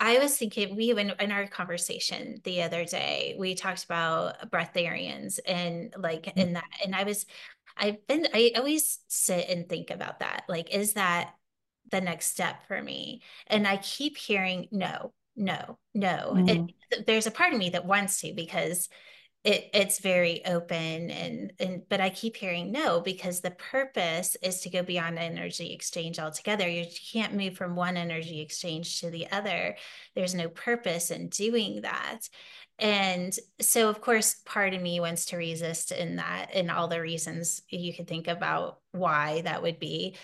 I 0.00 0.18
was 0.18 0.36
thinking 0.36 0.76
we 0.76 0.90
in, 0.90 1.12
in 1.18 1.32
our 1.32 1.46
conversation 1.46 2.40
the 2.44 2.62
other 2.62 2.84
day, 2.84 3.36
we 3.38 3.54
talked 3.54 3.84
about 3.84 4.50
breatharians 4.50 5.38
and 5.46 5.94
like 5.96 6.24
mm-hmm. 6.24 6.40
in 6.40 6.52
that, 6.54 6.64
and 6.84 6.94
I 6.94 7.04
was, 7.04 7.24
I've 7.76 8.06
been, 8.06 8.26
I 8.34 8.52
always 8.56 8.98
sit 9.08 9.48
and 9.48 9.68
think 9.68 9.90
about 9.90 10.20
that. 10.20 10.44
Like, 10.48 10.74
is 10.74 10.94
that 10.94 11.34
the 11.90 12.00
next 12.00 12.26
step 12.26 12.66
for 12.66 12.82
me? 12.82 13.22
And 13.46 13.66
I 13.66 13.76
keep 13.78 14.16
hearing 14.16 14.68
no, 14.70 15.12
no, 15.36 15.78
no. 15.94 16.32
Mm. 16.34 16.68
It, 16.90 17.06
there's 17.06 17.26
a 17.26 17.30
part 17.30 17.52
of 17.52 17.58
me 17.58 17.70
that 17.70 17.86
wants 17.86 18.20
to 18.20 18.32
because 18.32 18.88
it 19.44 19.68
it's 19.74 19.98
very 20.00 20.44
open 20.46 21.10
and 21.10 21.52
and 21.60 21.82
but 21.90 22.00
I 22.00 22.08
keep 22.08 22.34
hearing 22.36 22.72
no 22.72 23.00
because 23.00 23.40
the 23.40 23.50
purpose 23.50 24.36
is 24.42 24.60
to 24.60 24.70
go 24.70 24.82
beyond 24.82 25.18
energy 25.18 25.72
exchange 25.72 26.18
altogether. 26.18 26.66
You 26.66 26.86
can't 27.12 27.34
move 27.34 27.54
from 27.54 27.76
one 27.76 27.98
energy 27.98 28.40
exchange 28.40 29.00
to 29.00 29.10
the 29.10 29.30
other. 29.30 29.76
There's 30.14 30.34
no 30.34 30.48
purpose 30.48 31.10
in 31.10 31.28
doing 31.28 31.82
that. 31.82 32.20
And 32.78 33.36
so 33.60 33.90
of 33.90 34.00
course 34.00 34.36
part 34.46 34.72
of 34.72 34.80
me 34.80 34.98
wants 34.98 35.26
to 35.26 35.36
resist 35.36 35.92
in 35.92 36.16
that 36.16 36.46
and 36.54 36.70
all 36.70 36.88
the 36.88 37.00
reasons 37.00 37.60
you 37.68 37.94
could 37.94 38.08
think 38.08 38.28
about 38.28 38.78
why 38.92 39.42
that 39.42 39.62
would 39.62 39.78
be 39.78 40.16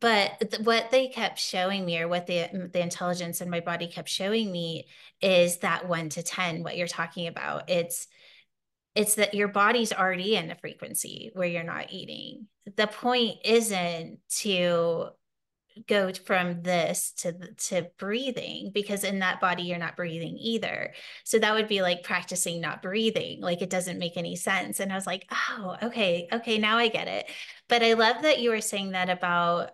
but 0.00 0.40
th- 0.40 0.62
what 0.62 0.90
they 0.90 1.08
kept 1.08 1.38
showing 1.38 1.84
me 1.84 1.98
or 2.00 2.08
what 2.08 2.26
the 2.26 2.48
mm, 2.52 2.72
the 2.72 2.80
intelligence 2.80 3.40
in 3.40 3.50
my 3.50 3.60
body 3.60 3.86
kept 3.86 4.08
showing 4.08 4.50
me 4.50 4.86
is 5.20 5.58
that 5.58 5.88
1 5.88 6.08
to 6.10 6.22
10 6.22 6.62
what 6.62 6.76
you're 6.76 6.86
talking 6.86 7.26
about. 7.26 7.70
It's 7.70 8.06
it's 8.94 9.16
that 9.16 9.34
your 9.34 9.48
body's 9.48 9.92
already 9.92 10.36
in 10.36 10.50
a 10.50 10.56
frequency 10.56 11.30
where 11.34 11.48
you're 11.48 11.64
not 11.64 11.92
eating. 11.92 12.46
The 12.76 12.86
point 12.86 13.38
isn't 13.44 14.20
to 14.38 15.08
go 15.88 16.12
from 16.12 16.62
this 16.62 17.12
to 17.16 17.32
to 17.56 17.88
breathing 17.98 18.70
because 18.72 19.02
in 19.02 19.18
that 19.18 19.40
body 19.40 19.64
you're 19.64 19.78
not 19.78 19.96
breathing 19.96 20.36
either. 20.38 20.94
So 21.24 21.38
that 21.38 21.54
would 21.54 21.66
be 21.66 21.82
like 21.82 22.04
practicing 22.04 22.60
not 22.60 22.80
breathing 22.80 23.40
like 23.40 23.60
it 23.60 23.70
doesn't 23.70 23.98
make 23.98 24.16
any 24.16 24.36
sense. 24.36 24.78
And 24.78 24.92
i 24.92 24.94
was 24.94 25.06
like 25.06 25.26
oh 25.32 25.76
okay 25.82 26.28
okay 26.32 26.58
now 26.58 26.78
i 26.78 26.88
get 26.88 27.08
it. 27.08 27.28
But 27.68 27.82
i 27.82 27.94
love 27.94 28.22
that 28.22 28.38
you 28.38 28.50
were 28.50 28.60
saying 28.60 28.92
that 28.92 29.10
about 29.10 29.72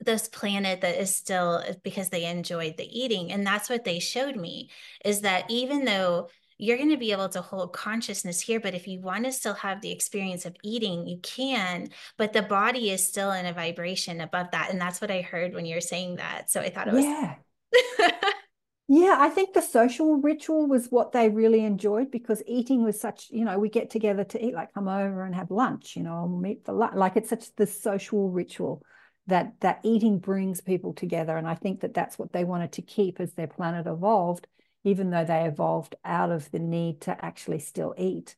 this 0.00 0.28
planet 0.28 0.80
that 0.80 1.00
is 1.00 1.14
still 1.14 1.62
uh, 1.66 1.72
because 1.82 2.08
they 2.08 2.24
enjoyed 2.24 2.76
the 2.76 2.98
eating 2.98 3.30
and 3.32 3.46
that's 3.46 3.68
what 3.68 3.84
they 3.84 3.98
showed 3.98 4.36
me 4.36 4.70
is 5.04 5.20
that 5.20 5.44
even 5.48 5.84
though 5.84 6.28
you're 6.58 6.76
going 6.76 6.90
to 6.90 6.96
be 6.96 7.12
able 7.12 7.28
to 7.28 7.40
hold 7.40 7.72
consciousness 7.72 8.40
here 8.40 8.60
but 8.60 8.74
if 8.74 8.86
you 8.86 9.00
want 9.00 9.24
to 9.24 9.32
still 9.32 9.54
have 9.54 9.80
the 9.80 9.90
experience 9.90 10.46
of 10.46 10.56
eating 10.62 11.06
you 11.06 11.18
can 11.22 11.88
but 12.16 12.32
the 12.32 12.42
body 12.42 12.90
is 12.90 13.06
still 13.06 13.32
in 13.32 13.46
a 13.46 13.52
vibration 13.52 14.20
above 14.20 14.50
that 14.52 14.70
and 14.70 14.80
that's 14.80 15.00
what 15.00 15.10
i 15.10 15.20
heard 15.20 15.54
when 15.54 15.66
you 15.66 15.74
were 15.74 15.80
saying 15.80 16.16
that 16.16 16.50
so 16.50 16.60
i 16.60 16.70
thought 16.70 16.88
it 16.88 16.94
was 16.94 17.04
yeah. 17.04 17.34
Yeah 18.92 19.18
i 19.20 19.28
think 19.28 19.54
the 19.54 19.62
social 19.62 20.16
ritual 20.16 20.66
was 20.66 20.88
what 20.88 21.12
they 21.12 21.28
really 21.28 21.64
enjoyed 21.64 22.10
because 22.10 22.42
eating 22.44 22.82
was 22.82 23.00
such 23.00 23.28
you 23.30 23.44
know 23.44 23.56
we 23.56 23.68
get 23.68 23.88
together 23.88 24.24
to 24.24 24.44
eat 24.44 24.52
like 24.52 24.74
come 24.74 24.88
over 24.88 25.24
and 25.24 25.34
have 25.36 25.52
lunch 25.52 25.94
you 25.94 26.02
know 26.02 26.26
meet 26.26 26.64
for 26.64 26.72
lunch 26.72 26.96
like 26.96 27.16
it's 27.16 27.30
such 27.30 27.54
the 27.54 27.68
social 27.68 28.28
ritual 28.28 28.82
that 29.26 29.54
that 29.60 29.80
eating 29.82 30.18
brings 30.18 30.60
people 30.60 30.92
together 30.92 31.36
and 31.36 31.46
i 31.46 31.54
think 31.54 31.80
that 31.80 31.94
that's 31.94 32.18
what 32.18 32.32
they 32.32 32.44
wanted 32.44 32.72
to 32.72 32.82
keep 32.82 33.20
as 33.20 33.32
their 33.34 33.46
planet 33.46 33.86
evolved 33.86 34.46
even 34.84 35.10
though 35.10 35.24
they 35.24 35.44
evolved 35.44 35.94
out 36.04 36.30
of 36.30 36.50
the 36.50 36.58
need 36.58 37.02
to 37.02 37.24
actually 37.24 37.58
still 37.58 37.94
eat. 37.98 38.34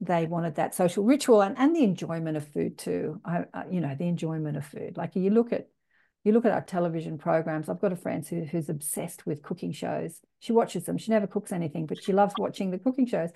They 0.00 0.26
wanted 0.26 0.56
that 0.56 0.74
social 0.74 1.04
ritual 1.04 1.42
and, 1.42 1.56
and 1.58 1.74
the 1.74 1.84
enjoyment 1.84 2.36
of 2.36 2.46
food 2.48 2.78
too. 2.78 3.20
I, 3.24 3.44
I, 3.54 3.64
you 3.70 3.80
know 3.80 3.94
the 3.94 4.08
enjoyment 4.08 4.56
of 4.56 4.66
food. 4.66 4.96
Like 4.96 5.14
you 5.14 5.30
look 5.30 5.52
at 5.52 5.68
you 6.24 6.32
look 6.32 6.44
at 6.44 6.52
our 6.52 6.62
television 6.62 7.18
programs. 7.18 7.68
I've 7.68 7.80
got 7.80 7.92
a 7.92 7.96
friend 7.96 8.26
who, 8.26 8.44
who's 8.44 8.68
obsessed 8.68 9.26
with 9.26 9.42
cooking 9.42 9.72
shows. 9.72 10.20
She 10.38 10.52
watches 10.52 10.84
them. 10.84 10.98
She 10.98 11.10
never 11.10 11.26
cooks 11.26 11.52
anything 11.52 11.86
but 11.86 12.02
she 12.02 12.12
loves 12.12 12.34
watching 12.38 12.70
the 12.70 12.78
cooking 12.78 13.06
shows. 13.06 13.30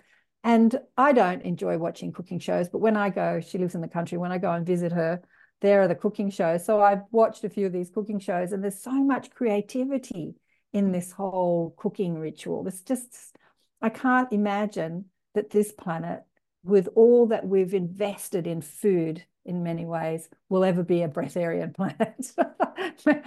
And 0.45 0.79
i 0.97 1.13
don't 1.13 1.43
enjoy 1.43 1.77
watching 1.79 2.13
cooking 2.13 2.39
shows 2.39 2.69
but 2.69 2.79
when 2.79 2.97
i 2.97 3.11
go 3.11 3.41
she 3.41 3.59
lives 3.59 3.75
in 3.75 3.81
the 3.81 3.89
country 3.89 4.17
when 4.17 4.31
i 4.31 4.39
go 4.39 4.53
and 4.53 4.65
visit 4.65 4.93
her 4.93 5.21
there 5.61 5.81
are 5.83 5.89
the 5.89 5.95
cooking 5.95 6.31
shows. 6.31 6.65
So 6.65 6.83
I've 6.83 7.03
watched 7.11 7.45
a 7.45 7.49
few 7.49 7.67
of 7.67 7.73
these 7.73 7.91
cooking 7.91 8.19
shows, 8.19 8.53
and 8.53 8.63
there's 8.63 8.83
so 8.83 8.93
much 8.93 9.31
creativity 9.31 10.35
in 10.73 10.93
this 10.93 11.13
whole 11.13 11.75
cooking 11.77 12.19
ritual. 12.19 12.67
It's 12.69 12.83
just, 12.83 13.37
I 13.81 13.89
can't 13.89 14.33
imagine 14.33 15.07
that 15.35 15.51
this 15.51 15.73
planet, 15.73 16.23
with 16.63 16.89
all 16.95 17.27
that 17.29 17.47
we've 17.47 17.75
invested 17.75 18.47
in 18.47 18.61
food 18.61 19.25
in 19.45 19.63
many 19.63 19.87
ways 19.87 20.29
will 20.49 20.65
ever 20.65 20.83
be 20.83 21.03
a 21.03 21.09
breatharian 21.09 21.75
planet. 21.77 22.33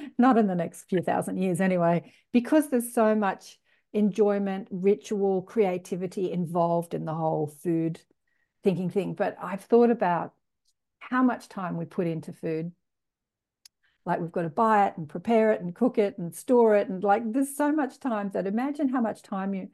Not 0.18 0.38
in 0.38 0.48
the 0.48 0.56
next 0.56 0.84
few 0.84 1.02
thousand 1.02 1.38
years, 1.38 1.62
anyway, 1.62 2.12
because 2.32 2.70
there's 2.70 2.94
so 2.94 3.16
much 3.16 3.58
enjoyment, 3.94 4.68
ritual, 4.72 5.42
creativity 5.42 6.32
involved 6.32 6.94
in 6.94 7.06
the 7.06 7.14
whole 7.14 7.48
food 7.48 8.00
thinking 8.64 8.90
thing. 8.90 9.14
But 9.14 9.38
I've 9.42 9.64
thought 9.64 9.90
about 9.90 10.34
how 11.00 11.24
much 11.24 11.50
time 11.50 11.78
we 11.78 11.86
put 11.86 12.08
into 12.08 12.34
food. 12.34 12.72
Like 14.06 14.20
we've 14.20 14.32
got 14.32 14.44
to 14.44 14.50
buy 14.50 14.88
it 14.88 14.98
and 14.98 15.08
prepare 15.08 15.52
it 15.52 15.62
and 15.62 15.76
cook 15.76 15.98
it 15.98 16.18
and 16.18 16.34
store 16.34 16.76
it. 16.76 16.90
And 16.90 17.04
like 17.04 17.32
there's 17.32 17.56
so 17.56 17.72
much 17.72 18.00
time 18.00 18.32
that 18.34 18.48
imagine 18.48 18.90
how 18.90 19.02
much 19.02 19.22
time 19.22 19.54
you 19.54 19.70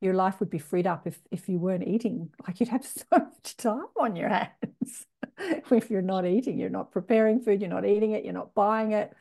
your 0.00 0.12
life 0.12 0.40
would 0.40 0.50
be 0.50 0.58
freed 0.58 0.86
up 0.86 1.06
if 1.06 1.18
if 1.30 1.48
you 1.48 1.58
weren't 1.58 1.86
eating. 1.86 2.30
Like 2.46 2.60
you'd 2.60 2.68
have 2.68 2.84
so 2.86 3.04
much 3.10 3.56
time 3.56 3.86
on 3.98 4.16
your 4.16 4.28
hands. 4.28 5.06
if 5.38 5.90
you're 5.90 6.02
not 6.02 6.26
eating, 6.26 6.58
you're 6.58 6.70
not 6.70 6.92
preparing 6.92 7.40
food, 7.40 7.60
you're 7.60 7.70
not 7.70 7.86
eating 7.86 8.12
it, 8.12 8.24
you're 8.24 8.32
not 8.34 8.54
buying 8.54 8.92
it. 8.92 9.12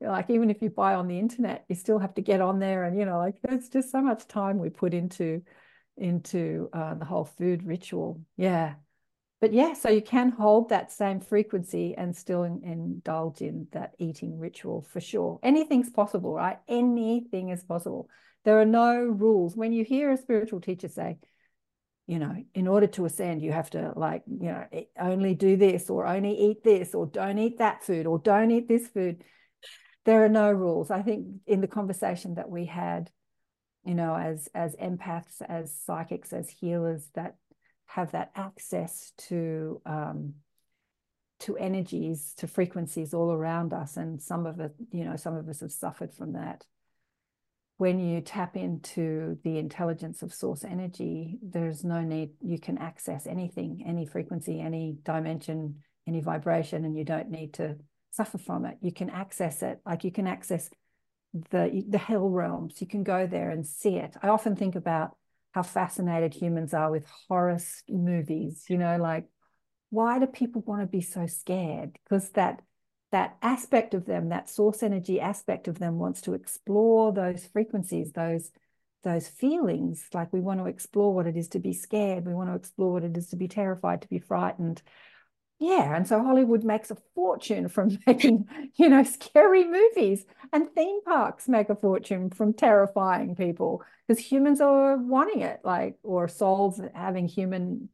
Like 0.00 0.28
even 0.28 0.50
if 0.50 0.60
you 0.60 0.70
buy 0.70 0.94
on 0.94 1.08
the 1.08 1.18
internet, 1.18 1.64
you 1.68 1.74
still 1.74 1.98
have 1.98 2.14
to 2.14 2.22
get 2.22 2.40
on 2.40 2.58
there, 2.58 2.84
and 2.84 2.98
you 2.98 3.06
know, 3.06 3.18
like 3.18 3.36
there's 3.42 3.68
just 3.68 3.90
so 3.90 4.02
much 4.02 4.26
time 4.26 4.58
we 4.58 4.68
put 4.70 4.92
into 4.92 5.42
into 5.96 6.68
uh, 6.72 6.94
the 6.94 7.04
whole 7.04 7.24
food 7.24 7.62
ritual. 7.64 8.20
Yeah, 8.36 8.74
but 9.44 9.52
yeah, 9.52 9.74
so 9.74 9.90
you 9.90 10.00
can 10.00 10.30
hold 10.30 10.70
that 10.70 10.90
same 10.90 11.20
frequency 11.20 11.94
and 11.98 12.16
still 12.16 12.44
in, 12.44 12.62
indulge 12.64 13.42
in 13.42 13.66
that 13.72 13.92
eating 13.98 14.38
ritual 14.38 14.80
for 14.80 15.02
sure. 15.02 15.38
Anything's 15.42 15.90
possible, 15.90 16.32
right? 16.32 16.58
Anything 16.66 17.50
is 17.50 17.62
possible. 17.62 18.08
There 18.46 18.58
are 18.58 18.64
no 18.64 18.96
rules. 19.02 19.54
When 19.54 19.74
you 19.74 19.84
hear 19.84 20.10
a 20.10 20.16
spiritual 20.16 20.62
teacher 20.62 20.88
say, 20.88 21.18
you 22.06 22.18
know, 22.18 22.34
in 22.54 22.66
order 22.66 22.86
to 22.86 23.04
ascend, 23.04 23.42
you 23.42 23.52
have 23.52 23.68
to 23.72 23.92
like, 23.96 24.22
you 24.26 24.48
know, 24.48 24.64
only 24.98 25.34
do 25.34 25.58
this 25.58 25.90
or 25.90 26.06
only 26.06 26.34
eat 26.38 26.64
this 26.64 26.94
or 26.94 27.04
don't 27.04 27.36
eat 27.36 27.58
that 27.58 27.84
food 27.84 28.06
or 28.06 28.18
don't 28.18 28.50
eat 28.50 28.66
this 28.66 28.88
food. 28.88 29.24
There 30.06 30.24
are 30.24 30.30
no 30.30 30.50
rules. 30.52 30.90
I 30.90 31.02
think 31.02 31.26
in 31.46 31.60
the 31.60 31.68
conversation 31.68 32.36
that 32.36 32.48
we 32.48 32.64
had, 32.64 33.10
you 33.84 33.94
know, 33.94 34.14
as 34.14 34.48
as 34.54 34.74
empaths, 34.76 35.42
as 35.46 35.78
psychics, 35.84 36.32
as 36.32 36.48
healers 36.48 37.10
that 37.14 37.36
have 37.86 38.12
that 38.12 38.30
access 38.34 39.12
to 39.28 39.80
um, 39.86 40.34
to 41.40 41.56
energies, 41.56 42.32
to 42.38 42.46
frequencies 42.46 43.12
all 43.12 43.30
around 43.30 43.72
us, 43.72 43.96
and 43.96 44.22
some 44.22 44.46
of 44.46 44.60
it, 44.60 44.74
you 44.92 45.04
know, 45.04 45.16
some 45.16 45.36
of 45.36 45.48
us 45.48 45.60
have 45.60 45.72
suffered 45.72 46.12
from 46.14 46.32
that 46.32 46.64
when 47.76 47.98
you 47.98 48.20
tap 48.20 48.56
into 48.56 49.38
the 49.42 49.58
intelligence 49.58 50.22
of 50.22 50.32
source 50.32 50.64
energy, 50.64 51.38
there's 51.42 51.84
no 51.84 52.00
need, 52.02 52.30
you 52.40 52.58
can 52.58 52.78
access 52.78 53.26
anything, 53.26 53.82
any 53.86 54.06
frequency, 54.06 54.60
any 54.60 54.96
dimension, 55.02 55.76
any 56.06 56.20
vibration, 56.20 56.84
and 56.84 56.96
you 56.96 57.04
don't 57.04 57.30
need 57.30 57.54
to 57.54 57.76
suffer 58.12 58.38
from 58.38 58.64
it. 58.64 58.78
You 58.80 58.92
can 58.92 59.10
access 59.10 59.62
it, 59.62 59.80
like 59.84 60.04
you 60.04 60.12
can 60.12 60.28
access 60.28 60.70
the, 61.50 61.84
the 61.88 61.98
hell 61.98 62.28
realms. 62.28 62.80
You 62.80 62.86
can 62.86 63.02
go 63.02 63.26
there 63.26 63.50
and 63.50 63.66
see 63.66 63.96
it. 63.96 64.14
I 64.22 64.28
often 64.28 64.54
think 64.54 64.76
about 64.76 65.16
how 65.54 65.62
fascinated 65.62 66.34
humans 66.34 66.74
are 66.74 66.90
with 66.90 67.06
horror 67.28 67.58
movies, 67.88 68.64
you 68.68 68.76
know, 68.76 68.96
like 68.96 69.26
why 69.90 70.18
do 70.18 70.26
people 70.26 70.62
want 70.66 70.82
to 70.82 70.86
be 70.86 71.00
so 71.00 71.26
scared? 71.26 71.96
Because 72.02 72.30
that 72.30 72.60
that 73.12 73.36
aspect 73.40 73.94
of 73.94 74.06
them, 74.06 74.30
that 74.30 74.50
source 74.50 74.82
energy 74.82 75.20
aspect 75.20 75.68
of 75.68 75.78
them 75.78 76.00
wants 76.00 76.20
to 76.22 76.34
explore 76.34 77.12
those 77.12 77.46
frequencies, 77.46 78.10
those 78.10 78.50
those 79.04 79.28
feelings. 79.28 80.08
Like 80.12 80.32
we 80.32 80.40
want 80.40 80.58
to 80.58 80.66
explore 80.66 81.14
what 81.14 81.28
it 81.28 81.36
is 81.36 81.46
to 81.50 81.60
be 81.60 81.72
scared. 81.72 82.26
We 82.26 82.34
want 82.34 82.50
to 82.50 82.56
explore 82.56 82.92
what 82.92 83.04
it 83.04 83.16
is 83.16 83.28
to 83.28 83.36
be 83.36 83.46
terrified, 83.46 84.02
to 84.02 84.08
be 84.08 84.18
frightened. 84.18 84.82
Yeah. 85.60 85.94
And 85.96 86.06
so 86.06 86.22
Hollywood 86.22 86.64
makes 86.64 86.90
a 86.90 86.96
fortune 87.14 87.68
from 87.68 87.96
making, 88.06 88.46
you 88.74 88.88
know, 88.88 89.02
scary 89.04 89.64
movies. 89.64 90.24
And 90.52 90.68
theme 90.74 91.02
parks 91.04 91.48
make 91.48 91.70
a 91.70 91.76
fortune 91.76 92.30
from 92.30 92.52
terrifying 92.54 93.34
people 93.34 93.82
because 94.06 94.22
humans 94.22 94.60
are 94.60 94.96
wanting 94.96 95.40
it, 95.40 95.60
like, 95.64 95.96
or 96.02 96.28
souls 96.28 96.80
having 96.94 97.28
human 97.28 97.88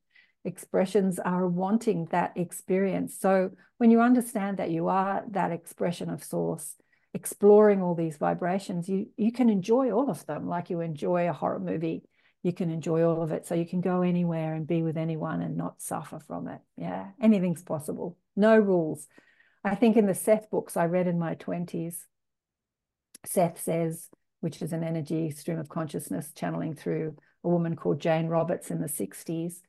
expressions 0.45 1.19
are 1.19 1.47
wanting 1.47 2.07
that 2.07 2.33
experience. 2.37 3.17
So 3.19 3.51
when 3.79 3.91
you 3.91 4.01
understand 4.01 4.57
that 4.59 4.71
you 4.71 4.89
are 4.89 5.23
that 5.31 5.53
expression 5.53 6.09
of 6.11 6.25
source, 6.25 6.77
exploring 7.13 7.83
all 7.83 7.95
these 7.95 8.17
vibrations, 8.17 8.89
you 8.89 9.09
you 9.17 9.33
can 9.33 9.51
enjoy 9.51 9.91
all 9.91 10.11
of 10.11 10.25
them 10.27 10.49
like 10.49 10.71
you 10.71 10.81
enjoy 10.81 11.29
a 11.29 11.33
horror 11.33 11.59
movie. 11.61 12.03
You 12.43 12.53
can 12.53 12.71
enjoy 12.71 13.03
all 13.05 13.23
of 13.23 13.33
it. 13.33 13.47
So 13.47 13.55
you 13.55 13.67
can 13.67 13.81
go 13.81 14.03
anywhere 14.03 14.55
and 14.55 14.67
be 14.67 14.83
with 14.83 14.97
anyone 14.97 15.43
and 15.43 15.57
not 15.57 15.83
suffer 15.83 16.19
from 16.19 16.49
it. 16.49 16.61
Yeah, 16.77 17.09
anything's 17.21 17.63
possible. 17.63 18.17
No 18.37 18.57
rules. 18.59 19.07
I 19.63 19.75
think 19.75 19.97
in 19.97 20.07
the 20.07 20.15
Seth 20.15 20.51
books 20.51 20.77
I 20.77 20.87
read 20.87 21.07
in 21.07 21.19
my 21.19 21.35
20s, 21.35 21.97
Seth 23.27 23.61
says, 23.61 24.09
which 24.41 24.63
is 24.63 24.73
an 24.73 24.83
energy 24.83 25.31
stream 25.31 25.59
of 25.59 25.69
consciousness 25.69 26.33
channeling 26.35 26.75
through 26.75 27.17
a 27.45 27.49
woman 27.49 27.77
called 27.77 28.01
Jane 28.01 28.29
Roberts 28.29 28.71
in 28.71 28.81
the 28.81 28.89
60s 28.89 29.61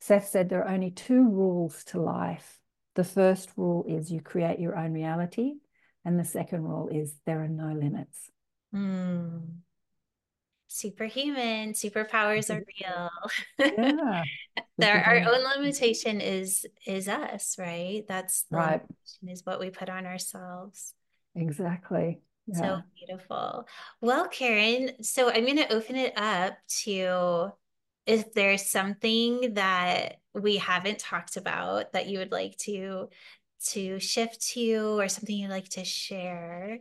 Seth 0.00 0.28
said 0.28 0.48
there 0.48 0.64
are 0.64 0.72
only 0.72 0.90
two 0.90 1.28
rules 1.28 1.84
to 1.84 2.00
life. 2.00 2.60
The 2.94 3.04
first 3.04 3.50
rule 3.56 3.84
is 3.88 4.10
you 4.10 4.20
create 4.20 4.60
your 4.60 4.76
own 4.76 4.92
reality. 4.92 5.54
And 6.04 6.18
the 6.18 6.24
second 6.24 6.62
rule 6.62 6.88
is 6.88 7.14
there 7.26 7.42
are 7.42 7.48
no 7.48 7.72
limits. 7.72 8.30
Mm. 8.74 9.58
Superhuman, 10.68 11.72
superpowers 11.72 12.54
are 12.54 12.62
real. 12.78 13.10
Yeah. 13.58 14.22
there, 14.78 15.02
our 15.02 15.34
own 15.34 15.44
limitation 15.56 16.20
is 16.20 16.66
is 16.86 17.08
us, 17.08 17.56
right? 17.58 18.04
That's 18.06 18.42
the 18.50 18.56
right. 18.56 18.82
is 19.26 19.44
what 19.44 19.60
we 19.60 19.70
put 19.70 19.88
on 19.88 20.06
ourselves. 20.06 20.94
Exactly. 21.34 22.20
Yeah. 22.46 22.58
So 22.58 22.82
beautiful. 22.96 23.66
Well, 24.00 24.28
Karen, 24.28 25.02
so 25.02 25.30
I'm 25.30 25.44
going 25.44 25.56
to 25.56 25.72
open 25.72 25.96
it 25.96 26.16
up 26.16 26.56
to 26.84 27.52
if 28.06 28.32
there's 28.32 28.66
something 28.66 29.54
that 29.54 30.20
we 30.34 30.56
haven't 30.56 30.98
talked 30.98 31.36
about 31.36 31.92
that 31.92 32.06
you 32.06 32.18
would 32.18 32.32
like 32.32 32.56
to 32.58 33.08
to 33.66 33.98
shift 33.98 34.40
to 34.40 34.98
or 34.98 35.08
something 35.08 35.36
you'd 35.36 35.50
like 35.50 35.68
to 35.68 35.84
share 35.84 36.78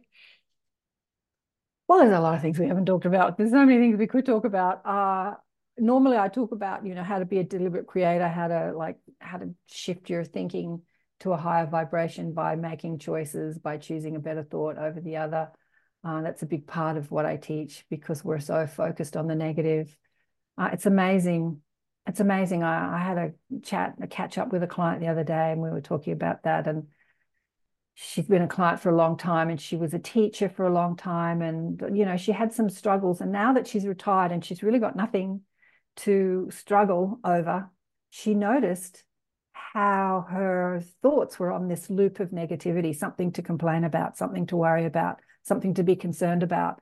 well 1.88 2.00
there's 2.00 2.18
a 2.18 2.20
lot 2.20 2.36
of 2.36 2.42
things 2.42 2.60
we 2.60 2.68
haven't 2.68 2.86
talked 2.86 3.06
about 3.06 3.38
there's 3.38 3.52
so 3.52 3.66
many 3.66 3.80
things 3.80 3.98
we 3.98 4.08
could 4.08 4.26
talk 4.26 4.46
about 4.46 4.86
uh 4.86 5.34
normally 5.78 6.18
i 6.18 6.28
talk 6.28 6.52
about 6.52 6.86
you 6.86 6.96
know 6.96 7.04
how 7.04 7.20
to 7.20 7.26
be 7.26 7.40
a 7.40 7.44
deliberate 7.44 7.88
creator 7.88 8.28
how 8.28 8.48
to 8.48 8.74
like 8.76 8.98
how 9.20 9.38
to 9.38 9.54
shift 9.68 10.10
your 10.10 10.24
thinking 10.24 10.82
to 11.20 11.32
a 11.32 11.38
higher 11.38 11.66
vibration 11.66 12.34
by 12.34 12.56
making 12.56 13.00
choices 13.00 13.58
by 13.58 13.78
choosing 13.78 14.16
a 14.16 14.20
better 14.20 14.44
thought 14.44 14.78
over 14.78 15.00
the 15.02 15.18
other 15.18 15.50
uh, 16.04 16.22
that's 16.22 16.44
a 16.44 16.48
big 16.48 16.68
part 16.68 16.98
of 16.98 17.12
what 17.12 17.26
i 17.26 17.36
teach 17.36 17.86
because 17.90 18.24
we're 18.24 18.40
so 18.40 18.66
focused 18.68 19.18
on 19.18 19.28
the 19.28 19.36
negative 19.36 19.96
uh, 20.58 20.70
it's 20.74 20.86
amazing. 20.86 21.62
It's 22.08 22.20
amazing. 22.20 22.64
I, 22.64 22.96
I 22.96 23.00
had 23.00 23.18
a 23.18 23.60
chat, 23.62 23.96
a 24.02 24.08
catch 24.08 24.38
up 24.38 24.52
with 24.52 24.64
a 24.64 24.68
client 24.68 25.02
the 25.02 25.10
other 25.10 25.24
day, 25.24 25.52
and 25.52 25.62
we 25.62 25.70
were 25.70 25.82
talking 25.82 26.14
about 26.14 26.44
that. 26.44 26.68
And 26.68 26.88
she's 28.00 28.28
been 28.28 28.44
a 28.44 28.48
client 28.48 28.80
for 28.80 28.90
a 28.92 28.96
long 28.96 29.18
time, 29.18 29.50
and 29.50 29.60
she 29.60 29.76
was 29.76 29.92
a 29.94 30.00
teacher 30.00 30.50
for 30.50 30.68
a 30.68 30.74
long 30.74 30.96
time, 30.96 31.42
and 31.42 31.82
you 31.98 32.06
know 32.06 32.16
she 32.16 32.32
had 32.32 32.54
some 32.54 32.70
struggles. 32.70 33.22
And 33.22 33.32
now 33.32 33.54
that 33.54 33.68
she's 33.68 33.88
retired 33.88 34.32
and 34.32 34.46
she's 34.46 34.62
really 34.62 34.78
got 34.78 34.96
nothing 34.96 35.42
to 35.98 36.48
struggle 36.52 37.20
over, 37.24 37.72
she 38.12 38.36
noticed 38.36 39.04
how 39.52 40.28
her 40.30 40.84
thoughts 41.02 41.40
were 41.40 41.52
on 41.52 41.68
this 41.68 41.90
loop 41.90 42.20
of 42.20 42.30
negativity, 42.30 42.96
something 42.96 43.32
to 43.32 43.42
complain 43.42 43.84
about, 43.84 44.16
something 44.16 44.46
to 44.48 44.58
worry 44.58 44.86
about, 44.86 45.18
something 45.44 45.74
to 45.74 45.84
be 45.84 45.96
concerned 45.96 46.44
about 46.44 46.80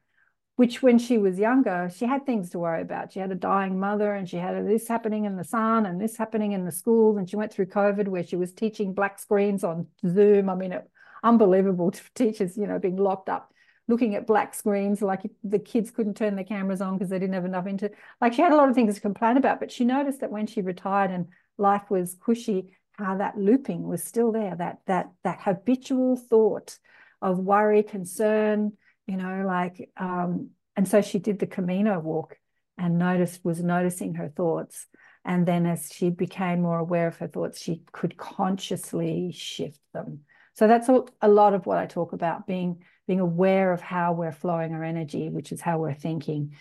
which 0.56 0.82
when 0.82 0.98
she 0.98 1.18
was 1.18 1.38
younger, 1.38 1.92
she 1.94 2.06
had 2.06 2.26
things 2.26 2.50
to 2.50 2.60
worry 2.60 2.82
about. 2.82 3.12
She 3.12 3.20
had 3.20 3.32
a 3.32 3.36
dying 3.36 3.78
mother 3.78 4.14
and 4.14 4.28
she 4.28 4.38
had 4.38 4.66
this 4.66 4.88
happening 4.88 5.26
in 5.26 5.36
the 5.36 5.44
son 5.44 5.86
and 5.86 6.00
this 6.00 6.16
happening 6.16 6.54
in 6.54 6.64
the 6.64 6.72
schools. 6.72 7.18
And 7.18 7.30
she 7.30 7.36
went 7.36 7.52
through 7.52 7.66
COVID 7.66 8.08
where 8.08 8.24
she 8.24 8.38
was 8.38 8.54
teaching 8.54 8.94
black 8.94 9.20
screens 9.20 9.66
on 9.66 9.88
Zoom. 10.08 10.50
I 10.50 10.56
mean, 10.56 10.72
it, 10.72 10.90
unbelievable 11.26 11.92
to 11.92 12.02
teachers, 12.14 12.56
you 12.56 12.68
know, 12.68 12.80
being 12.80 12.96
locked 12.96 13.28
up, 13.28 13.52
looking 13.88 14.16
at 14.16 14.28
black 14.28 14.54
screens, 14.54 15.02
like 15.02 15.30
the 15.44 15.60
kids 15.60 15.92
couldn't 15.92 16.16
turn 16.16 16.36
their 16.36 16.46
cameras 16.46 16.82
on 16.82 16.98
because 16.98 17.10
they 17.10 17.20
didn't 17.20 17.34
have 17.34 17.46
enough 17.46 17.68
into, 17.68 17.90
like 18.22 18.34
she 18.34 18.42
had 18.42 18.52
a 18.52 18.56
lot 18.56 18.70
of 18.70 18.76
things 18.76 18.96
to 18.96 19.02
complain 19.02 19.36
about, 19.36 19.60
but 19.60 19.72
she 19.72 19.84
noticed 19.84 20.22
that 20.22 20.32
when 20.32 20.48
she 20.48 20.62
retired 20.62 21.12
and 21.12 21.28
life 21.58 21.90
was 21.90 22.16
cushy, 22.24 22.78
how 22.94 23.18
that 23.18 23.38
looping 23.38 23.84
was 23.84 24.04
still 24.04 24.32
there, 24.32 24.56
that, 24.56 24.80
that, 24.86 25.12
that 25.24 25.42
habitual 25.42 26.16
thought 26.16 26.78
of 27.22 27.40
worry, 27.40 27.84
concern, 27.84 28.74
you 29.08 29.18
know, 29.18 29.44
like, 29.46 29.90
um, 29.98 30.52
and 30.76 30.88
so 30.88 31.02
she 31.02 31.20
did 31.20 31.40
the 31.40 31.48
Camino 31.48 32.00
walk 32.00 32.38
and 32.78 32.98
noticed, 32.98 33.44
was 33.44 33.64
noticing 33.64 34.16
her 34.16 34.30
thoughts. 34.30 34.88
And 35.24 35.46
then 35.48 35.66
as 35.66 35.90
she 35.92 36.12
became 36.12 36.62
more 36.62 36.78
aware 36.78 37.08
of 37.08 37.18
her 37.18 37.28
thoughts, 37.28 37.60
she 37.60 37.82
could 37.92 38.16
consciously 38.16 39.32
shift 39.34 39.80
them. 39.92 40.22
So 40.56 40.68
that's 40.68 40.90
a 41.22 41.28
lot 41.28 41.54
of 41.54 41.66
what 41.66 41.78
I 41.78 41.86
talk 41.86 42.14
about 42.14 42.48
being, 42.48 42.84
being 43.08 43.20
aware 43.20 43.72
of 43.72 43.82
how 43.82 44.14
we're 44.14 44.32
flowing 44.32 44.74
our 44.74 44.84
energy, 44.84 45.30
which 45.30 45.52
is 45.52 45.62
how 45.62 45.78
we're 45.80 45.94
thinking. 45.94 46.56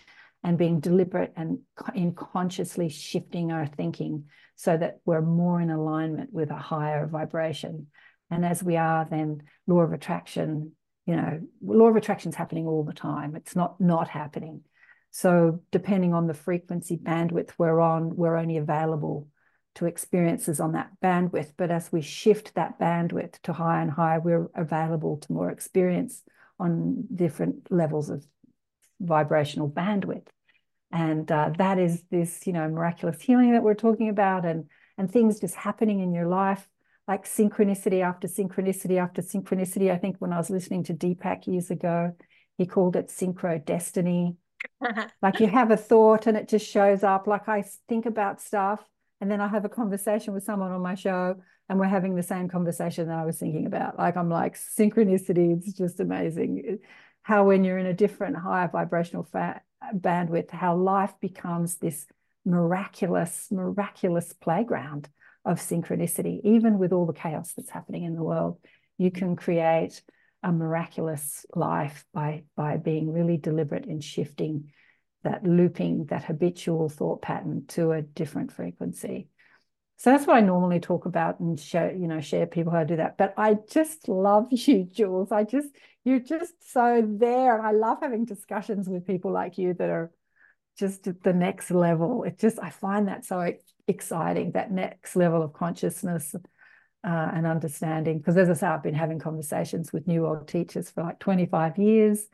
and 0.45 0.59
being 0.59 0.79
deliberate 0.79 1.33
and 1.37 1.61
in 1.95 2.13
consciously 2.15 2.91
shifting 2.91 3.51
our 3.51 3.67
thinking 3.67 4.25
so 4.57 4.77
that 4.77 5.01
we're 5.07 5.23
more 5.23 5.61
in 5.61 5.71
alignment 5.71 6.33
with 6.33 6.51
a 6.51 6.57
higher 6.57 7.07
vibration. 7.07 7.87
And 8.31 8.45
as 8.45 8.63
we 8.63 8.77
are, 8.77 9.07
then 9.11 9.43
law 9.67 9.81
of 9.81 9.93
attraction, 9.95 10.73
you 11.07 11.17
know, 11.17 11.41
law 11.63 11.89
of 11.89 11.97
attraction 11.97 12.29
is 12.29 12.35
happening 12.37 12.67
all 12.67 12.85
the 12.85 12.93
time. 12.93 13.35
It's 13.37 13.57
not 13.57 13.81
not 13.81 14.09
happening. 14.09 14.63
So 15.11 15.61
depending 15.73 16.13
on 16.13 16.27
the 16.27 16.35
frequency 16.35 16.99
bandwidth 16.99 17.53
we're 17.57 17.81
on, 17.81 18.15
we're 18.15 18.37
only 18.37 18.59
available 18.59 19.29
to 19.75 19.87
experiences 19.87 20.61
on 20.61 20.73
that 20.73 20.91
bandwidth. 21.03 21.53
But 21.57 21.71
as 21.71 21.91
we 21.91 22.01
shift 22.01 22.55
that 22.55 22.79
bandwidth 22.79 23.41
to 23.43 23.53
higher 23.53 23.83
and 23.83 23.91
higher, 23.91 24.21
we're 24.21 24.49
available 24.55 25.17
to 25.19 25.33
more 25.33 25.51
experience 25.51 26.23
on 26.59 27.05
different 27.13 27.71
levels 27.71 28.11
of 28.11 28.25
vibrational 29.01 29.69
bandwidth. 29.69 30.27
And 30.93 31.31
uh, 31.31 31.51
that 31.59 31.79
is 31.79 32.05
this, 32.11 32.47
you 32.47 32.53
know, 32.53 32.69
miraculous 32.69 33.21
healing 33.21 33.53
that 33.53 33.65
we're 33.65 33.75
talking 33.75 34.09
about, 34.09 34.45
and 34.45 34.67
and 34.97 35.11
things 35.11 35.41
just 35.41 35.57
happening 35.57 35.99
in 35.99 36.13
your 36.13 36.29
life, 36.29 36.69
like 37.09 37.25
synchronicity 37.25 38.01
after 38.01 38.29
synchronicity 38.29 38.99
after 38.99 39.21
synchronicity. 39.21 39.91
I 39.91 39.97
think 39.97 40.17
when 40.19 40.33
I 40.33 40.39
was 40.39 40.51
listening 40.51 40.85
to 40.85 40.95
Deepak 40.95 41.49
years 41.49 41.73
ago, 41.73 42.13
he 42.57 42.67
called 42.67 42.95
it 42.95 43.09
synchro 43.09 43.65
destiny. 43.65 44.37
like 45.23 45.41
you 45.41 45.49
have 45.49 45.73
a 45.73 45.77
thought 45.77 46.29
and 46.29 46.37
it 46.37 46.49
just 46.49 46.71
shows 46.71 47.03
up. 47.03 47.27
Like 47.27 47.49
I 47.49 47.65
think 47.89 48.07
about 48.07 48.41
stuff 48.41 48.81
and 49.21 49.31
then 49.31 49.41
I 49.41 49.49
have 49.49 49.65
a 49.65 49.69
conversation 49.69 50.35
with 50.35 50.45
someone 50.45 50.73
on 50.73 50.83
my 50.83 50.95
show 50.95 51.37
and 51.69 51.79
we're 51.79 51.87
having 51.87 52.15
the 52.15 52.23
same 52.23 52.49
conversation 52.49 53.09
that 53.09 53.19
I 53.19 53.25
was 53.25 53.39
thinking 53.39 53.67
about. 53.67 53.99
Like 53.99 54.17
I'm 54.17 54.29
like 54.29 54.57
synchronicity, 54.57 55.57
it's 55.57 55.73
just 55.73 56.01
amazing 56.01 56.79
how 57.23 57.45
when 57.45 57.65
you're 57.65 57.79
in 57.79 57.87
a 57.87 57.95
different 57.95 58.37
higher 58.37 58.69
vibrational 58.69 59.27
bandwidth, 59.95 60.51
how 60.51 60.77
life 60.77 61.15
becomes 61.21 61.77
this 61.77 62.07
miraculous, 62.45 63.49
miraculous 63.51 64.33
playground 64.35 65.09
of 65.45 65.59
synchronicity, 65.59 66.41
even 66.45 66.79
with 66.79 66.93
all 66.93 67.07
the 67.07 67.13
chaos 67.13 67.55
that's 67.55 67.71
happening 67.71 68.05
in 68.05 68.15
the 68.15 68.23
world. 68.23 68.59
You 68.99 69.11
can 69.11 69.37
create 69.37 70.03
a 70.43 70.53
miraculous 70.53 71.47
life 71.55 72.05
by, 72.13 72.45
by 72.57 72.77
being 72.77 73.11
really 73.11 73.39
deliberate 73.39 73.87
in 73.87 74.01
shifting 74.01 74.71
that 75.25 75.45
looping, 75.45 76.07
that 76.07 76.25
habitual 76.25 76.89
thought 76.89 77.23
pattern 77.23 77.65
to 77.69 77.93
a 77.93 78.03
different 78.03 78.53
frequency. 78.53 79.29
So 79.97 80.11
that's 80.11 80.27
what 80.27 80.37
I 80.37 80.41
normally 80.41 80.81
talk 80.81 81.07
about 81.07 81.41
and 81.41 81.59
share, 81.59 81.95
you 81.95 82.09
know, 82.09 82.21
share 82.21 82.47
people 82.47 82.73
how 82.73 82.81
to 82.81 82.87
do 82.87 82.97
that. 82.97 83.17
But 83.17 83.35
I 83.37 83.57
just 83.71 84.09
love 84.09 84.49
you, 84.51 84.85
Jules. 84.85 85.33
I 85.33 85.45
just, 85.45 85.69
you're 86.05 86.21
just 86.21 86.73
so 86.73 87.03
there. 87.07 87.57
And 87.57 87.67
I 87.67 87.73
love 87.73 87.99
having 88.01 88.25
discussions 88.25 88.89
with 88.89 89.07
people 89.07 89.33
like 89.33 89.59
you 89.59 89.75
that 89.75 89.89
are 89.89 90.11
just 90.79 91.07
at 91.07 91.23
the 91.23 91.33
next 91.33 91.71
level. 91.71 92.25
It 92.25 92.39
just, 92.39 92.59
I 92.61 92.71
find 92.71 93.09
that 93.09 93.25
so 93.25 93.53
exciting, 93.87 94.53
that 94.53 94.73
next 94.73 95.17
level 95.17 95.43
of 95.43 95.53
consciousness 95.53 96.35
uh, 96.35 97.31
and 97.35 97.47
understanding. 97.47 98.19
Because 98.19 98.37
as 98.37 98.51
I 98.51 98.55
say, 98.55 98.67
I've 98.67 98.83
been 98.83 98.95
having 98.95 99.19
conversations 99.19 99.93
with 99.93 100.07
New 100.07 100.23
World 100.23 100.49
teachers 100.49 100.91
for 100.91 101.03
like 101.03 101.19
25 101.21 101.79
years 101.79 102.27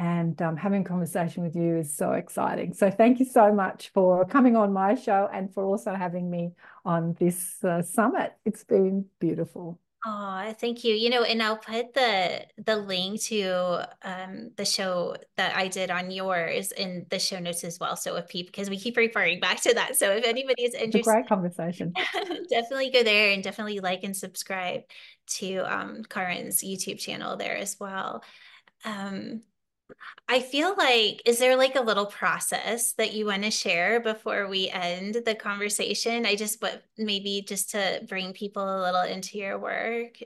and 0.00 0.40
um, 0.40 0.56
having 0.56 0.80
a 0.80 0.84
conversation 0.84 1.42
with 1.42 1.54
you 1.54 1.76
is 1.76 1.94
so 1.94 2.12
exciting. 2.12 2.72
So 2.72 2.90
thank 2.90 3.20
you 3.20 3.26
so 3.26 3.52
much 3.52 3.90
for 3.90 4.24
coming 4.24 4.56
on 4.56 4.72
my 4.72 4.94
show 4.94 5.28
and 5.30 5.52
for 5.52 5.62
also 5.62 5.92
having 5.92 6.30
me 6.30 6.52
on 6.86 7.14
this 7.20 7.62
uh, 7.62 7.82
summit. 7.82 8.32
It's 8.46 8.64
been 8.64 9.04
beautiful. 9.18 9.78
Oh, 10.06 10.54
thank 10.58 10.84
you. 10.84 10.94
You 10.94 11.10
know, 11.10 11.24
and 11.24 11.42
I'll 11.42 11.58
put 11.58 11.92
the 11.92 12.46
the 12.64 12.76
link 12.76 13.20
to 13.24 13.86
um 14.02 14.52
the 14.56 14.64
show 14.64 15.16
that 15.36 15.54
I 15.54 15.68
did 15.68 15.90
on 15.90 16.10
yours 16.10 16.72
in 16.72 17.04
the 17.10 17.18
show 17.18 17.38
notes 17.38 17.62
as 17.64 17.78
well. 17.78 17.94
So 17.94 18.16
if 18.16 18.26
people 18.26 18.50
because 18.50 18.70
we 18.70 18.78
keep 18.78 18.96
referring 18.96 19.38
back 19.38 19.60
to 19.64 19.74
that. 19.74 19.96
So 19.96 20.12
if 20.12 20.24
anybody 20.24 20.62
is 20.62 20.72
interested, 20.72 21.04
great 21.04 21.28
conversation. 21.28 21.92
definitely 22.48 22.90
go 22.90 23.02
there 23.02 23.32
and 23.32 23.42
definitely 23.42 23.80
like 23.80 24.02
and 24.02 24.16
subscribe 24.16 24.84
to 25.36 25.56
um 25.70 26.04
Karen's 26.08 26.62
YouTube 26.62 26.98
channel 26.98 27.36
there 27.36 27.58
as 27.58 27.76
well. 27.78 28.24
Um 28.86 29.42
I 30.28 30.40
feel 30.40 30.74
like, 30.76 31.22
is 31.26 31.38
there 31.38 31.56
like 31.56 31.76
a 31.76 31.82
little 31.82 32.06
process 32.06 32.92
that 32.92 33.12
you 33.12 33.26
want 33.26 33.42
to 33.44 33.50
share 33.50 34.00
before 34.00 34.48
we 34.48 34.68
end 34.68 35.16
the 35.24 35.34
conversation? 35.34 36.26
I 36.26 36.36
just, 36.36 36.60
but 36.60 36.84
maybe 36.96 37.44
just 37.46 37.70
to 37.70 38.04
bring 38.08 38.32
people 38.32 38.62
a 38.62 38.82
little 38.82 39.02
into 39.02 39.38
your 39.38 39.58
work. 39.58 40.18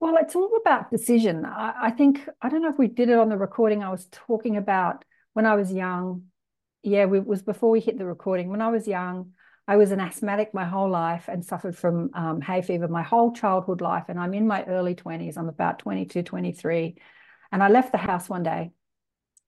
Well, 0.00 0.16
it's 0.20 0.34
all 0.34 0.50
about 0.60 0.90
decision. 0.90 1.44
I, 1.44 1.74
I 1.82 1.90
think, 1.90 2.28
I 2.40 2.48
don't 2.48 2.62
know 2.62 2.70
if 2.70 2.78
we 2.78 2.88
did 2.88 3.08
it 3.08 3.18
on 3.18 3.28
the 3.28 3.36
recording. 3.36 3.82
I 3.82 3.90
was 3.90 4.06
talking 4.10 4.56
about 4.56 5.04
when 5.34 5.46
I 5.46 5.54
was 5.54 5.72
young. 5.72 6.24
Yeah, 6.82 7.02
it 7.02 7.26
was 7.26 7.42
before 7.42 7.70
we 7.70 7.78
hit 7.78 7.98
the 7.98 8.04
recording. 8.04 8.50
When 8.50 8.60
I 8.60 8.70
was 8.70 8.88
young, 8.88 9.32
I 9.68 9.76
was 9.76 9.92
an 9.92 10.00
asthmatic 10.00 10.52
my 10.52 10.64
whole 10.64 10.90
life 10.90 11.28
and 11.28 11.44
suffered 11.44 11.76
from 11.76 12.10
um, 12.14 12.40
hay 12.40 12.62
fever 12.62 12.88
my 12.88 13.02
whole 13.02 13.32
childhood 13.32 13.80
life. 13.80 14.06
And 14.08 14.18
I'm 14.18 14.34
in 14.34 14.48
my 14.48 14.64
early 14.64 14.96
20s. 14.96 15.38
I'm 15.38 15.48
about 15.48 15.78
22, 15.78 16.24
23 16.24 16.96
and 17.52 17.62
I 17.62 17.68
left 17.68 17.92
the 17.92 17.98
house 17.98 18.28
one 18.28 18.42
day 18.42 18.72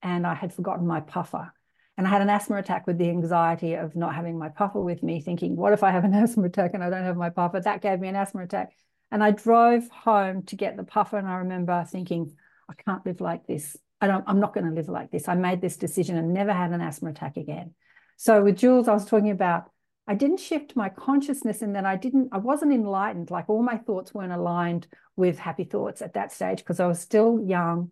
and 0.03 0.27
I 0.27 0.35
had 0.35 0.53
forgotten 0.53 0.87
my 0.87 1.01
puffer. 1.01 1.53
And 1.97 2.07
I 2.07 2.11
had 2.11 2.23
an 2.23 2.29
asthma 2.29 2.57
attack 2.57 2.87
with 2.87 2.99
the 2.99 3.09
anxiety 3.09 3.75
of 3.75 3.97
not 3.97 4.15
having 4.15 4.39
my 4.39 4.49
puffer 4.49 4.81
with 4.81 5.03
me, 5.03 5.21
thinking, 5.21 5.57
what 5.57 5.73
if 5.73 5.83
I 5.83 5.91
have 5.91 6.05
an 6.05 6.13
asthma 6.15 6.45
attack 6.45 6.73
and 6.75 6.85
I 6.85 6.91
don't 6.91 7.05
have 7.05 7.17
my 7.17 7.31
puffer? 7.31 7.61
That 7.61 7.81
gave 7.81 8.01
me 8.01 8.09
an 8.09 8.17
asthma 8.17 8.43
attack. 8.43 8.73
And 9.11 9.23
I 9.23 9.31
drove 9.31 9.89
home 9.89 10.43
to 10.45 10.57
get 10.57 10.77
the 10.77 10.83
puffer. 10.85 11.17
And 11.17 11.27
I 11.27 11.37
remember 11.37 11.85
thinking, 11.89 12.37
I 12.69 12.75
can't 12.75 13.05
live 13.07 13.21
like 13.21 13.47
this. 13.47 13.77
I 14.01 14.07
don't, 14.07 14.25
I'm 14.27 14.41
not 14.41 14.55
going 14.55 14.67
to 14.67 14.73
live 14.73 14.89
like 14.89 15.11
this. 15.11 15.29
I 15.29 15.35
made 15.35 15.61
this 15.61 15.77
decision 15.77 16.17
and 16.17 16.35
never 16.35 16.53
had 16.53 16.73
an 16.73 16.81
asthma 16.81 17.11
attack 17.11 17.37
again. 17.37 17.75
So 18.17 18.43
with 18.43 18.59
Jules, 18.59 18.89
I 18.89 18.93
was 18.93 19.07
talking 19.07 19.31
about 19.31 19.71
I 20.07 20.15
didn't 20.15 20.41
shift 20.41 20.77
my 20.77 20.91
consciousness 20.91 21.63
and 21.63 21.75
then 21.75 21.87
I 21.87 21.97
didn't, 21.97 22.29
I 22.33 22.39
wasn't 22.39 22.73
enlightened. 22.73 23.31
Like 23.31 23.49
all 23.49 23.63
my 23.63 23.79
thoughts 23.79 24.13
weren't 24.13 24.33
aligned 24.33 24.87
with 25.17 25.39
happy 25.39 25.65
thoughts 25.65 26.03
at 26.03 26.15
that 26.15 26.33
stage 26.33 26.59
because 26.59 26.81
I 26.81 26.87
was 26.87 27.01
still 27.01 27.41
young 27.41 27.91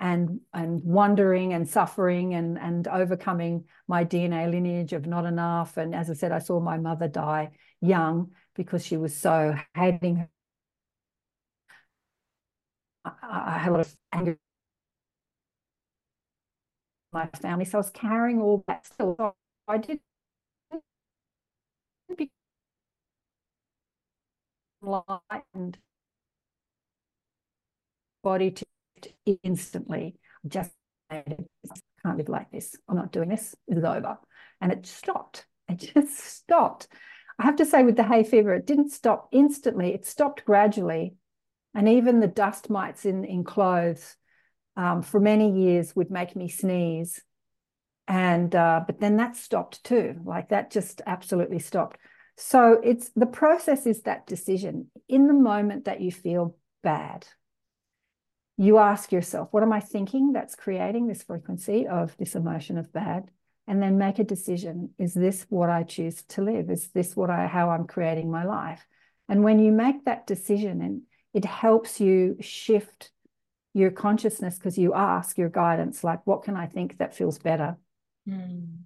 and 0.00 0.40
and 0.52 0.82
wondering 0.84 1.52
and 1.52 1.68
suffering 1.68 2.34
and 2.34 2.58
and 2.58 2.86
overcoming 2.88 3.64
my 3.88 4.04
DNA 4.04 4.50
lineage 4.50 4.92
of 4.92 5.06
not 5.06 5.24
enough. 5.26 5.76
And 5.76 5.94
as 5.94 6.10
I 6.10 6.14
said, 6.14 6.32
I 6.32 6.38
saw 6.38 6.60
my 6.60 6.78
mother 6.78 7.08
die 7.08 7.50
young 7.80 8.32
because 8.54 8.84
she 8.84 8.96
was 8.96 9.16
so 9.16 9.54
hating 9.74 10.16
her. 10.16 10.28
I, 13.04 13.10
I 13.56 13.58
had 13.58 13.70
a 13.70 13.72
lot 13.72 13.80
of 13.80 13.96
anger 14.12 14.38
my 17.12 17.26
family. 17.40 17.64
So 17.64 17.78
I 17.78 17.80
was 17.80 17.90
carrying 17.90 18.40
all 18.40 18.64
that 18.66 18.86
still. 18.86 19.14
So 19.18 19.34
I 19.66 19.78
did 19.78 20.00
enlightened 24.82 25.78
body 28.22 28.50
to 28.50 28.64
instantly. 29.42 30.16
Just 30.46 30.70
I 31.10 31.24
can't 32.02 32.18
live 32.18 32.28
like 32.28 32.50
this. 32.50 32.76
I'm 32.88 32.96
not 32.96 33.12
doing 33.12 33.28
this. 33.28 33.54
This 33.66 33.78
is 33.78 33.84
over. 33.84 34.18
And 34.60 34.72
it 34.72 34.86
stopped. 34.86 35.46
It 35.68 35.78
just 35.94 36.18
stopped. 36.18 36.88
I 37.38 37.44
have 37.44 37.56
to 37.56 37.66
say, 37.66 37.84
with 37.84 37.96
the 37.96 38.02
hay 38.02 38.24
fever, 38.24 38.54
it 38.54 38.66
didn't 38.66 38.90
stop 38.90 39.28
instantly. 39.32 39.94
It 39.94 40.06
stopped 40.06 40.44
gradually. 40.44 41.14
And 41.74 41.88
even 41.88 42.20
the 42.20 42.26
dust 42.26 42.70
mites 42.70 43.04
in, 43.04 43.24
in 43.24 43.44
clothes 43.44 44.16
um, 44.76 45.02
for 45.02 45.20
many 45.20 45.62
years 45.62 45.94
would 45.94 46.10
make 46.10 46.34
me 46.34 46.48
sneeze. 46.48 47.22
And 48.08 48.54
uh, 48.54 48.82
but 48.86 49.00
then 49.00 49.18
that 49.18 49.36
stopped 49.36 49.84
too. 49.84 50.16
Like 50.24 50.48
that 50.48 50.70
just 50.70 51.02
absolutely 51.06 51.58
stopped. 51.58 51.98
So 52.36 52.80
it's 52.82 53.10
the 53.14 53.26
process 53.26 53.86
is 53.86 54.02
that 54.02 54.26
decision 54.26 54.90
in 55.08 55.26
the 55.26 55.34
moment 55.34 55.84
that 55.84 56.00
you 56.00 56.10
feel 56.10 56.56
bad 56.82 57.26
you 58.58 58.78
ask 58.78 59.12
yourself, 59.12 59.48
what 59.52 59.62
am 59.62 59.72
I 59.72 59.80
thinking 59.80 60.32
that's 60.32 60.56
creating 60.56 61.06
this 61.06 61.22
frequency 61.22 61.86
of 61.86 62.14
this 62.18 62.34
emotion 62.34 62.76
of 62.76 62.92
bad? 62.92 63.30
And 63.68 63.80
then 63.82 63.98
make 63.98 64.18
a 64.18 64.24
decision. 64.24 64.90
Is 64.98 65.14
this 65.14 65.46
what 65.48 65.70
I 65.70 65.84
choose 65.84 66.22
to 66.30 66.42
live? 66.42 66.68
Is 66.68 66.88
this 66.88 67.14
what 67.14 67.30
I 67.30 67.46
how 67.46 67.70
I'm 67.70 67.86
creating 67.86 68.30
my 68.30 68.44
life? 68.44 68.84
And 69.28 69.44
when 69.44 69.58
you 69.58 69.70
make 69.70 70.04
that 70.04 70.26
decision 70.26 70.82
and 70.82 71.02
it 71.34 71.44
helps 71.44 72.00
you 72.00 72.36
shift 72.40 73.10
your 73.74 73.90
consciousness 73.90 74.56
because 74.56 74.78
you 74.78 74.94
ask 74.94 75.38
your 75.38 75.50
guidance, 75.50 76.02
like, 76.02 76.26
what 76.26 76.42
can 76.42 76.56
I 76.56 76.66
think 76.66 76.98
that 76.98 77.14
feels 77.14 77.38
better? 77.38 77.76
Mm. 78.28 78.78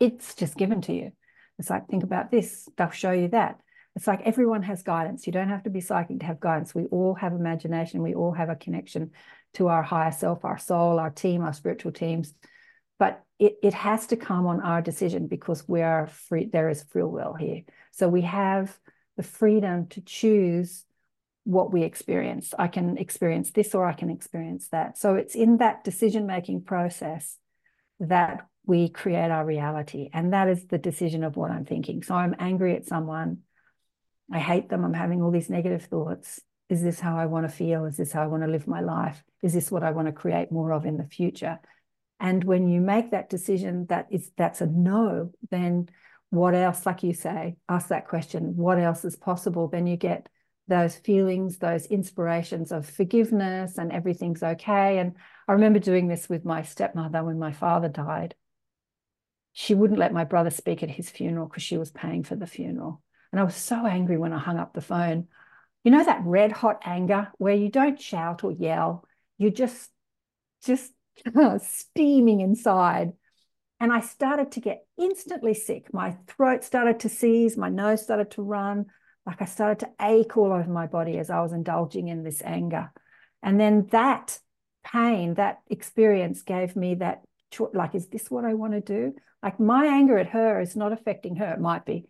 It's 0.00 0.34
just 0.34 0.56
given 0.56 0.80
to 0.82 0.92
you. 0.92 1.12
It's 1.58 1.70
like, 1.70 1.86
think 1.86 2.02
about 2.02 2.30
this, 2.30 2.68
they'll 2.76 2.90
show 2.90 3.12
you 3.12 3.28
that. 3.28 3.60
It's 3.94 4.06
like 4.06 4.22
everyone 4.22 4.62
has 4.62 4.82
guidance. 4.82 5.26
You 5.26 5.32
don't 5.32 5.50
have 5.50 5.64
to 5.64 5.70
be 5.70 5.80
psychic 5.80 6.20
to 6.20 6.26
have 6.26 6.40
guidance. 6.40 6.74
We 6.74 6.86
all 6.86 7.14
have 7.14 7.32
imagination. 7.32 8.02
We 8.02 8.14
all 8.14 8.32
have 8.32 8.48
a 8.48 8.56
connection 8.56 9.10
to 9.54 9.68
our 9.68 9.82
higher 9.82 10.12
self, 10.12 10.44
our 10.44 10.58
soul, 10.58 10.98
our 10.98 11.10
team, 11.10 11.42
our 11.42 11.52
spiritual 11.52 11.92
teams. 11.92 12.32
But 12.98 13.22
it, 13.38 13.56
it 13.62 13.74
has 13.74 14.06
to 14.08 14.16
come 14.16 14.46
on 14.46 14.60
our 14.60 14.80
decision 14.80 15.26
because 15.26 15.68
we 15.68 15.82
are 15.82 16.06
free. 16.06 16.48
There 16.50 16.70
is 16.70 16.84
free 16.84 17.02
will 17.02 17.34
here. 17.34 17.62
So 17.90 18.08
we 18.08 18.22
have 18.22 18.78
the 19.16 19.22
freedom 19.22 19.88
to 19.88 20.00
choose 20.00 20.84
what 21.44 21.72
we 21.72 21.82
experience. 21.82 22.54
I 22.58 22.68
can 22.68 22.96
experience 22.96 23.50
this 23.50 23.74
or 23.74 23.86
I 23.86 23.92
can 23.92 24.10
experience 24.10 24.68
that. 24.68 24.96
So 24.96 25.16
it's 25.16 25.34
in 25.34 25.58
that 25.58 25.84
decision 25.84 26.26
making 26.26 26.62
process 26.62 27.36
that 28.00 28.46
we 28.64 28.88
create 28.88 29.30
our 29.30 29.44
reality. 29.44 30.08
And 30.12 30.32
that 30.32 30.48
is 30.48 30.66
the 30.66 30.78
decision 30.78 31.24
of 31.24 31.36
what 31.36 31.50
I'm 31.50 31.64
thinking. 31.64 32.02
So 32.02 32.14
I'm 32.14 32.36
angry 32.38 32.76
at 32.76 32.86
someone. 32.86 33.38
I 34.32 34.38
hate 34.38 34.68
them. 34.68 34.84
I'm 34.84 34.94
having 34.94 35.22
all 35.22 35.30
these 35.30 35.50
negative 35.50 35.84
thoughts. 35.84 36.40
Is 36.68 36.82
this 36.82 36.98
how 36.98 37.18
I 37.18 37.26
want 37.26 37.46
to 37.46 37.54
feel? 37.54 37.84
Is 37.84 37.96
this 37.96 38.12
how 38.12 38.22
I 38.22 38.28
want 38.28 38.42
to 38.44 38.48
live 38.48 38.66
my 38.66 38.80
life? 38.80 39.22
Is 39.42 39.52
this 39.52 39.70
what 39.70 39.82
I 39.82 39.90
want 39.90 40.06
to 40.06 40.12
create 40.12 40.50
more 40.50 40.72
of 40.72 40.86
in 40.86 40.96
the 40.96 41.04
future? 41.04 41.58
And 42.18 42.42
when 42.44 42.68
you 42.68 42.80
make 42.80 43.10
that 43.10 43.28
decision 43.28 43.86
that 43.88 44.06
is 44.10 44.30
that's 44.36 44.60
a 44.60 44.66
no, 44.66 45.32
then 45.50 45.88
what 46.30 46.54
else, 46.54 46.86
like 46.86 47.02
you 47.02 47.12
say, 47.12 47.56
ask 47.68 47.88
that 47.88 48.08
question, 48.08 48.56
what 48.56 48.78
else 48.78 49.04
is 49.04 49.16
possible? 49.16 49.68
Then 49.68 49.86
you 49.86 49.96
get 49.98 50.28
those 50.68 50.96
feelings, 50.96 51.58
those 51.58 51.84
inspirations 51.86 52.72
of 52.72 52.88
forgiveness 52.88 53.76
and 53.76 53.92
everything's 53.92 54.42
okay. 54.42 54.98
And 54.98 55.16
I 55.46 55.52
remember 55.52 55.78
doing 55.78 56.08
this 56.08 56.28
with 56.28 56.44
my 56.44 56.62
stepmother 56.62 57.22
when 57.22 57.38
my 57.38 57.52
father 57.52 57.88
died. 57.88 58.34
She 59.52 59.74
wouldn't 59.74 59.98
let 59.98 60.14
my 60.14 60.24
brother 60.24 60.48
speak 60.48 60.82
at 60.82 60.90
his 60.90 61.10
funeral 61.10 61.46
because 61.46 61.64
she 61.64 61.76
was 61.76 61.90
paying 61.90 62.22
for 62.22 62.36
the 62.36 62.46
funeral. 62.46 63.02
And 63.32 63.40
I 63.40 63.44
was 63.44 63.56
so 63.56 63.86
angry 63.86 64.18
when 64.18 64.32
I 64.32 64.38
hung 64.38 64.58
up 64.58 64.74
the 64.74 64.80
phone. 64.80 65.28
You 65.84 65.90
know 65.90 66.04
that 66.04 66.22
red 66.24 66.52
hot 66.52 66.82
anger 66.84 67.32
where 67.38 67.54
you 67.54 67.68
don't 67.68 68.00
shout 68.00 68.44
or 68.44 68.52
yell, 68.52 69.04
you 69.38 69.50
just 69.50 69.90
just 70.64 70.92
steaming 71.60 72.40
inside. 72.40 73.12
And 73.80 73.92
I 73.92 74.00
started 74.00 74.52
to 74.52 74.60
get 74.60 74.86
instantly 74.96 75.54
sick. 75.54 75.92
My 75.92 76.16
throat 76.28 76.62
started 76.62 77.00
to 77.00 77.08
seize, 77.08 77.56
my 77.56 77.68
nose 77.68 78.02
started 78.02 78.30
to 78.32 78.42
run, 78.42 78.86
like 79.26 79.42
I 79.42 79.46
started 79.46 79.80
to 79.80 79.90
ache 80.00 80.36
all 80.36 80.52
over 80.52 80.70
my 80.70 80.86
body 80.86 81.18
as 81.18 81.30
I 81.30 81.40
was 81.40 81.52
indulging 81.52 82.08
in 82.08 82.22
this 82.22 82.42
anger. 82.44 82.92
And 83.42 83.58
then 83.58 83.88
that 83.90 84.38
pain, 84.84 85.34
that 85.34 85.60
experience 85.68 86.42
gave 86.42 86.76
me 86.76 86.96
that 86.96 87.22
like, 87.72 87.94
is 87.94 88.08
this 88.08 88.30
what 88.30 88.44
I 88.44 88.54
want 88.54 88.72
to 88.72 88.80
do? 88.80 89.14
Like 89.42 89.58
my 89.58 89.86
anger 89.86 90.16
at 90.18 90.28
her 90.28 90.60
is 90.60 90.76
not 90.76 90.92
affecting 90.92 91.36
her, 91.36 91.52
it 91.52 91.60
might 91.60 91.84
be, 91.84 92.06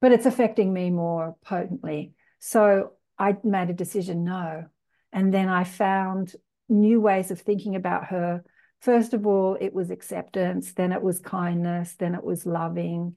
but 0.00 0.12
it's 0.12 0.26
affecting 0.26 0.72
me 0.72 0.90
more 0.90 1.36
potently. 1.44 2.12
So 2.38 2.92
I 3.18 3.36
made 3.42 3.70
a 3.70 3.74
decision 3.74 4.24
no. 4.24 4.66
And 5.12 5.32
then 5.32 5.48
I 5.48 5.64
found 5.64 6.34
new 6.68 7.00
ways 7.00 7.30
of 7.30 7.40
thinking 7.40 7.76
about 7.76 8.06
her. 8.06 8.44
First 8.80 9.14
of 9.14 9.26
all, 9.26 9.56
it 9.60 9.72
was 9.72 9.90
acceptance, 9.90 10.74
then 10.74 10.92
it 10.92 11.02
was 11.02 11.18
kindness, 11.18 11.94
then 11.98 12.14
it 12.14 12.22
was 12.22 12.44
loving. 12.44 13.16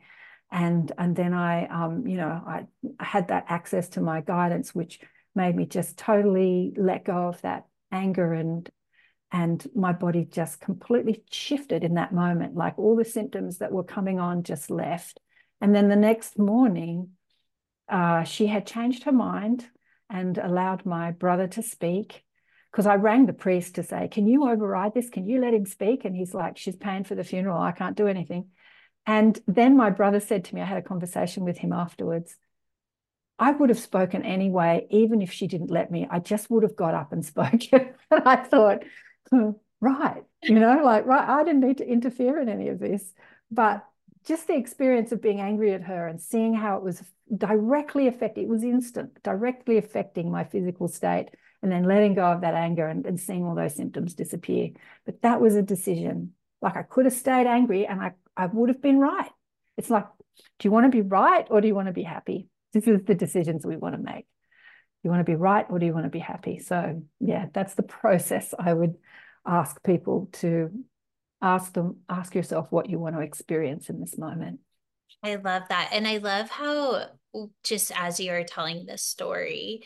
And, 0.51 0.91
and 0.97 1.15
then 1.15 1.34
I, 1.34 1.67
um, 1.67 2.07
you 2.07 2.17
know, 2.17 2.30
I 2.30 2.65
had 2.99 3.27
that 3.27 3.45
access 3.49 3.89
to 3.89 4.01
my 4.01 4.21
guidance, 4.21 4.73
which 4.73 4.99
made 5.36 5.55
me 5.55 5.65
just 5.65 5.97
totally 5.97 6.73
let 6.77 7.05
go 7.05 7.27
of 7.27 7.41
that 7.41 7.65
anger 7.91 8.34
and 8.34 8.69
and 9.32 9.67
my 9.75 9.93
body 9.93 10.25
just 10.25 10.59
completely 10.59 11.23
shifted 11.30 11.84
in 11.84 11.95
that 11.95 12.13
moment 12.13 12.55
like 12.55 12.77
all 12.77 12.95
the 12.95 13.05
symptoms 13.05 13.59
that 13.59 13.71
were 13.71 13.84
coming 13.84 14.19
on 14.19 14.43
just 14.43 14.71
left 14.71 15.19
and 15.62 15.76
then 15.76 15.89
the 15.89 15.95
next 15.95 16.38
morning 16.38 17.12
uh, 17.89 18.24
she 18.24 18.47
had 18.47 18.66
changed 18.66 19.03
her 19.03 19.12
mind 19.12 19.68
and 20.10 20.38
allowed 20.38 20.86
my 20.86 21.12
brother 21.12 21.47
to 21.47 21.64
speak 21.64 22.24
because 22.72 22.86
I 22.86 22.95
rang 22.95 23.26
the 23.26 23.34
priest 23.34 23.76
to 23.76 23.84
say, 23.84 24.07
Can 24.07 24.28
you 24.28 24.47
override 24.47 24.93
this? 24.93 25.10
Can 25.10 25.28
you 25.28 25.41
let 25.41 25.53
him 25.53 25.66
speak? 25.66 26.05
And 26.05 26.16
he's 26.16 26.34
like, 26.34 26.57
She's 26.57 26.76
paying 26.76 27.03
for 27.03 27.16
the 27.16 27.24
funeral. 27.24 27.60
I 27.60 27.72
can't 27.72 27.97
do 27.97 28.07
anything. 28.07 28.49
And 29.05 29.39
then 29.47 29.76
my 29.76 29.89
brother 29.89 30.20
said 30.20 30.45
to 30.45 30.55
me, 30.55 30.62
I 30.62 30.66
had 30.66 30.78
a 30.78 30.84
conversation 30.84 31.43
with 31.43 31.57
him 31.57 31.74
afterwards. 31.74 32.36
I 33.39 33.51
would 33.51 33.70
have 33.70 33.80
spoken 33.80 34.24
anyway, 34.24 34.86
even 34.91 35.22
if 35.22 35.32
she 35.32 35.47
didn't 35.47 35.72
let 35.72 35.89
me. 35.89 36.07
I 36.10 36.20
just 36.20 36.49
would 36.51 36.64
have 36.64 36.76
got 36.76 36.93
up 36.93 37.12
and 37.12 37.26
spoken. 37.26 37.93
and 38.12 38.24
I 38.24 38.36
thought, 38.36 38.84
hmm, 39.32 39.51
right, 39.82 40.24
you 40.43 40.60
know, 40.60 40.82
like, 40.84 41.05
right, 41.05 41.28
I 41.28 41.43
didn't 41.43 41.62
need 41.62 41.78
to 41.80 41.88
interfere 41.88 42.39
in 42.39 42.49
any 42.49 42.70
of 42.70 42.80
this. 42.80 43.14
But 43.49 43.84
just 44.26 44.47
the 44.47 44.55
experience 44.55 45.11
of 45.11 45.22
being 45.22 45.39
angry 45.39 45.74
at 45.74 45.84
her 45.84 46.07
and 46.07 46.22
seeing 46.22 46.53
how 46.53 46.78
it 46.78 46.84
was 46.84 47.01
directly 47.36 48.07
affecting, 48.07 48.45
it 48.45 48.49
was 48.49 48.63
instant, 48.63 49.22
directly 49.24 49.78
affecting 49.78 50.32
my 50.32 50.43
physical 50.43 50.88
state, 50.88 51.30
and 51.61 51.72
then 51.72 51.84
letting 51.84 52.13
go 52.13 52.24
of 52.24 52.41
that 52.41 52.53
anger 52.53 52.88
and, 52.88 53.05
and 53.05 53.20
seeing 53.20 53.45
all 53.45 53.55
those 53.55 53.76
symptoms 53.76 54.13
disappear. 54.13 54.70
But 55.05 55.22
that 55.22 55.41
was 55.41 55.55
a 55.55 55.61
decision. 55.61 56.34
Like 56.61 56.78
I 56.78 56.84
could 56.84 57.05
have 57.05 57.13
stayed 57.13 57.47
angry 57.47 57.86
and 57.86 58.01
I, 58.01 58.13
I 58.36 58.47
would 58.47 58.70
have 58.70 58.82
been 58.82 58.99
right. 58.99 59.30
It's 59.78 59.89
like, 59.89 60.05
do 60.57 60.67
you 60.67 60.72
want 60.72 60.86
to 60.86 60.91
be 60.91 61.01
right 61.01 61.45
or 61.49 61.61
do 61.61 61.67
you 61.67 61.76
want 61.76 61.88
to 61.88 61.93
be 61.93 62.03
happy? 62.03 62.47
This 62.74 62.88
is 62.88 63.03
the 63.03 63.15
decisions 63.15 63.65
we 63.65 63.78
want 63.78 63.95
to 63.95 64.01
make. 64.01 64.26
You 65.03 65.09
want 65.09 65.22
to 65.22 65.32
be 65.32 65.36
right 65.36 65.65
or 65.70 65.80
do 65.80 65.86
you 65.86 65.93
want 65.93 66.05
to 66.05 66.09
be 66.09 66.20
happy? 66.20 66.59
So 66.59 67.01
yeah, 67.20 67.47
that's 67.53 67.76
the 67.76 67.84
process 68.01 68.53
I 68.57 68.74
would 68.74 68.95
ask 69.45 69.82
people 69.84 70.30
to 70.34 70.72
ask 71.42 71.74
them, 71.74 71.98
ask 72.10 72.36
yourself 72.36 72.68
what 72.70 72.90
you 72.90 73.00
want 73.00 73.16
to 73.16 73.22
experience 73.22 73.90
in 73.90 74.00
this 74.00 74.18
moment. 74.18 74.60
I 75.24 75.36
love 75.36 75.64
that. 75.70 75.90
And 75.94 76.08
I 76.08 76.18
love 76.18 76.50
how, 76.50 77.06
just 77.64 77.92
as 77.96 78.20
you're 78.20 78.44
telling 78.44 78.86
this 78.86 79.04
story, 79.04 79.84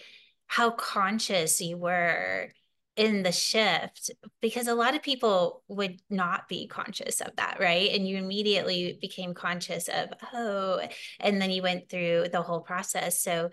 how 0.47 0.72
conscious 0.72 1.62
you 1.62 1.78
were 1.78 2.49
in 2.95 3.24
the 3.24 3.32
shift 3.32 4.12
because 4.39 4.68
a 4.68 4.76
lot 4.76 4.93
of 4.93 5.01
people 5.01 5.64
would 5.68 5.99
not 6.12 6.47
be 6.47 6.68
conscious 6.68 7.22
of 7.22 7.36
that 7.38 7.58
right 7.60 7.89
and 7.91 8.08
you 8.08 8.18
immediately 8.18 8.99
became 9.01 9.34
conscious 9.34 9.88
of 9.88 10.10
oh 10.34 10.80
and 11.20 11.41
then 11.41 11.49
you 11.49 11.64
went 11.64 11.89
through 11.89 12.28
the 12.32 12.41
whole 12.43 12.60
process 12.60 13.20
so 13.20 13.49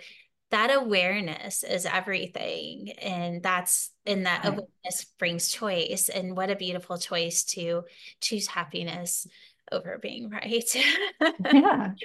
that 0.51 0.75
awareness 0.75 1.63
is 1.63 1.87
everything 1.87 2.91
and 3.01 3.43
that's 3.43 3.91
and 4.05 4.27
that 4.27 4.45
right. 4.45 4.49
awareness 4.49 5.07
brings 5.19 5.49
choice 5.49 6.09
and 6.09 6.37
what 6.37 6.51
a 6.51 6.57
beautiful 6.57 6.99
choice 6.99 7.45
to 7.45 7.83
choose 8.21 8.47
happiness 8.47 9.27
over 9.73 9.99
being 10.03 10.29
right. 10.29 10.77
Yeah. 11.53 11.93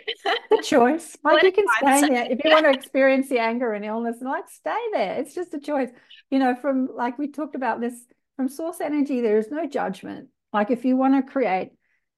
The 0.51 0.61
choice. 0.63 1.17
Like 1.23 1.33
what 1.33 1.43
you 1.43 1.51
can 1.51 1.65
stay 1.77 2.01
there. 2.07 2.27
If 2.29 2.43
you 2.43 2.51
want 2.51 2.65
to 2.65 2.71
experience 2.71 3.29
the 3.29 3.39
anger 3.39 3.73
and 3.73 3.83
illness 3.83 4.17
and 4.21 4.29
like 4.29 4.47
stay 4.47 4.77
there. 4.93 5.19
It's 5.19 5.33
just 5.33 5.53
a 5.55 5.59
choice. 5.59 5.89
You 6.29 6.39
know 6.39 6.55
from 6.55 6.89
like 6.93 7.17
we 7.17 7.31
talked 7.31 7.55
about 7.55 7.81
this 7.81 7.93
from 8.35 8.49
source 8.49 8.81
energy 8.81 9.21
there 9.21 9.39
is 9.39 9.49
no 9.49 9.67
judgment. 9.67 10.29
Like 10.53 10.69
if 10.69 10.85
you 10.85 10.97
want 10.97 11.15
to 11.15 11.31
create 11.31 11.71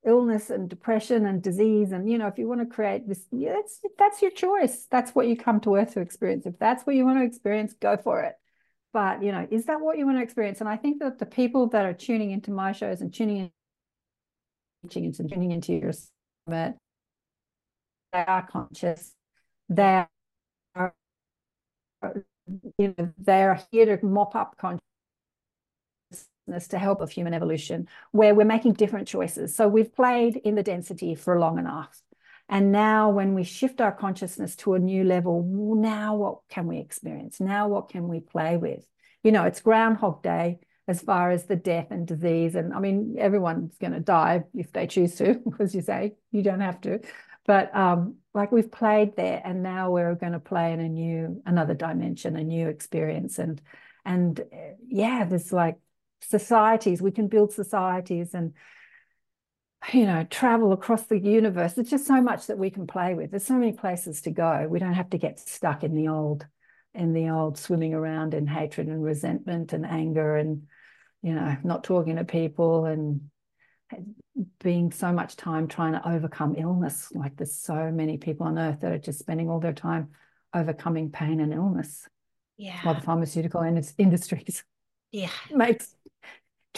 illness 0.06 0.50
and 0.50 0.70
depression 0.70 1.26
and 1.26 1.41
disease 1.41 1.91
and 1.91 2.10
you 2.10 2.18
know 2.18 2.28
if 2.28 2.38
you 2.38 2.48
want 2.48 2.62
to 2.62 2.66
create 2.66 3.08
this 3.08 3.26
yeah, 3.32 3.54
that's 3.54 3.80
that's 3.98 4.22
your 4.22 4.32
choice. 4.32 4.88
That's 4.89 5.14
what 5.14 5.28
you 5.28 5.36
come 5.36 5.60
to 5.62 5.76
earth 5.76 5.93
to 5.93 6.02
experience. 6.02 6.45
If 6.45 6.58
that's 6.60 6.86
what 6.86 6.95
you 6.95 7.06
want 7.06 7.20
to 7.20 7.26
experience 7.26 7.74
go 7.80 7.98
for 7.98 8.22
it. 8.22 8.36
But 8.93 9.24
you 9.24 9.32
know 9.32 9.48
is 9.50 9.66
that 9.66 9.82
what 9.82 9.98
you 9.98 10.06
want 10.06 10.18
to 10.18 10.24
experience? 10.24 10.62
And 10.62 10.70
i 10.70 10.78
think 10.78 11.00
that 11.00 11.20
the 11.20 11.26
people 11.26 11.68
that 11.70 11.86
are 11.86 11.93
tuning 11.93 12.32
into 12.32 12.52
my 12.52 12.72
shows 12.72 13.02
and 13.02 13.14
tuning 13.14 13.38
in 13.38 13.52
and 14.84 15.30
tuning 15.30 15.52
into 15.52 15.74
your 15.74 15.91
summit 15.91 16.76
they 18.14 18.24
are 18.26 18.48
conscious. 18.48 19.14
They 19.70 20.06
are 20.76 20.93
you 22.78 22.95
know 22.98 23.14
they're 23.18 23.62
here 23.72 23.98
to 23.98 24.06
mop 24.06 24.36
up 24.36 24.58
consciousness 26.48 26.68
to 26.70 26.80
help 26.80 27.02
of 27.02 27.12
human 27.12 27.34
evolution, 27.34 27.88
where 28.12 28.34
we're 28.34 28.45
making 28.45 28.74
different 28.74 29.08
choices. 29.08 29.56
So 29.56 29.68
we've 29.68 29.93
played 29.93 30.38
in 30.38 30.56
the 30.56 30.64
density 30.64 31.16
for 31.16 31.39
long 31.39 31.60
enough. 31.60 32.02
And 32.50 32.72
now, 32.72 33.10
when 33.10 33.34
we 33.34 33.43
shift 33.43 33.82
our 33.82 33.91
consciousness 33.91 34.56
to 34.58 34.76
a 34.76 34.80
new 34.80 35.04
level, 35.04 35.43
now 35.43 36.16
what 36.16 36.39
can 36.50 36.66
we 36.68 36.80
experience? 36.80 37.41
Now, 37.41 37.68
what 37.68 37.89
can 37.89 38.08
we 38.08 38.22
play 38.22 38.56
with? 38.56 38.86
You 39.22 39.34
know, 39.34 39.43
it's 39.43 39.60
Groundhog 39.62 40.24
Day 40.24 40.60
as 40.88 41.02
far 41.02 41.32
as 41.32 41.45
the 41.45 41.58
death 41.58 41.88
and 41.91 42.08
disease. 42.08 42.56
And 42.56 42.74
I 42.74 42.80
mean, 42.80 43.18
everyone's 43.20 43.78
going 43.78 43.91
to 43.91 44.00
die 44.00 44.45
if 44.54 44.72
they 44.72 44.88
choose 44.88 45.16
to, 45.16 45.34
because 45.45 45.76
you 45.76 45.82
say 45.82 46.16
you 46.32 46.41
don't 46.41 46.62
have 46.62 46.80
to. 46.82 47.00
But 47.45 47.76
um, 47.76 48.16
like 48.34 48.54
we've 48.54 48.72
played 48.72 49.18
there, 49.18 49.41
and 49.43 49.62
now 49.62 49.91
we're 49.91 50.16
going 50.16 50.34
to 50.34 50.39
play 50.39 50.72
in 50.72 50.80
a 50.80 50.89
new, 50.89 51.41
another 51.45 51.74
dimension, 51.74 52.38
a 52.38 52.43
new 52.43 52.70
experience. 52.70 53.39
And 53.39 53.62
and 54.06 54.39
eh, 54.39 54.74
yeah, 54.88 55.26
there's 55.26 55.52
like 55.52 55.76
societies 56.22 57.01
we 57.01 57.11
can 57.11 57.28
build 57.28 57.53
societies 57.53 58.34
and 58.34 58.53
you 59.93 60.05
know 60.05 60.26
travel 60.30 60.74
across 60.74 61.03
the 61.03 61.20
universe. 61.20 61.74
There's 61.74 61.89
just 61.89 62.07
so 62.07 62.22
much 62.22 62.47
that 62.47 62.57
we 62.57 62.70
can 62.70 62.88
play 62.88 63.13
with. 63.13 63.32
There's 63.32 63.45
so 63.45 63.55
many 63.55 63.74
places 63.74 64.22
to 64.22 64.32
go. 64.32 64.68
We 64.70 64.80
don't 64.80 64.93
have 64.93 65.11
to 65.11 65.18
get 65.18 65.39
stuck 65.39 65.84
in 65.84 65.95
the 65.95 66.07
old 66.07 66.45
in 66.93 67.13
the 67.13 67.30
old 67.30 67.57
swimming 67.57 67.93
around 67.93 68.34
in 68.34 68.47
hatred 68.47 68.88
and 68.88 69.03
resentment 69.03 69.74
and 69.74 69.86
anger 69.86 70.36
and 70.36 70.63
you 71.22 71.34
know 71.34 71.55
not 71.63 71.84
talking 71.84 72.15
to 72.15 72.26
people 72.26 72.86
and 72.86 73.30
being 74.59 74.91
so 74.91 75.13
much 75.13 75.36
time 75.36 75.68
trying 75.68 75.93
to 75.93 76.07
overcome 76.07 76.55
illness. 76.57 77.09
Like 77.13 77.38
there's 77.38 77.55
so 77.55 77.91
many 77.91 78.18
people 78.18 78.47
on 78.47 78.59
earth 78.59 78.82
that 78.82 78.91
are 78.91 78.97
just 78.97 79.20
spending 79.20 79.49
all 79.49 79.59
their 79.59 79.74
time 79.74 80.09
overcoming 80.53 81.11
pain 81.11 81.39
and 81.39 81.53
illness 81.53 82.07
yeah. 82.57 82.80
while 82.84 82.95
the 82.95 83.01
pharmaceutical 83.01 83.61
industries 83.97 84.63
yeah. 85.11 85.30
makes 85.51 85.95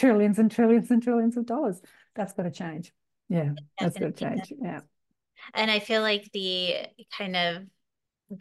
trillions 0.00 0.38
and 0.38 0.50
trillions 0.50 0.90
and 0.90 1.02
trillions 1.02 1.36
of 1.36 1.46
dollars. 1.46 1.80
That's 2.16 2.32
got 2.32 2.44
to 2.44 2.50
change. 2.50 2.92
Yeah, 3.28 3.52
that's 3.78 3.98
got 3.98 4.16
to 4.16 4.24
change. 4.24 4.52
Yeah. 4.60 4.80
And 5.54 5.70
I 5.70 5.78
feel 5.78 6.02
like 6.02 6.30
the 6.32 6.74
kind 7.16 7.36
of 7.36 7.62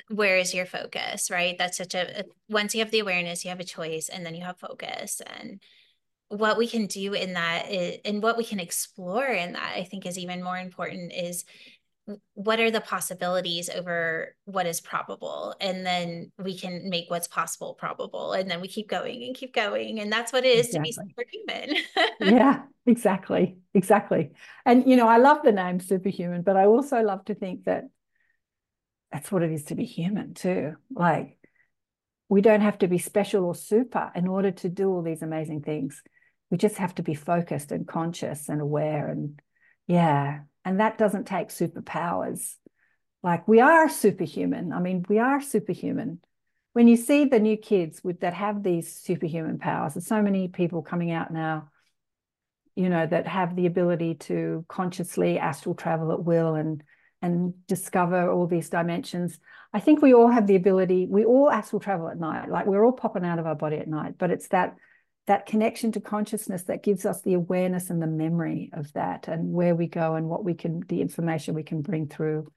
where 0.10 0.38
is 0.38 0.54
your 0.54 0.66
focus, 0.66 1.30
right? 1.30 1.58
That's 1.58 1.78
such 1.78 1.96
a, 1.96 2.24
once 2.48 2.74
you 2.74 2.82
have 2.82 2.92
the 2.92 3.00
awareness, 3.00 3.44
you 3.44 3.50
have 3.50 3.60
a 3.60 3.66
choice, 3.66 4.10
and 4.10 4.26
then 4.26 4.36
you 4.36 4.44
have 4.44 4.60
focus. 4.60 5.22
And 5.26 5.62
what 6.30 6.58
we 6.58 6.68
can 6.68 6.86
do 6.86 7.14
in 7.14 7.34
that 7.34 7.72
is, 7.72 7.98
and 8.06 8.22
what 8.22 8.38
we 8.38 8.44
can 8.44 8.60
explore 8.60 9.26
in 9.26 9.54
that, 9.54 9.74
I 9.76 9.84
think 9.84 10.06
is 10.06 10.18
even 10.18 10.44
more 10.44 10.58
important 10.58 11.12
is 11.12 11.44
what 12.34 12.60
are 12.60 12.72
the 12.72 12.82
possibilities 12.82 13.70
over 13.70 14.36
what 14.46 14.66
is 14.66 14.82
probable? 14.82 15.56
And 15.62 15.86
then 15.86 16.32
we 16.38 16.58
can 16.58 16.90
make 16.90 17.10
what's 17.10 17.28
possible 17.28 17.74
probable 17.74 18.34
and 18.34 18.50
then 18.50 18.62
we 18.62 18.68
keep 18.68 18.90
going 18.90 19.24
and 19.24 19.36
keep 19.36 19.54
going 19.54 20.00
and 20.00 20.12
that's 20.12 20.34
what 20.34 20.46
it 20.46 20.58
is 20.58 20.76
exactly. 20.76 20.92
to 20.92 21.04
be 21.04 21.12
superhuman 21.48 21.76
yeah 22.36 22.62
exactly 22.86 23.58
exactly. 23.74 24.32
And 24.66 24.88
you 24.88 24.96
know 24.96 25.08
i 25.08 25.18
love 25.18 25.40
the 25.44 25.52
name 25.52 25.80
superhuman 25.80 26.42
but 26.42 26.56
i 26.56 26.66
also 26.66 27.02
love 27.02 27.26
to 27.26 27.36
think 27.36 27.66
that 27.66 27.84
that's 29.12 29.32
what 29.32 29.44
it 29.44 29.52
is 29.52 29.66
to 29.66 29.76
be 29.76 29.86
human 29.86 30.34
too. 30.34 30.76
Like 30.92 31.38
we 32.28 32.42
don't 32.42 32.62
have 32.62 32.78
to 32.80 32.88
be 32.88 33.00
special 33.00 33.46
or 33.46 33.56
super 33.56 34.12
in 34.16 34.28
order 34.28 34.52
to 34.52 34.70
do 34.70 34.90
all 34.90 35.02
these 35.02 35.22
amazing 35.22 35.62
things. 35.62 36.04
We 36.52 36.58
just 36.58 36.78
have 36.78 36.96
to 36.96 37.04
be 37.04 37.16
focused 37.16 37.72
and 37.72 37.88
conscious 37.88 38.50
and 38.50 38.62
aware 38.62 39.08
and 39.08 39.40
yeah 39.88 40.42
and 40.66 40.80
that 40.80 40.98
doesn't 40.98 41.26
take 41.26 41.50
superpowers. 41.50 42.56
Like 43.24 43.48
we 43.48 43.60
are 43.60 43.90
superhuman. 43.90 44.72
I 44.72 44.80
mean, 44.80 45.06
we 45.10 45.20
are 45.20 45.42
superhuman. 45.42 46.20
When 46.74 46.88
you 46.88 46.96
see 46.96 47.26
the 47.26 47.40
new 47.40 47.58
kids 47.58 48.02
with 48.04 48.22
that 48.22 48.34
have 48.34 48.64
these 48.64 48.96
superhuman 48.96 49.60
powers, 49.60 49.96
there's 49.96 50.08
so 50.08 50.22
many 50.22 50.48
people 50.48 50.82
coming 50.82 51.12
out 51.12 51.32
now, 51.32 51.70
you 52.76 52.90
know, 52.90 53.06
that 53.06 53.28
have 53.28 53.56
the 53.56 53.66
ability 53.66 54.16
to 54.16 54.66
consciously 54.68 55.40
astral 55.40 55.76
travel 55.76 56.12
at 56.12 56.24
will 56.24 56.56
and 56.56 56.84
and 57.22 57.54
discover 57.68 58.32
all 58.32 58.48
these 58.48 58.70
dimensions. 58.70 59.40
I 59.74 59.80
think 59.80 60.02
we 60.02 60.14
all 60.14 60.30
have 60.30 60.48
the 60.48 60.56
ability, 60.56 61.08
we 61.10 61.26
all 61.26 61.52
astral 61.52 61.82
travel 61.82 62.08
at 62.08 62.18
night. 62.18 62.50
Like 62.50 62.66
we're 62.66 62.86
all 62.86 62.94
popping 62.94 63.26
out 63.26 63.40
of 63.40 63.46
our 63.46 63.56
body 63.56 63.76
at 63.78 63.88
night, 63.88 64.14
but 64.18 64.32
it's 64.32 64.48
that 64.50 64.78
that 65.30 65.46
connection 65.46 65.92
to 65.92 66.02
consciousness 66.02 66.64
that 66.64 66.82
gives 66.82 67.06
us 67.06 67.22
the 67.22 67.36
awareness 67.36 67.92
and 67.92 68.02
the 68.02 68.08
memory 68.08 68.72
of 68.74 68.92
that 68.94 69.28
and 69.28 69.54
where 69.54 69.76
we 69.76 69.86
go 69.86 70.16
and 70.16 70.28
what 70.28 70.44
we 70.44 70.56
can 70.56 70.82
the 70.90 71.02
information 71.02 71.54
we 71.54 71.62
can 71.62 71.84
bring 71.84 72.08
through 72.08 72.52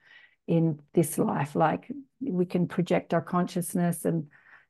in 0.47 0.79
this 0.95 1.19
life. 1.19 1.55
Like 1.55 1.87
we 2.19 2.47
can 2.47 2.67
project 2.67 3.13
our 3.13 3.21
consciousness 3.21 4.05
and 4.05 4.25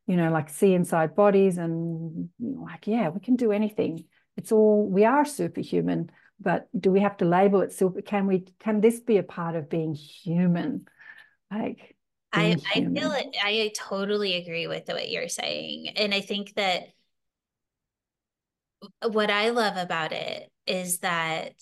you 0.06 0.18
know 0.18 0.32
like 0.32 0.50
see 0.50 0.74
inside 0.74 1.16
bodies 1.16 1.58
and 1.58 2.28
like 2.42 2.88
yeah 2.88 3.08
we 3.08 3.22
can 3.22 3.38
do 3.38 3.54
anything. 3.54 4.04
It's 4.36 4.52
all 4.52 4.86
we 4.86 5.06
are 5.06 5.24
superhuman 5.24 6.12
but 6.42 6.68
do 6.78 6.92
we 6.92 7.00
have 7.00 7.16
to 7.18 7.26
label 7.26 7.62
it 7.62 7.72
super 7.72 8.02
can 8.02 8.28
we 8.28 8.46
can 8.60 8.82
this 8.82 9.00
be 9.00 9.16
a 9.16 9.24
part 9.24 9.56
of 9.56 9.70
being 9.70 9.94
human? 9.94 10.88
Like 11.50 11.96
I, 12.34 12.58
I 12.76 12.82
feel 12.82 13.14
it 13.14 13.34
I 13.42 13.72
totally 13.78 14.36
agree 14.36 14.68
with 14.68 14.90
what 14.90 15.10
you're 15.10 15.30
saying. 15.30 15.88
And 15.96 16.14
I 16.14 16.20
think 16.20 16.56
that 16.56 16.90
what 19.12 19.30
I 19.30 19.50
love 19.50 19.78
about 19.78 20.12
it 20.12 20.50
is 20.66 21.00
that 21.00 21.54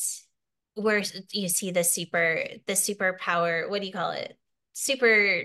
where 0.76 1.04
you 1.32 1.50
see 1.50 1.72
the 1.72 1.84
super 1.84 2.46
the 2.66 2.74
superpower 2.74 3.70
what 3.70 3.82
do 3.82 3.88
you 3.88 3.94
call 3.94 4.12
it 4.12 4.38
super 4.74 5.44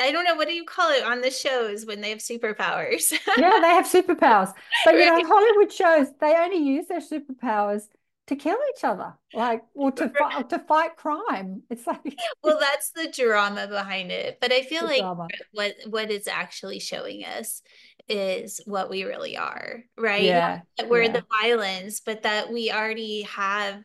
I 0.00 0.12
don't 0.12 0.24
know 0.24 0.36
what 0.36 0.48
do 0.48 0.54
you 0.54 0.64
call 0.64 0.90
it 0.90 1.02
on 1.02 1.20
the 1.20 1.30
shows 1.30 1.84
when 1.84 2.00
they 2.00 2.10
have 2.10 2.18
superpowers. 2.18 3.12
yeah, 3.36 3.58
they 3.60 3.68
have 3.68 3.86
superpowers. 3.86 4.52
But 4.84 4.94
you 4.94 5.04
know, 5.04 5.26
Hollywood 5.26 5.72
shows 5.72 6.08
they 6.20 6.36
only 6.36 6.58
use 6.58 6.86
their 6.86 7.00
superpowers 7.00 7.82
to 8.28 8.36
kill 8.36 8.58
each 8.76 8.84
other, 8.84 9.14
like 9.34 9.62
or 9.74 9.90
to 9.92 10.08
fight 10.10 10.50
to 10.50 10.58
fight 10.60 10.96
crime. 10.96 11.62
It's 11.70 11.86
like 11.86 12.16
well, 12.44 12.58
that's 12.60 12.90
the 12.90 13.10
drama 13.10 13.66
behind 13.66 14.12
it. 14.12 14.38
But 14.40 14.52
I 14.52 14.62
feel 14.62 14.84
like 14.84 15.00
drama. 15.00 15.26
what 15.52 15.74
what 15.88 16.10
it's 16.10 16.28
actually 16.28 16.78
showing 16.78 17.24
us 17.24 17.62
is 18.08 18.60
what 18.64 18.90
we 18.90 19.04
really 19.04 19.36
are, 19.36 19.82
right? 19.96 20.22
Yeah. 20.22 20.60
That 20.76 20.88
we're 20.88 21.04
yeah. 21.04 21.12
the 21.12 21.24
violence, 21.42 22.00
but 22.00 22.22
that 22.22 22.52
we 22.52 22.70
already 22.70 23.22
have 23.22 23.82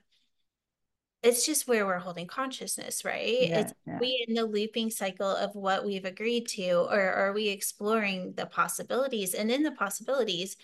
it's 1.23 1.45
just 1.45 1.69
where 1.69 1.85
we're 1.85 1.99
holding 1.99 2.27
consciousness, 2.27 3.05
right? 3.05 3.47
Yeah, 3.49 3.59
it's 3.61 3.73
yeah. 3.87 3.97
we 3.99 4.25
in 4.27 4.35
the 4.35 4.43
looping 4.43 4.89
cycle 4.89 5.29
of 5.29 5.55
what 5.55 5.85
we've 5.85 6.03
agreed 6.03 6.49
to, 6.49 6.81
or 6.91 6.99
are 6.99 7.31
we 7.31 7.47
exploring 7.47 8.33
the 8.35 8.45
possibilities? 8.45 9.33
And 9.33 9.49
in 9.49 9.63
the 9.63 9.71
possibilities, 9.71 10.57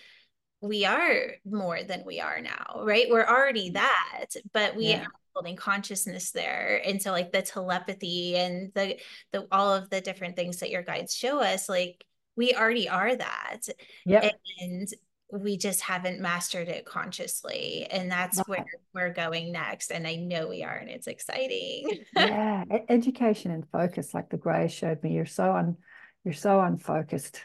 we 0.60 0.84
are 0.84 1.36
more 1.46 1.82
than 1.82 2.04
we 2.04 2.20
are 2.20 2.42
now, 2.42 2.82
right? 2.84 3.06
We're 3.08 3.24
already 3.24 3.70
mm. 3.70 3.74
that, 3.74 4.26
but 4.52 4.76
we 4.76 4.88
yeah. 4.88 5.04
are 5.04 5.08
holding 5.34 5.56
consciousness 5.56 6.32
there. 6.32 6.82
And 6.84 7.00
so 7.00 7.10
like 7.10 7.32
the 7.32 7.40
telepathy 7.40 8.36
and 8.36 8.70
the 8.74 8.98
the 9.32 9.46
all 9.50 9.72
of 9.72 9.88
the 9.88 10.02
different 10.02 10.36
things 10.36 10.58
that 10.58 10.70
your 10.70 10.82
guides 10.82 11.16
show 11.16 11.40
us, 11.40 11.70
like 11.70 12.04
we 12.36 12.54
already 12.54 12.88
are 12.88 13.14
that. 13.14 13.60
Yeah. 14.04 14.30
And 14.60 14.88
we 15.32 15.56
just 15.56 15.80
haven't 15.80 16.20
mastered 16.20 16.68
it 16.68 16.84
consciously. 16.84 17.86
And 17.90 18.10
that's 18.10 18.40
where 18.46 18.64
we're 18.94 19.12
going 19.12 19.52
next. 19.52 19.92
And 19.92 20.06
I 20.06 20.16
know 20.16 20.48
we 20.48 20.64
are, 20.64 20.74
and 20.74 20.90
it's 20.90 21.06
exciting. 21.06 22.04
yeah. 22.16 22.64
Education 22.88 23.50
and 23.50 23.68
focus, 23.70 24.12
like 24.14 24.30
the 24.30 24.36
Gray 24.36 24.68
showed 24.68 25.02
me, 25.02 25.12
you're 25.12 25.26
so 25.26 25.54
un 25.54 25.76
you're 26.24 26.34
so 26.34 26.60
unfocused 26.60 27.40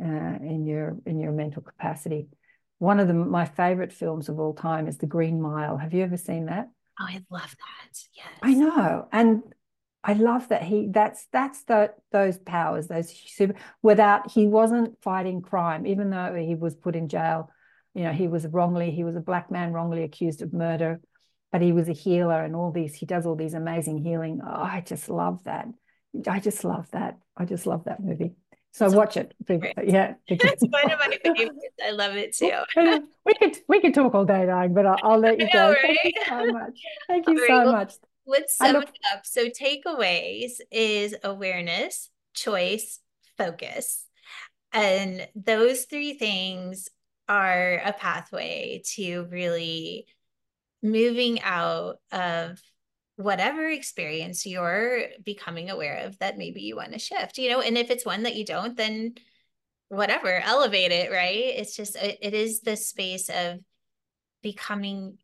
uh, 0.00 0.06
in 0.06 0.64
your 0.66 0.96
in 1.06 1.18
your 1.18 1.32
mental 1.32 1.62
capacity. 1.62 2.28
One 2.78 3.00
of 3.00 3.08
the 3.08 3.14
my 3.14 3.44
favorite 3.44 3.92
films 3.92 4.28
of 4.28 4.38
all 4.38 4.54
time 4.54 4.86
is 4.88 4.98
The 4.98 5.06
Green 5.06 5.40
Mile. 5.40 5.76
Have 5.76 5.94
you 5.94 6.02
ever 6.02 6.16
seen 6.16 6.46
that? 6.46 6.68
Oh, 7.00 7.06
I 7.08 7.22
love 7.30 7.56
that. 7.56 7.98
Yes. 8.14 8.26
I 8.42 8.54
know. 8.54 9.08
And 9.12 9.42
I 10.02 10.14
love 10.14 10.48
that 10.48 10.62
he 10.62 10.88
that's 10.90 11.26
that's 11.30 11.64
the 11.64 11.92
those 12.10 12.38
powers 12.38 12.88
those 12.88 13.10
super 13.10 13.54
without 13.82 14.30
he 14.30 14.46
wasn't 14.46 15.00
fighting 15.02 15.42
crime 15.42 15.86
even 15.86 16.10
though 16.10 16.34
he 16.34 16.54
was 16.54 16.74
put 16.74 16.96
in 16.96 17.08
jail. 17.08 17.50
You 17.94 18.04
know 18.04 18.12
he 18.12 18.28
was 18.28 18.46
wrongly 18.46 18.90
he 18.90 19.04
was 19.04 19.16
a 19.16 19.20
black 19.20 19.50
man 19.50 19.72
wrongly 19.72 20.02
accused 20.02 20.42
of 20.42 20.52
murder 20.52 21.00
but 21.52 21.60
he 21.60 21.72
was 21.72 21.88
a 21.88 21.92
healer 21.92 22.42
and 22.42 22.56
all 22.56 22.70
these 22.72 22.94
he 22.94 23.04
does 23.04 23.26
all 23.26 23.36
these 23.36 23.54
amazing 23.54 23.98
healing. 23.98 24.40
Oh, 24.42 24.50
I 24.50 24.82
just 24.86 25.10
love 25.10 25.44
that. 25.44 25.66
I 26.26 26.40
just 26.40 26.64
love 26.64 26.90
that. 26.92 27.18
I 27.36 27.44
just 27.44 27.66
love 27.66 27.84
that 27.84 28.02
movie. 28.02 28.32
So 28.72 28.86
it's 28.86 28.94
watch 28.94 29.16
it. 29.18 29.34
yeah 29.84 30.14
it's 30.28 30.64
one 30.66 30.90
of 30.90 30.98
my 30.98 31.18
favorites. 31.24 31.58
I 31.84 31.90
love 31.90 32.16
it 32.16 32.34
too. 32.34 32.52
We 33.26 33.34
could 33.34 33.58
we 33.68 33.80
could 33.82 33.92
talk 33.92 34.14
all 34.14 34.24
day 34.24 34.46
darling 34.46 34.72
but 34.72 34.86
I'll, 34.86 34.98
I'll 35.02 35.18
let 35.18 35.38
you 35.38 35.44
know, 35.44 35.52
go. 35.52 35.68
right? 35.72 35.98
thank 36.02 36.14
you 36.16 36.22
so 36.26 36.46
much. 36.46 36.80
Thank 37.06 37.26
you 37.28 37.38
so 37.38 37.48
well, 37.48 37.72
much 37.72 37.92
let's 38.26 38.56
sum 38.56 38.76
look- 38.76 38.88
it 38.88 39.00
up. 39.12 39.26
So 39.26 39.48
takeaways 39.48 40.52
is 40.70 41.14
awareness, 41.22 42.10
choice, 42.34 43.00
focus. 43.36 44.06
And 44.72 45.26
those 45.34 45.84
three 45.84 46.14
things 46.14 46.88
are 47.28 47.80
a 47.84 47.92
pathway 47.92 48.82
to 48.94 49.26
really 49.30 50.06
moving 50.82 51.40
out 51.42 51.96
of 52.12 52.60
whatever 53.16 53.68
experience 53.68 54.46
you're 54.46 55.02
becoming 55.24 55.68
aware 55.68 56.06
of 56.06 56.18
that 56.20 56.38
maybe 56.38 56.62
you 56.62 56.74
want 56.74 56.92
to 56.92 56.98
shift, 56.98 57.38
you 57.38 57.50
know, 57.50 57.60
and 57.60 57.76
if 57.76 57.90
it's 57.90 58.06
one 58.06 58.22
that 58.22 58.34
you 58.34 58.44
don't, 58.44 58.76
then 58.76 59.14
whatever, 59.88 60.40
elevate 60.40 60.90
it, 60.90 61.10
right? 61.10 61.34
It's 61.36 61.76
just, 61.76 61.96
it, 61.96 62.18
it 62.22 62.32
is 62.32 62.60
the 62.60 62.76
space 62.76 63.28
of 63.28 63.58
becoming, 64.42 65.18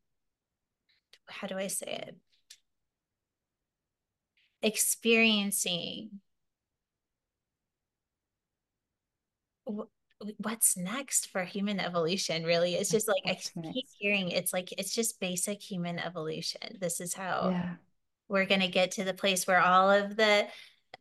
how 1.29 1.47
do 1.47 1.57
I 1.57 1.69
say 1.69 2.05
it? 2.07 2.17
Experiencing. 4.67 6.11
What's 10.39 10.77
next 10.77 11.29
for 11.29 11.45
human 11.45 11.79
evolution 11.79 12.43
really? 12.45 12.75
It's 12.75 12.91
just 12.91 13.07
like 13.07 13.23
i 13.27 13.35
keep 13.73 13.87
hearing 13.99 14.31
it's 14.31 14.53
like 14.53 14.73
it's 14.73 14.95
just 14.95 15.21
basic 15.21 15.63
human 15.63 15.99
evolution. 15.99 16.79
This 16.81 17.01
is 17.01 17.15
how 17.15 17.51
yeah. 17.51 17.75
we're 18.29 18.47
going 18.47 18.61
to 18.61 18.69
get 18.69 18.93
to 18.93 19.05
the 19.05 19.15
place 19.15 19.47
where 19.47 19.61
all 19.61 19.91
of 19.91 20.17
the 20.17 20.49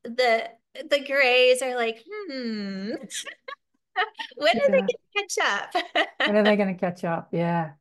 the 0.03 0.49
the 0.89 1.03
grays 1.05 1.61
are 1.61 1.75
like 1.75 2.03
hmm 2.05 2.91
when 4.35 4.57
yeah. 4.57 4.63
are 4.63 4.71
they 4.71 4.79
going 4.79 4.87
to 4.87 4.97
catch 5.17 5.37
up? 5.43 6.07
When 6.25 6.35
are 6.35 6.43
they 6.43 6.55
going 6.55 6.75
to 6.75 6.79
catch 6.79 7.03
up? 7.03 7.29
Yeah. 7.31 7.71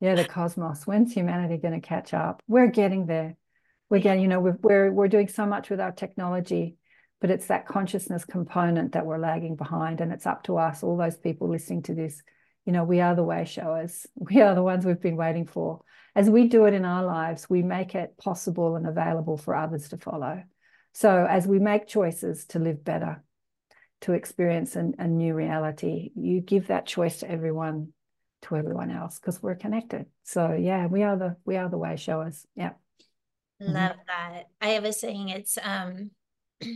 Yeah 0.00 0.14
the 0.14 0.26
cosmos. 0.26 0.86
When's 0.86 1.12
humanity 1.12 1.56
going 1.56 1.80
to 1.80 1.86
catch 1.86 2.14
up? 2.14 2.42
We're 2.46 2.68
getting 2.68 3.06
there 3.06 3.36
again 3.90 4.20
you 4.20 4.28
know 4.28 4.40
we're, 4.40 4.90
we're 4.90 5.08
doing 5.08 5.28
so 5.28 5.46
much 5.46 5.70
with 5.70 5.80
our 5.80 5.92
technology 5.92 6.76
but 7.20 7.30
it's 7.30 7.46
that 7.46 7.66
consciousness 7.66 8.24
component 8.24 8.92
that 8.92 9.06
we're 9.06 9.18
lagging 9.18 9.56
behind 9.56 10.00
and 10.00 10.12
it's 10.12 10.26
up 10.26 10.44
to 10.44 10.58
us 10.58 10.82
all 10.82 10.96
those 10.96 11.16
people 11.16 11.48
listening 11.48 11.82
to 11.82 11.94
this. 11.94 12.22
You 12.64 12.72
know 12.72 12.84
we 12.84 13.00
are 13.00 13.14
the 13.14 13.22
way 13.22 13.44
showers. 13.44 14.06
We 14.16 14.40
are 14.42 14.54
the 14.54 14.62
ones 14.62 14.84
we've 14.84 15.00
been 15.00 15.16
waiting 15.16 15.46
for. 15.46 15.82
As 16.14 16.30
we 16.30 16.48
do 16.48 16.64
it 16.66 16.74
in 16.74 16.84
our 16.84 17.04
lives 17.04 17.48
we 17.48 17.62
make 17.62 17.94
it 17.94 18.16
possible 18.18 18.76
and 18.76 18.86
available 18.86 19.36
for 19.36 19.54
others 19.54 19.88
to 19.90 19.98
follow. 19.98 20.42
So 20.92 21.26
as 21.28 21.46
we 21.46 21.58
make 21.58 21.86
choices 21.86 22.46
to 22.46 22.58
live 22.58 22.84
better 22.84 23.22
to 24.02 24.12
experience 24.12 24.76
an, 24.76 24.94
a 24.98 25.06
new 25.06 25.34
reality 25.34 26.10
you 26.14 26.40
give 26.40 26.66
that 26.66 26.86
choice 26.86 27.20
to 27.20 27.30
everyone 27.30 27.92
to 28.42 28.56
everyone 28.56 28.90
else 28.90 29.18
because 29.18 29.42
we're 29.42 29.54
connected. 29.54 30.06
So 30.24 30.52
yeah 30.52 30.86
we 30.86 31.02
are 31.02 31.16
the 31.16 31.36
we 31.46 31.56
are 31.56 31.70
the 31.70 31.78
way 31.78 31.96
showers. 31.96 32.46
Yeah 32.54 32.72
Mm-hmm. 33.62 33.72
Love 33.72 33.96
that. 34.06 34.44
I 34.60 34.68
have 34.70 34.84
a 34.84 34.92
saying 34.92 35.30
it's 35.30 35.58
um 35.62 36.10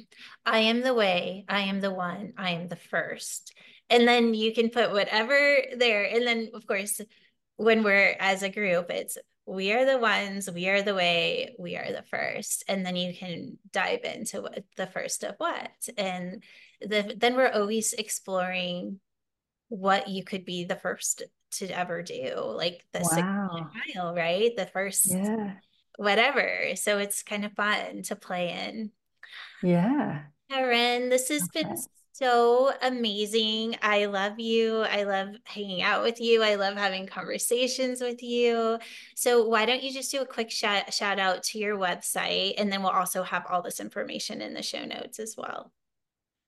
I 0.47 0.59
am 0.61 0.83
the 0.83 0.95
way, 0.95 1.45
I 1.49 1.61
am 1.63 1.81
the 1.81 1.91
one, 1.91 2.35
I 2.37 2.51
am 2.51 2.69
the 2.69 2.77
first. 2.77 3.55
and 3.91 4.07
then 4.07 4.35
you 4.35 4.55
can 4.55 4.71
put 4.71 4.93
whatever 4.93 5.59
there. 5.77 6.05
And 6.05 6.27
then, 6.27 6.51
of 6.55 6.67
course, 6.67 7.01
when 7.57 7.83
we're 7.83 8.17
as 8.19 8.43
a 8.43 8.49
group, 8.49 8.91
it's 8.91 9.19
we 9.47 9.73
are 9.73 9.85
the 9.85 9.99
ones, 9.99 10.49
we 10.49 10.69
are 10.69 10.83
the 10.83 10.95
way, 10.95 11.57
we 11.59 11.77
are 11.77 11.91
the 11.91 12.05
first. 12.09 12.63
And 12.69 12.87
then 12.87 12.95
you 12.95 13.13
can 13.13 13.59
dive 13.73 14.05
into 14.05 14.43
what, 14.43 14.65
the 14.77 14.87
first 14.87 15.25
of 15.25 15.35
what. 15.39 15.71
And 15.99 16.45
the, 16.81 17.15
then 17.17 17.35
we're 17.35 17.51
always 17.51 17.93
exploring 17.93 19.01
what 19.69 20.09
you 20.09 20.23
could 20.23 20.45
be 20.45 20.65
the 20.65 20.77
first 20.77 21.25
to 21.53 21.67
ever 21.67 22.03
do, 22.03 22.35
like 22.37 22.85
the 22.93 23.01
wow. 23.01 23.71
mile, 23.97 24.15
right? 24.15 24.53
The 24.57 24.67
first 24.67 25.11
yeah. 25.11 25.55
Whatever. 25.97 26.77
So 26.77 26.99
it's 26.99 27.23
kind 27.23 27.45
of 27.45 27.53
fun 27.53 28.03
to 28.05 28.17
play 28.17 28.51
in. 28.51 28.91
Yeah. 29.63 30.23
Karen, 30.51 31.09
this 31.09 31.29
has 31.29 31.43
okay. 31.45 31.63
been 31.63 31.77
so 32.13 32.73
amazing. 32.83 33.77
I 33.83 34.07
love 34.07 34.39
you. 34.39 34.81
I 34.81 35.05
love 35.05 35.29
hanging 35.45 35.81
out 35.81 36.03
with 36.03 36.21
you. 36.21 36.43
I 36.43 36.57
love 36.57 36.77
having 36.77 37.07
conversations 37.07 38.01
with 38.01 38.23
you. 38.23 38.79
So 39.17 39.47
why 39.49 39.65
don't 39.65 39.83
you 39.83 39.93
just 39.93 40.11
do 40.11 40.21
a 40.21 40.27
quick 40.27 40.51
shout, 40.51 40.93
shout 40.93 41.19
out 41.19 41.43
to 41.45 41.59
your 41.59 41.79
website 41.79 42.55
and 42.59 42.71
then 42.71 42.83
we'll 42.83 42.91
also 42.91 43.23
have 43.23 43.47
all 43.49 43.63
this 43.63 43.81
information 43.81 44.43
in 44.43 44.53
the 44.53 44.63
show 44.63 44.85
notes 44.85 45.19
as 45.19 45.35
well. 45.39 45.73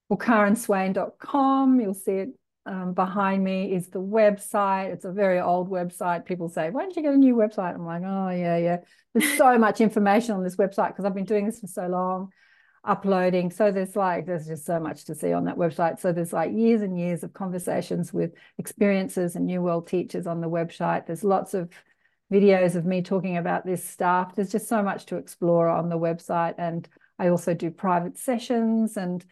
Well, 0.08 0.18
karenswain.com, 0.18 1.80
you'll 1.80 1.94
see 1.94 2.12
it 2.12 2.28
um, 2.64 2.94
behind 2.94 3.42
me 3.42 3.74
is 3.74 3.88
the 3.88 4.00
website. 4.00 4.92
It's 4.92 5.04
a 5.04 5.12
very 5.12 5.40
old 5.40 5.68
website. 5.68 6.24
People 6.24 6.48
say, 6.48 6.70
why 6.70 6.82
don't 6.82 6.96
you 6.96 7.02
get 7.02 7.14
a 7.14 7.16
new 7.16 7.34
website? 7.34 7.74
I'm 7.74 7.84
like, 7.84 8.02
oh, 8.04 8.30
yeah, 8.30 8.56
yeah. 8.56 8.78
There's 9.14 9.36
so 9.36 9.58
much 9.66 9.80
information 9.80 10.34
on 10.34 10.44
this 10.44 10.56
website 10.56 10.88
because 10.88 11.04
I've 11.04 11.14
been 11.14 11.24
doing 11.24 11.46
this 11.46 11.60
for 11.60 11.66
so 11.66 11.86
long 11.88 12.30
uploading. 12.84 13.50
So 13.50 13.70
there's 13.70 13.96
like, 13.96 14.26
there's 14.26 14.46
just 14.46 14.64
so 14.64 14.80
much 14.80 15.04
to 15.04 15.14
see 15.14 15.32
on 15.32 15.44
that 15.44 15.56
website. 15.56 16.00
So 16.00 16.12
there's 16.12 16.32
like 16.32 16.52
years 16.52 16.82
and 16.82 16.98
years 16.98 17.22
of 17.22 17.32
conversations 17.32 18.12
with 18.12 18.32
experiences 18.58 19.36
and 19.36 19.46
New 19.46 19.62
World 19.62 19.86
teachers 19.86 20.26
on 20.26 20.40
the 20.40 20.50
website. 20.50 21.06
There's 21.06 21.24
lots 21.24 21.54
of 21.54 21.70
videos 22.32 22.76
of 22.76 22.84
me 22.84 23.02
talking 23.02 23.36
about 23.36 23.66
this 23.66 23.84
stuff. 23.84 24.34
There's 24.34 24.50
just 24.50 24.68
so 24.68 24.82
much 24.82 25.06
to 25.06 25.16
explore 25.16 25.68
on 25.68 25.88
the 25.88 25.98
website. 25.98 26.54
And 26.58 26.88
I 27.18 27.28
also 27.28 27.54
do 27.54 27.70
private 27.70 28.18
sessions 28.18 28.96
and 28.96 29.24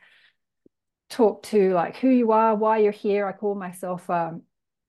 talk 1.10 1.42
to 1.44 1.72
like 1.74 1.96
who 1.96 2.08
you 2.08 2.32
are, 2.32 2.54
why 2.54 2.78
you're 2.78 2.92
here. 2.92 3.26
I 3.26 3.32
call 3.32 3.54
myself 3.54 4.08
um, 4.08 4.42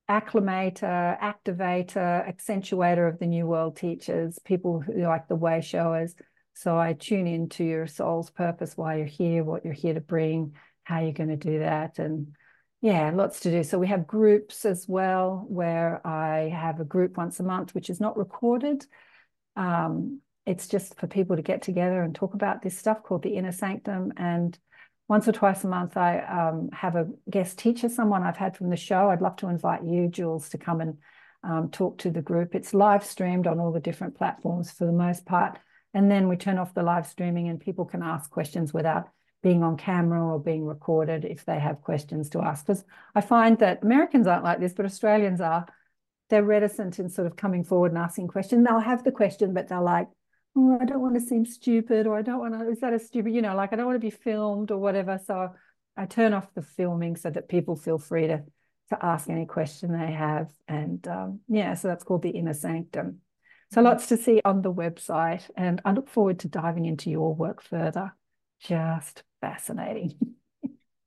acclimator, 0.09 1.19
activator, 1.19 2.27
accentuator 2.27 3.07
of 3.07 3.19
the 3.19 3.27
New 3.27 3.47
World 3.47 3.75
teachers, 3.75 4.39
people 4.45 4.79
who 4.79 5.01
like 5.01 5.27
the 5.27 5.35
way 5.35 5.61
showers 5.61 6.15
so 6.53 6.77
I 6.77 6.93
tune 6.93 7.27
into 7.27 7.63
your 7.63 7.87
soul's 7.87 8.29
purpose, 8.29 8.77
why 8.77 8.97
you're 8.97 9.05
here, 9.05 9.43
what 9.43 9.63
you're 9.65 9.73
here 9.73 9.93
to 9.93 10.01
bring, 10.01 10.53
how 10.83 10.99
you're 10.99 11.11
going 11.11 11.29
to 11.29 11.35
do 11.35 11.59
that. 11.59 11.97
And 11.99 12.35
yeah, 12.81 13.11
lots 13.13 13.41
to 13.41 13.51
do. 13.51 13.63
So 13.63 13.79
we 13.79 13.87
have 13.87 14.07
groups 14.07 14.65
as 14.65 14.85
well, 14.87 15.45
where 15.47 16.05
I 16.05 16.49
have 16.49 16.79
a 16.79 16.85
group 16.85 17.17
once 17.17 17.39
a 17.39 17.43
month, 17.43 17.73
which 17.73 17.89
is 17.89 17.99
not 17.99 18.17
recorded. 18.17 18.85
Um, 19.55 20.21
it's 20.45 20.67
just 20.67 20.99
for 20.99 21.07
people 21.07 21.35
to 21.35 21.41
get 21.41 21.61
together 21.61 22.01
and 22.01 22.13
talk 22.13 22.33
about 22.33 22.61
this 22.61 22.77
stuff 22.77 23.03
called 23.03 23.23
the 23.23 23.35
inner 23.35 23.51
sanctum. 23.51 24.13
And 24.17 24.57
once 25.11 25.27
or 25.27 25.33
twice 25.33 25.65
a 25.65 25.67
month, 25.67 25.97
I 25.97 26.19
um, 26.19 26.69
have 26.71 26.95
a 26.95 27.09
guest 27.29 27.59
teacher, 27.59 27.89
someone 27.89 28.23
I've 28.23 28.37
had 28.37 28.55
from 28.55 28.69
the 28.69 28.77
show. 28.77 29.09
I'd 29.09 29.21
love 29.21 29.35
to 29.37 29.49
invite 29.49 29.83
you, 29.83 30.07
Jules, 30.07 30.47
to 30.51 30.57
come 30.57 30.79
and 30.79 30.97
um, 31.43 31.69
talk 31.69 31.97
to 31.97 32.11
the 32.11 32.21
group. 32.21 32.55
It's 32.55 32.73
live 32.73 33.03
streamed 33.03 33.45
on 33.45 33.59
all 33.59 33.73
the 33.73 33.81
different 33.81 34.15
platforms 34.15 34.71
for 34.71 34.85
the 34.85 34.93
most 34.93 35.25
part. 35.25 35.59
And 35.93 36.09
then 36.09 36.29
we 36.29 36.37
turn 36.37 36.57
off 36.57 36.73
the 36.73 36.81
live 36.81 37.05
streaming 37.05 37.49
and 37.49 37.59
people 37.59 37.83
can 37.83 38.01
ask 38.01 38.31
questions 38.31 38.73
without 38.73 39.09
being 39.43 39.63
on 39.63 39.75
camera 39.75 40.25
or 40.25 40.39
being 40.39 40.65
recorded 40.65 41.25
if 41.25 41.43
they 41.43 41.59
have 41.59 41.81
questions 41.81 42.29
to 42.29 42.39
ask. 42.39 42.65
Because 42.65 42.85
I 43.13 43.19
find 43.19 43.59
that 43.59 43.83
Americans 43.83 44.27
aren't 44.27 44.45
like 44.45 44.61
this, 44.61 44.71
but 44.71 44.85
Australians 44.85 45.41
are. 45.41 45.65
They're 46.29 46.41
reticent 46.41 46.99
in 46.99 47.09
sort 47.09 47.27
of 47.27 47.35
coming 47.35 47.65
forward 47.65 47.91
and 47.91 47.97
asking 47.97 48.29
questions. 48.29 48.65
They'll 48.65 48.79
have 48.79 49.03
the 49.03 49.11
question, 49.11 49.53
but 49.53 49.67
they're 49.67 49.81
like, 49.81 50.07
oh, 50.55 50.77
I 50.79 50.85
don't 50.85 51.01
want 51.01 51.15
to 51.15 51.21
seem 51.21 51.45
stupid, 51.45 52.07
or 52.07 52.17
I 52.17 52.21
don't 52.21 52.39
want 52.39 52.59
to, 52.59 52.69
is 52.69 52.79
that 52.79 52.93
a 52.93 52.99
stupid, 52.99 53.33
you 53.33 53.41
know, 53.41 53.55
like 53.55 53.73
I 53.73 53.75
don't 53.75 53.85
want 53.85 53.95
to 53.95 53.99
be 53.99 54.09
filmed 54.09 54.71
or 54.71 54.77
whatever. 54.77 55.19
So 55.25 55.49
I 55.97 56.05
turn 56.05 56.33
off 56.33 56.53
the 56.53 56.61
filming 56.61 57.15
so 57.15 57.29
that 57.29 57.49
people 57.49 57.75
feel 57.75 57.97
free 57.97 58.27
to, 58.27 58.43
to 58.89 59.05
ask 59.05 59.29
any 59.29 59.45
question 59.45 59.91
they 59.91 60.11
have. 60.11 60.49
And 60.67 61.05
um, 61.07 61.39
yeah, 61.47 61.73
so 61.75 61.87
that's 61.87 62.03
called 62.03 62.23
the 62.23 62.29
inner 62.29 62.53
sanctum. 62.53 63.19
So 63.71 63.81
lots 63.81 64.07
to 64.07 64.17
see 64.17 64.41
on 64.43 64.61
the 64.61 64.73
website, 64.73 65.49
and 65.55 65.81
I 65.85 65.93
look 65.93 66.09
forward 66.09 66.39
to 66.39 66.49
diving 66.49 66.85
into 66.85 67.09
your 67.09 67.33
work 67.33 67.61
further. 67.61 68.13
Just 68.59 69.23
fascinating. 69.39 70.17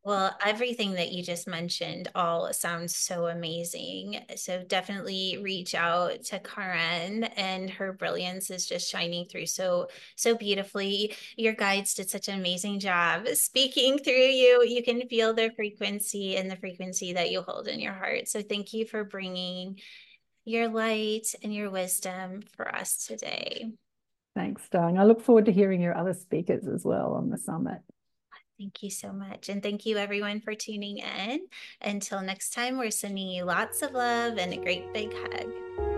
Well, 0.05 0.36
everything 0.44 0.92
that 0.94 1.12
you 1.12 1.22
just 1.22 1.48
mentioned 1.48 2.11
all 2.14 2.52
sounds 2.52 2.94
so 2.94 3.26
amazing. 3.26 4.22
So 4.36 4.62
definitely 4.62 5.38
reach 5.40 5.74
out 5.74 6.22
to 6.24 6.40
Karen 6.40 7.24
and 7.24 7.70
her 7.70 7.94
brilliance 7.94 8.50
is 8.50 8.66
just 8.66 8.90
shining 8.90 9.24
through 9.24 9.46
so 9.46 9.88
so 10.14 10.36
beautifully. 10.36 11.16
Your 11.38 11.55
guides 11.55 11.94
did 11.94 12.11
such 12.11 12.28
an 12.28 12.38
amazing 12.38 12.80
job 12.80 13.28
speaking 13.28 13.96
through 13.96 14.12
you. 14.12 14.62
You 14.62 14.82
can 14.82 15.09
feel 15.09 15.32
their 15.32 15.52
frequency 15.52 16.36
and 16.36 16.50
the 16.50 16.57
frequency 16.57 17.14
that 17.14 17.30
you 17.30 17.40
hold 17.40 17.66
in 17.66 17.80
your 17.80 17.94
heart. 17.94 18.28
So 18.28 18.42
thank 18.42 18.74
you 18.74 18.84
for 18.84 19.05
bringing 19.05 19.80
your 20.44 20.68
light 20.68 21.34
and 21.42 21.55
your 21.55 21.70
wisdom 21.70 22.42
for 22.57 22.74
us 22.74 23.07
today. 23.07 23.72
Thanks, 24.34 24.68
Dawn. 24.68 24.98
I 24.98 25.05
look 25.05 25.22
forward 25.22 25.46
to 25.46 25.52
hearing 25.52 25.80
your 25.80 25.96
other 25.96 26.12
speakers 26.12 26.68
as 26.68 26.84
well 26.84 27.14
on 27.14 27.30
the 27.30 27.38
summit. 27.38 27.80
Thank 28.59 28.82
you 28.82 28.90
so 28.90 29.12
much. 29.12 29.48
And 29.48 29.62
thank 29.62 29.84
you, 29.84 29.96
everyone, 29.96 30.40
for 30.40 30.55
tuning 30.55 30.98
in. 30.98 31.40
Until 31.80 32.22
next 32.22 32.50
time, 32.50 32.78
we're 32.78 32.92
sending 32.92 33.28
you 33.28 33.44
lots 33.44 33.82
of 33.82 33.92
love 33.92 34.38
and 34.38 34.52
a 34.52 34.57
great 34.57 34.92
big 34.92 35.12
hug. 35.12 35.93